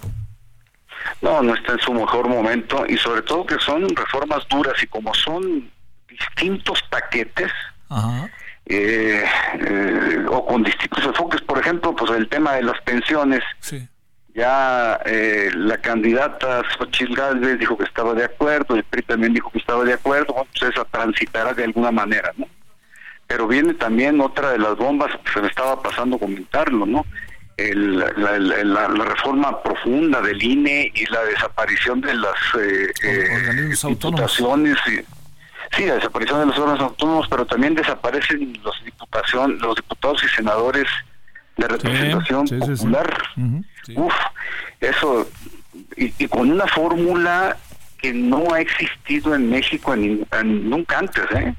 [1.22, 4.86] No, no está en su mejor momento y sobre todo que son reformas duras y
[4.86, 5.70] como son
[6.08, 7.50] distintos paquetes
[8.66, 9.24] eh,
[9.60, 13.42] eh, o con distintos enfoques, por ejemplo, pues el tema de las pensiones.
[14.34, 19.50] Ya eh, la candidata Xochitl Galvez dijo que estaba de acuerdo, el PRI también dijo
[19.50, 22.46] que estaba de acuerdo, bueno, pues esa transitará de alguna manera, ¿no?
[23.26, 27.06] Pero viene también otra de las bombas, se me estaba pasando comentarlo, ¿no?
[27.56, 35.15] el, la, reforma profunda del INE y la desaparición de las eh, eh diputaciones y,
[35.72, 40.28] sí la desaparición de los órganos autónomos pero también desaparecen los diputación los diputados y
[40.28, 40.86] senadores
[41.56, 43.22] de representación popular.
[43.94, 44.14] Uf,
[44.80, 45.28] eso
[45.96, 47.56] y, con una fórmula
[47.98, 50.26] que no ha existido en México en,
[50.68, 51.54] nunca antes eh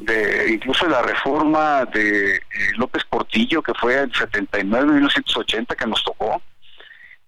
[0.00, 2.40] de incluso la reforma de eh,
[2.76, 6.42] López Portillo, que fue en 79, 1980, que nos tocó,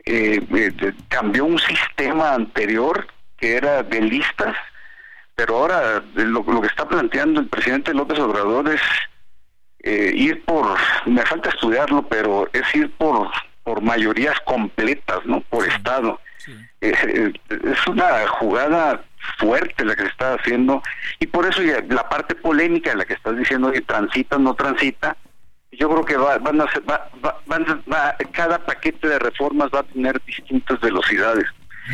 [0.05, 4.57] eh, eh, cambió un sistema anterior que era de listas,
[5.41, 8.83] pero ahora lo, que está planteando el presidente López Obrador es
[9.83, 10.77] ir por,
[11.07, 13.31] me falta estudiarlo, pero es ir por,
[13.65, 15.41] por mayorías completas, ¿no?
[15.41, 16.21] Por Estado.
[16.83, 19.03] es una jugada
[19.39, 20.83] fuerte la que se está haciendo
[21.19, 24.53] y por eso la parte polémica de la que estás diciendo de transita o no
[24.53, 25.17] transita,
[25.73, 30.21] yo creo que va, van a ser, va, cada paquete de reformas va a tener
[30.27, 31.47] distintas velocidades.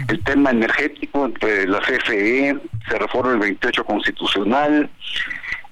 [0.09, 2.59] El tema energético, entre la CFE,
[2.89, 4.91] se reforma el 28 constitucional.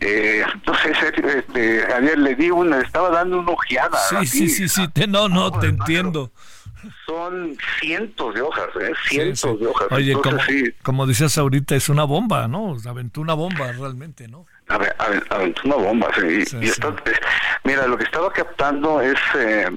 [0.00, 3.98] Eh, entonces, este, Javier, le di una, estaba dando una ojeada.
[4.08, 6.30] Sí, sí, sí, sí, te, no, no, te entiendo.
[7.06, 8.92] son cientos de hojas, ¿eh?
[9.08, 9.88] cientos de hojas.
[9.90, 10.14] Oye,
[10.82, 12.76] como, decías ahorita, es una bomba, ¿no?
[12.86, 14.46] Aventó una bomba realmente, ¿no?
[14.68, 16.44] aventó una bomba, sí.
[16.60, 16.70] y
[17.64, 19.70] mira, lo que estaba captando es eh,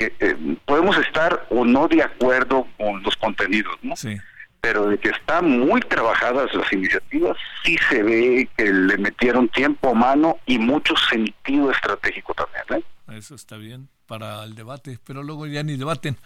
[0.00, 3.94] que eh, podemos estar o no de acuerdo con los contenidos, ¿no?
[3.94, 4.18] Sí
[4.60, 9.94] pero de que están muy trabajadas las iniciativas, sí se ve que le metieron tiempo,
[9.94, 12.82] mano y mucho sentido estratégico también.
[12.82, 12.84] ¿eh?
[13.10, 16.16] Eso está bien para el debate, pero luego ya ni debaten.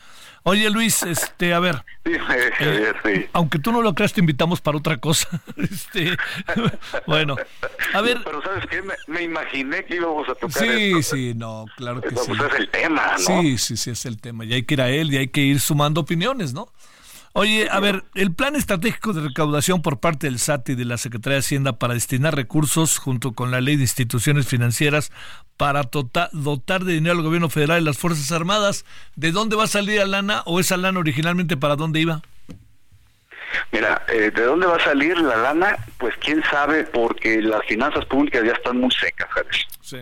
[0.43, 4.97] Oye Luis, este, a ver, eh, aunque tú no lo creas, te invitamos para otra
[4.97, 5.29] cosa.
[5.57, 6.17] este,
[7.07, 7.37] bueno,
[7.93, 8.23] a ver.
[8.25, 10.63] Pero sabes qué, me, imaginé que íbamos a tocar.
[10.63, 12.17] Sí, sí, no, claro que sí.
[12.27, 13.19] Pues es el tema, ¿no?
[13.19, 14.45] Sí, sí, sí, es el tema.
[14.47, 16.73] Y hay que ir a él y hay que ir sumando opiniones, ¿no?
[17.37, 20.97] Oye, a ver, el plan estratégico de recaudación por parte del SAT y de la
[20.99, 25.11] Secretaría de Hacienda para destinar recursos junto con la ley de instituciones financieras
[25.57, 28.85] para tota-, dotar de dinero al gobierno federal y las Fuerzas Armadas,
[29.17, 32.23] ¿de dónde va a salir la lana o esa lana originalmente para dónde iba?
[33.73, 35.77] Mira, eh, ¿de dónde va a salir la lana?
[35.99, 39.67] Pues quién sabe, porque las finanzas públicas ya están muy secas, ¿sabes?
[39.81, 39.97] Sí.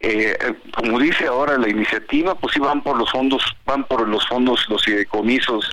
[0.00, 0.36] Eh,
[0.74, 4.66] como dice ahora la iniciativa, pues sí van por los fondos, van por los fondos,
[4.68, 5.70] los comisos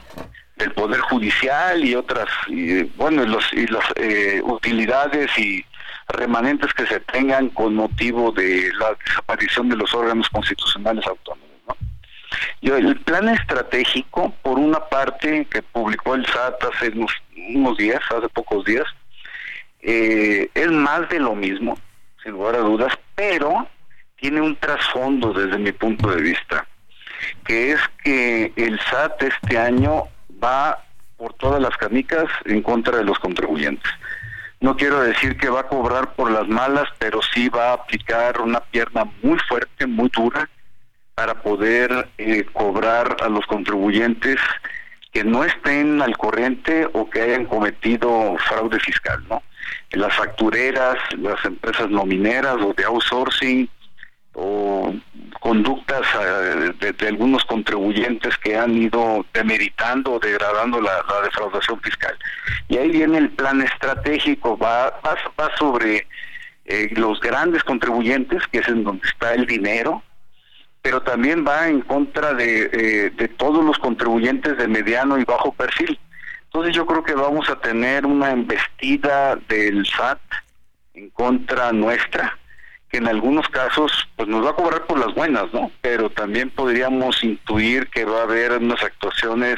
[0.61, 5.65] del Poder Judicial y otras, y, bueno, los, y las eh, utilidades y
[6.07, 11.49] remanentes que se tengan con motivo de la desaparición de los órganos constitucionales autónomos.
[11.67, 11.75] ¿no?
[12.61, 18.29] Yo, el plan estratégico, por una parte, que publicó el SAT hace unos, días, hace
[18.29, 18.85] pocos días,
[19.81, 21.77] eh, es más de lo mismo,
[22.21, 23.67] sin lugar a dudas, pero
[24.17, 26.67] tiene un trasfondo desde mi punto de vista,
[27.45, 30.03] que es que el SAT este año
[30.43, 30.83] va
[31.17, 33.91] por todas las canicas en contra de los contribuyentes.
[34.59, 38.41] No quiero decir que va a cobrar por las malas, pero sí va a aplicar
[38.41, 40.49] una pierna muy fuerte, muy dura,
[41.15, 44.39] para poder eh, cobrar a los contribuyentes
[45.11, 49.43] que no estén al corriente o que hayan cometido fraude fiscal, ¿no?
[49.91, 53.69] Las factureras, las empresas nomineras o de outsourcing,
[54.33, 54.93] o
[55.39, 62.17] conductas eh, de, algunos contribuyentes que han ido demeritando o degradando la, defraudación fiscal.
[62.69, 66.07] Y ahí viene el plan estratégico, va, va, sobre
[66.65, 70.03] eh, los grandes contribuyentes, que es en donde está el dinero,
[70.81, 75.51] pero también va en contra de, eh, de todos los contribuyentes de mediano y bajo
[75.51, 75.99] perfil.
[76.45, 80.19] Entonces yo creo que vamos a tener una embestida del SAT
[80.93, 82.37] en contra nuestra,
[82.91, 85.71] que en algunos casos pues nos va a cobrar por las buenas, ¿no?
[85.81, 89.57] Pero también podríamos intuir que va a haber unas actuaciones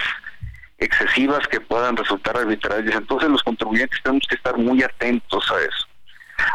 [0.78, 2.96] excesivas que puedan resultar arbitrarias.
[2.96, 5.88] Entonces los contribuyentes tenemos que estar muy atentos a eso.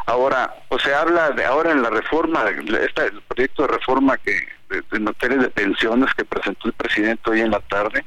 [0.07, 4.47] Ahora, pues se habla de ahora en la reforma, este, el proyecto de reforma que
[4.69, 8.05] de, materia de pensiones que presentó el presidente hoy en la tarde.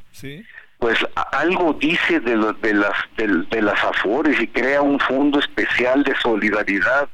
[0.79, 0.97] Pues
[1.31, 6.15] algo dice de, de las de, de las afores y crea un fondo especial de
[6.15, 7.09] solidaridad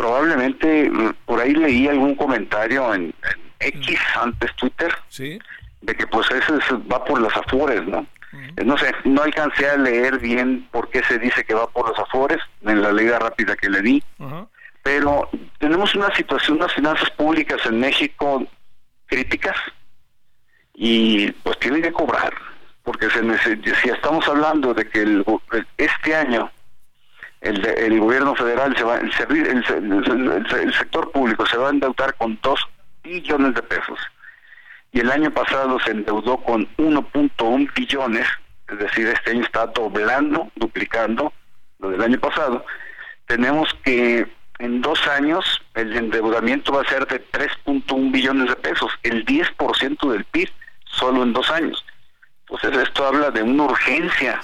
[0.00, 3.14] probablemente mm, por ahí leí algún comentario en,
[3.62, 4.90] X antes Twitter
[5.82, 8.06] de que pues eso, va por los afores, ¿no?
[8.64, 11.98] No sé, no alcancé a leer bien por qué se dice que va por los
[11.98, 14.02] afores en la leída rápida que le di,
[14.82, 15.28] pero
[15.58, 18.46] tenemos una situación, unas finanzas públicas en México
[19.04, 19.56] críticas
[20.72, 22.32] y pues tienen que cobrar,
[22.82, 23.20] porque se
[23.82, 25.26] si estamos hablando de que el,
[25.76, 26.50] este año
[27.40, 29.10] el, el gobierno federal, se va, el,
[30.52, 32.60] el, sector público se va a endeudar con 2
[33.02, 33.98] billones de pesos.
[34.92, 38.26] Y el año pasado se endeudó con 1.1 billones,
[38.68, 41.32] es decir, este año está doblando, duplicando
[41.78, 42.64] lo del año pasado.
[43.26, 44.26] Tenemos que
[44.58, 50.10] en dos años el endeudamiento va a ser de 3.1 billones de pesos, el 10%
[50.10, 50.50] del PIB,
[50.84, 51.84] solo en dos años.
[52.48, 54.40] Entonces esto habla de una urgencia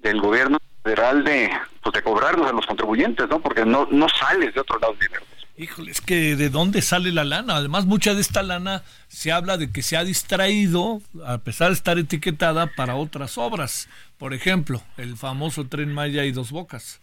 [0.00, 0.58] del gobierno
[0.88, 1.50] federal de,
[1.82, 3.40] pues de cobrarnos a los contribuyentes, ¿no?
[3.40, 5.22] Porque no, no sale de otro lado el dinero.
[5.56, 7.56] Híjole, es que de dónde sale la lana.
[7.56, 11.74] Además, mucha de esta lana se habla de que se ha distraído, a pesar de
[11.74, 13.88] estar etiquetada, para otras obras.
[14.18, 17.00] Por ejemplo, el famoso tren Maya y Dos Bocas.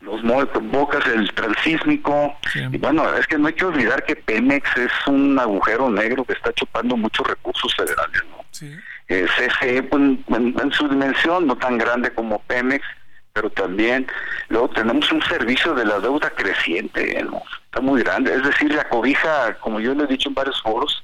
[0.00, 0.20] Dos
[0.60, 2.36] Bocas, el transísmico.
[2.72, 6.32] Y bueno, es que no hay que olvidar que Pemex es un agujero negro que
[6.32, 8.44] está chupando muchos recursos federales, ¿no?
[8.50, 8.74] Sí
[9.08, 12.84] eh, CFE pues, en, su dimensión, no tan grande como Pemex,
[13.32, 14.06] pero también
[14.48, 17.18] luego tenemos un servicio de la deuda creciente,
[17.64, 18.34] está muy grande.
[18.34, 21.02] Es decir, la cobija, como yo le he dicho en varios foros,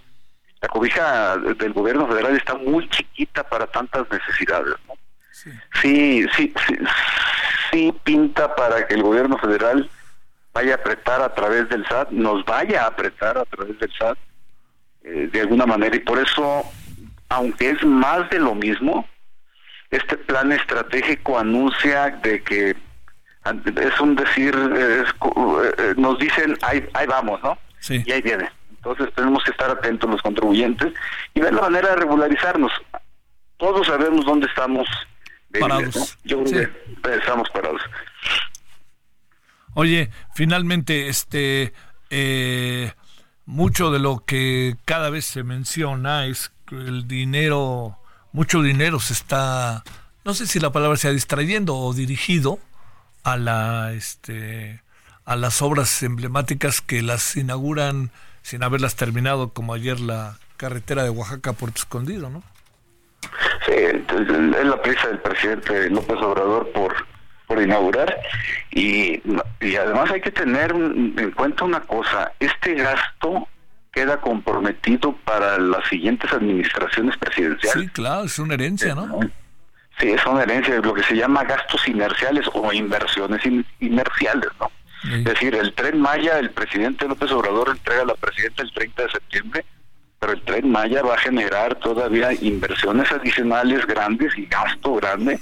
[0.61, 4.75] la cobija del gobierno federal está muy chiquita para tantas necesidades.
[4.87, 4.95] ¿no?
[5.31, 6.27] Sí.
[6.37, 6.79] sí, sí,
[7.71, 9.89] sí, pinta para que el gobierno federal
[10.53, 14.19] vaya a apretar a través del SAT, nos vaya a apretar a través del SAT
[15.05, 16.65] eh, de alguna manera y por eso
[17.29, 19.09] aunque es más de lo mismo,
[19.91, 22.77] este plan estratégico anuncia de que
[23.51, 25.05] es un decir, eh,
[25.97, 27.57] nos dicen, ahí, ahí vamos, ¿no?
[27.79, 28.03] Sí.
[28.05, 28.51] Y ahí viene.
[28.71, 30.93] Entonces tenemos que estar atentos los contribuyentes
[31.35, 32.73] y ver la manera de regularizarnos.
[33.57, 34.87] Todos sabemos dónde estamos
[35.59, 36.19] parados.
[36.25, 36.71] Yo creo
[37.03, 37.81] que estamos parados.
[39.75, 41.73] Oye, finalmente, este,
[42.11, 42.93] eh,
[43.47, 47.99] mucho de lo que cada vez se menciona es el dinero,
[48.33, 49.83] mucho dinero se está,
[50.25, 52.59] no sé si la palabra sea distrayendo o dirigido
[53.25, 54.83] a la, este,
[55.25, 58.11] a las obras emblemáticas que las inauguran
[58.43, 62.43] sin haberlas terminado, como ayer la carretera de Oaxaca a Puerto Escondido, ¿no?
[63.67, 66.95] Sí, es la prisa del presidente López Obrador por,
[67.47, 68.19] por inaugurar
[68.71, 69.21] y,
[69.61, 73.49] y además hay que tener en cuenta una cosa, este gasto
[73.99, 77.83] queda comprometido para las siguientes administraciones presidenciales.
[77.83, 79.19] Sí, claro, es una herencia, ¿no?
[79.99, 83.43] Sí, es una herencia, lo que se llama gastos inerciales o inversiones
[83.81, 84.71] inerciales, ¿no?
[85.17, 89.03] Es decir, el tren Maya, el presidente López Obrador entrega a la presidenta el 30
[89.03, 89.65] de septiembre,
[90.21, 95.41] pero el tren Maya va a generar todavía inversiones adicionales grandes y gasto grande,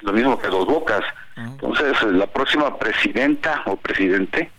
[0.00, 1.04] lo mismo que dos bocas.
[1.36, 4.50] Entonces, la próxima presidenta o presidente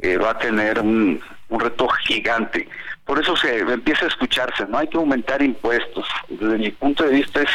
[0.00, 1.20] eh, va a tener un,
[1.52, 2.68] un reto gigante.
[3.04, 6.06] Por eso se empieza a escucharse, no hay que aumentar impuestos.
[6.28, 7.50] Desde mi punto de vista es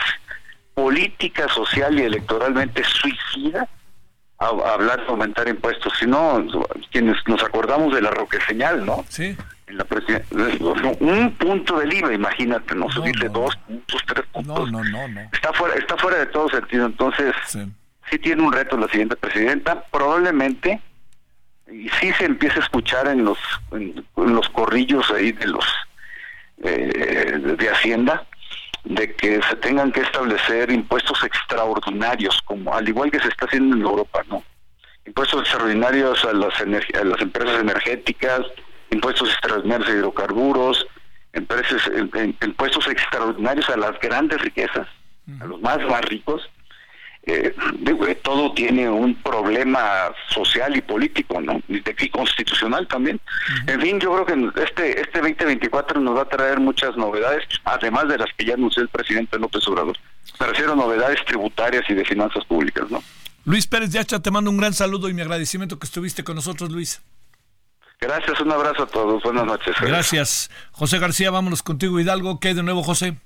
[0.73, 3.67] política social y electoralmente suicida
[4.39, 6.45] hablar de aumentar impuestos, sino
[6.91, 9.03] quienes nos acordamos de la roque señal, ¿no?
[9.09, 9.35] Sí.
[9.65, 9.85] En la
[10.99, 14.71] un punto del IVA, imagínate, no, subirle dos puntos, tres puntos.
[14.71, 16.85] No, no, no, Está fuera, está fuera de todo sentido.
[16.85, 18.19] Entonces, sí.
[18.19, 20.79] tiene un reto la siguiente presidenta, probablemente,
[21.71, 23.37] y sí se empieza a escuchar en los,
[23.71, 25.65] en, los corrillos ahí de los
[26.63, 28.25] eh, de Hacienda,
[28.83, 33.75] de que se tengan que establecer impuestos extraordinarios, como al igual que se está haciendo
[33.75, 34.43] en Europa, ¿no?
[35.05, 38.41] Impuestos extraordinarios a las, a las empresas energéticas,
[38.91, 40.87] impuestos extraordinarios a hidrocarburos,
[41.33, 41.89] empresas,
[42.41, 44.87] impuestos extraordinarios a las grandes riquezas,
[45.39, 46.49] a los más, más ricos,
[47.27, 47.55] eh,
[48.23, 51.61] todo tiene un problema social y político, ¿no?
[51.67, 53.19] Y constitucional también.
[53.67, 58.07] En fin, yo creo que este este 2024 nos va a traer muchas novedades, además
[58.07, 59.97] de las que ya anunció el presidente López Obrador.
[60.39, 63.01] Me refiero a novedades tributarias y de finanzas públicas, ¿no?
[63.45, 66.35] Luis Pérez de Hacha, te mando un gran saludo y mi agradecimiento que estuviste con
[66.35, 67.01] nosotros, Luis.
[67.99, 69.23] Gracias, un abrazo a todos.
[69.23, 69.75] Buenas noches.
[69.81, 70.51] Gracias.
[70.71, 72.39] José García, vámonos contigo, Hidalgo.
[72.39, 73.17] ¿Qué hay de nuevo, José?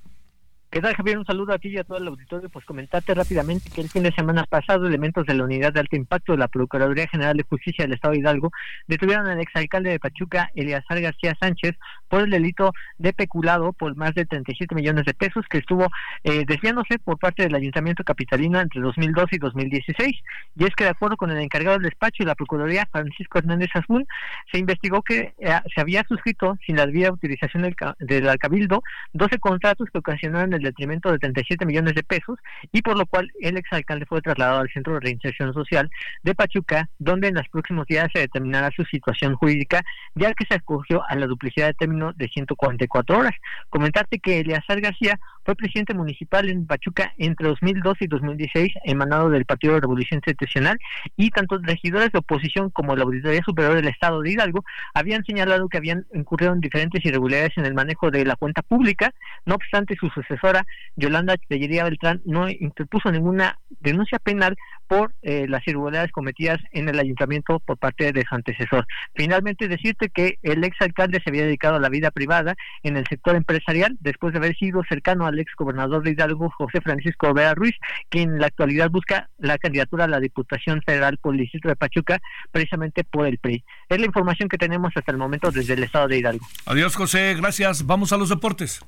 [0.71, 1.17] ¿Qué tal, Javier?
[1.17, 2.49] Un saludo a ti y a todo el auditorio.
[2.49, 5.97] Pues comentarte rápidamente que el fin de semana pasado, elementos de la Unidad de Alto
[5.97, 8.51] Impacto de la Procuraduría General de Justicia del Estado de Hidalgo
[8.87, 11.75] detuvieron al exalcalde de Pachuca, Eliazar García Sánchez,
[12.11, 15.87] por el delito de peculado por más de 37 millones de pesos que estuvo
[16.25, 20.17] eh, desviándose por parte del Ayuntamiento Capitalino entre 2012 y 2016.
[20.57, 23.69] Y es que, de acuerdo con el encargado del despacho y la Procuraduría, Francisco Hernández
[23.73, 24.05] Azul,
[24.51, 28.83] se investigó que eh, se había suscrito, sin la debida utilización del, del Cabildo,
[29.13, 32.37] 12 contratos que ocasionaron el detrimento de 37 millones de pesos
[32.73, 35.89] y por lo cual el exalcalde fue trasladado al Centro de Reinserción Social
[36.23, 39.81] de Pachuca, donde en los próximos días se determinará su situación jurídica,
[40.15, 41.73] ya que se acogió a la duplicidad de
[42.15, 43.33] de 144 horas.
[43.69, 49.45] Comentarte que Eleazar García fue presidente municipal en Pachuca entre 2012 y 2016, emanado del
[49.45, 50.79] Partido de Revolución Institucional,
[51.15, 54.63] y tanto regidores de oposición como la Auditoría Superior del Estado de Hidalgo
[54.93, 59.13] habían señalado que habían incurrido en diferentes irregularidades en el manejo de la cuenta pública.
[59.45, 60.65] No obstante, su sucesora,
[60.95, 64.55] Yolanda Tellería Beltrán, no interpuso ninguna denuncia penal
[64.87, 68.85] por eh, las irregularidades cometidas en el ayuntamiento por parte de su antecesor.
[69.15, 73.35] Finalmente, decirte que el exalcalde se había dedicado a la vida privada en el sector
[73.35, 77.75] empresarial después de haber sido cercano al ex gobernador de Hidalgo, José Francisco Olvera Ruiz,
[78.09, 81.75] quien en la actualidad busca la candidatura a la Diputación Federal por el Distrito de
[81.75, 82.19] Pachuca,
[82.51, 83.63] precisamente por el PRI.
[83.89, 86.47] Es la información que tenemos hasta el momento desde el estado de Hidalgo.
[86.65, 87.85] Adiós, José, gracias.
[87.85, 88.81] Vamos a los deportes.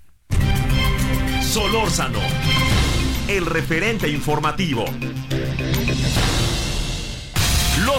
[1.42, 2.20] Solórzano,
[3.28, 4.86] el referente informativo.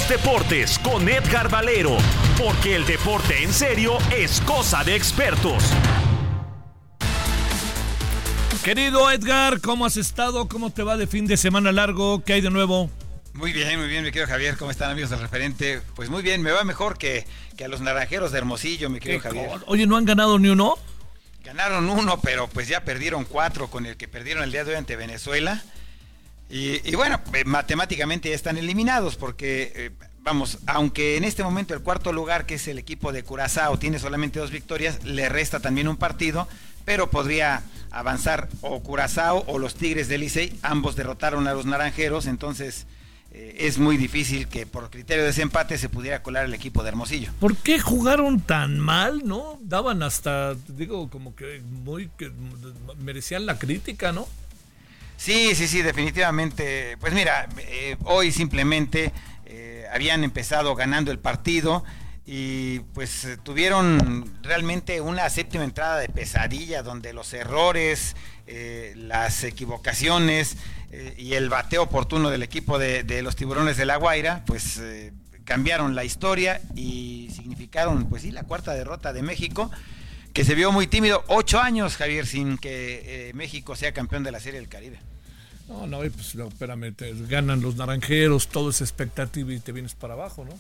[0.05, 1.97] Los deportes con Edgar Valero,
[2.37, 5.65] porque el deporte en serio es cosa de expertos.
[8.63, 10.47] Querido Edgar, ¿cómo has estado?
[10.47, 12.23] ¿Cómo te va de fin de semana largo?
[12.23, 12.91] ¿Qué hay de nuevo?
[13.33, 14.59] Muy bien, muy bien, mi querido Javier.
[14.59, 15.81] ¿Cómo están amigos del referente?
[15.95, 17.27] Pues muy bien, me va mejor que,
[17.57, 19.49] que a los naranjeros de Hermosillo, mi querido Javier.
[19.67, 20.77] Oye, ¿no han ganado ni uno?
[21.45, 24.77] Ganaron uno, pero pues ya perdieron cuatro con el que perdieron el día de hoy
[24.77, 25.63] ante Venezuela.
[26.51, 29.91] Y, bueno, eh, matemáticamente ya están eliminados porque, eh,
[30.21, 33.99] vamos, aunque en este momento el cuarto lugar, que es el equipo de Curazao, tiene
[33.99, 36.47] solamente dos victorias, le resta también un partido,
[36.85, 42.27] pero podría avanzar o Curazao o los Tigres del Licey, ambos derrotaron a los Naranjeros,
[42.27, 42.87] entonces
[43.33, 46.91] eh, es muy difícil que por criterio de desempate se pudiera colar el equipo de
[46.91, 47.33] Hermosillo.
[47.41, 49.59] ¿Por qué jugaron tan mal, no?
[49.63, 52.31] Daban hasta, digo, como que muy que
[52.99, 54.29] merecían la crítica, ¿no?
[55.17, 56.97] Sí, sí, sí, definitivamente.
[56.99, 59.13] Pues mira, eh, hoy simplemente
[59.47, 61.85] eh, habían empezado ganando el partido
[62.27, 68.17] y pues eh, tuvieron realmente una séptima entrada de pesadilla donde los errores,
[68.95, 70.59] las equivocaciones
[71.17, 74.83] y el bateo oportuno del equipo de, de los tiburones de la Guaira, pues
[75.45, 79.71] cambiaron la historia y significaron, pues sí, la cuarta derrota de México
[80.35, 81.25] que se vio muy tímido.
[81.29, 84.99] Ocho años, Javier, sin que eh, México sea campeón de la Serie del Caribe.
[85.69, 89.95] No, no, pues no, espérame, te ganan los naranjeros, todo es expectativa y te vienes
[89.95, 90.53] para abajo, ¿no?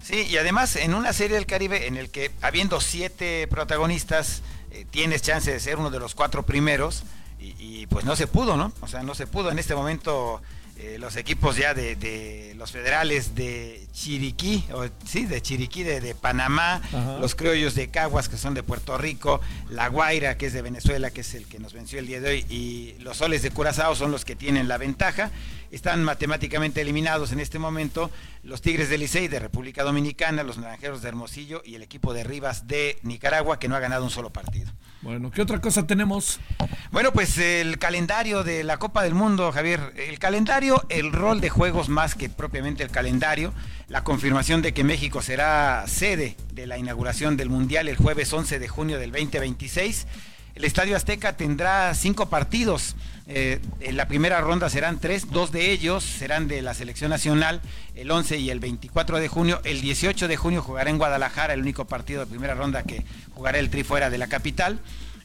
[0.00, 4.84] Sí, y además en una Serie del Caribe en el que habiendo siete protagonistas, eh,
[4.90, 7.04] tienes chance de ser uno de los cuatro primeros
[7.40, 8.70] y, y, pues no se pudo, ¿no?
[8.82, 9.50] O sea, no se pudo.
[9.50, 10.42] En este momento
[10.76, 16.82] eh, los equipos ya de, los federales de Chiriquí, o, sí, de Chiriquí, de, Panamá,
[17.20, 19.40] los criollos de Caguas, que son de Puerto Rico,
[19.70, 22.28] La Guaira, que es de Venezuela, que es el que nos venció el día de
[22.28, 25.30] hoy, y los soles de Curazao son los que tienen la ventaja.
[25.70, 28.10] Están matemáticamente eliminados en este momento
[28.42, 32.24] los Tigres de Licey de República Dominicana, los Naranjeros de Hermosillo y el equipo de
[32.24, 34.72] Rivas de Nicaragua, que no ha ganado un solo partido.
[35.04, 36.40] Bueno, ¿qué otra cosa tenemos?
[36.90, 39.92] Bueno, pues el calendario de la Copa del Mundo, Javier.
[39.96, 43.52] El calendario, el rol de juegos más que propiamente el calendario.
[43.88, 48.58] La confirmación de que México será sede de la inauguración del Mundial el jueves 11
[48.58, 50.06] de junio del 2026.
[50.54, 52.94] El Estadio Azteca tendrá cinco partidos.
[53.26, 57.62] Eh, en la primera ronda serán tres, dos de ellos serán de la selección nacional,
[57.94, 59.60] el 11 y el 24 de junio.
[59.64, 63.04] El 18 de junio jugará en Guadalajara, el único partido de primera ronda que
[63.34, 64.78] jugará el tri fuera de la capital.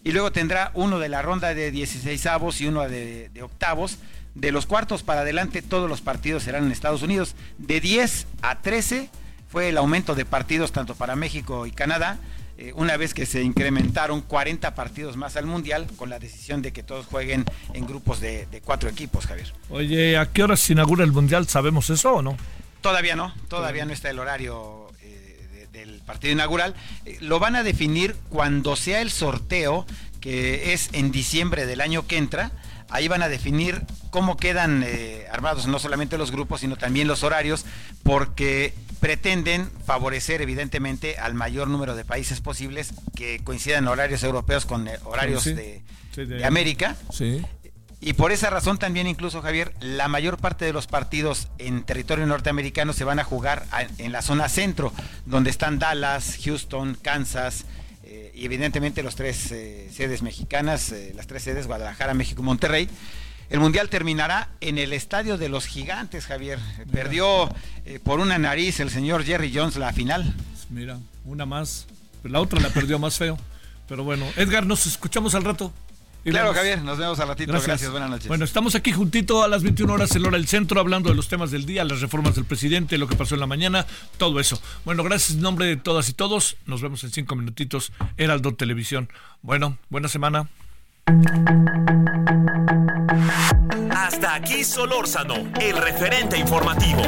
[0.04, 3.98] Y luego tendrá uno de la ronda de 16 avos y uno de, octavos.
[4.34, 7.36] De los cuartos para adelante, todos los partidos serán en Estados Unidos.
[7.58, 9.10] De 10 a 13
[9.48, 12.18] fue el aumento de partidos tanto para México y Canadá.
[12.62, 16.74] Eh, una vez que se incrementaron 40 partidos más al Mundial, con la decisión de
[16.74, 19.54] que todos jueguen en grupos de, cuatro equipos, Javier.
[19.70, 21.48] Oye, ¿a qué hora se inaugura el Mundial?
[21.48, 22.36] ¿Sabemos eso o no?
[22.82, 24.88] Todavía no, todavía no está el horario
[25.72, 26.76] del partido inaugural,
[27.06, 29.86] eh, lo van a definir cuando sea el sorteo,
[30.20, 32.52] que es en diciembre del año que entra.
[32.90, 37.24] Ahí van a definir cómo quedan eh, armados no solamente los grupos, sino también los
[37.24, 37.66] horarios,
[38.04, 44.88] porque pretenden favorecer evidentemente al mayor número de países posibles que coincidan horarios europeos con
[44.88, 45.82] eh, horarios de,
[46.16, 46.96] de, América.
[47.12, 47.46] Sí.
[48.02, 52.26] Y por esa razón también incluso, Javier, la mayor parte de los partidos en territorio
[52.26, 53.66] norteamericano se van a jugar
[53.98, 54.94] en la zona centro,
[55.26, 57.66] donde están Dallas, Houston, Kansas
[58.40, 62.90] y evidentemente los tres eh, sedes mexicanas, eh, las tres sedes, Guadalajara, México, Monterrey.
[63.50, 66.60] El Mundial terminará en el Estadio de los Gigantes, Javier.
[66.92, 67.50] Perdió
[68.04, 70.36] por una nariz el señor Jerry Jones la final.
[70.70, 71.88] Mira, una más.
[72.24, 73.40] La otra la perdió más feo.
[73.88, 75.74] Pero bueno, Edgar, nos escuchamos al rato
[76.24, 77.52] claro, Javier, nos vemos al ratito.
[77.52, 77.92] Gracias.
[77.92, 78.28] buenas noches.
[78.28, 81.28] Bueno, estamos aquí juntito a las 21 horas en hora del centro, hablando de los
[81.28, 83.86] temas del día, las reformas del presidente, lo que pasó en la mañana,
[84.18, 84.62] todo eso.
[84.86, 86.58] Bueno, gracias en nombre de todas y todos.
[86.66, 87.92] Nos vemos en cinco minutitos.
[88.18, 89.10] Heraldo Televisión.
[89.42, 90.50] Bueno, buena semana.
[93.96, 97.02] Hasta aquí Solórzano, el referente informativo.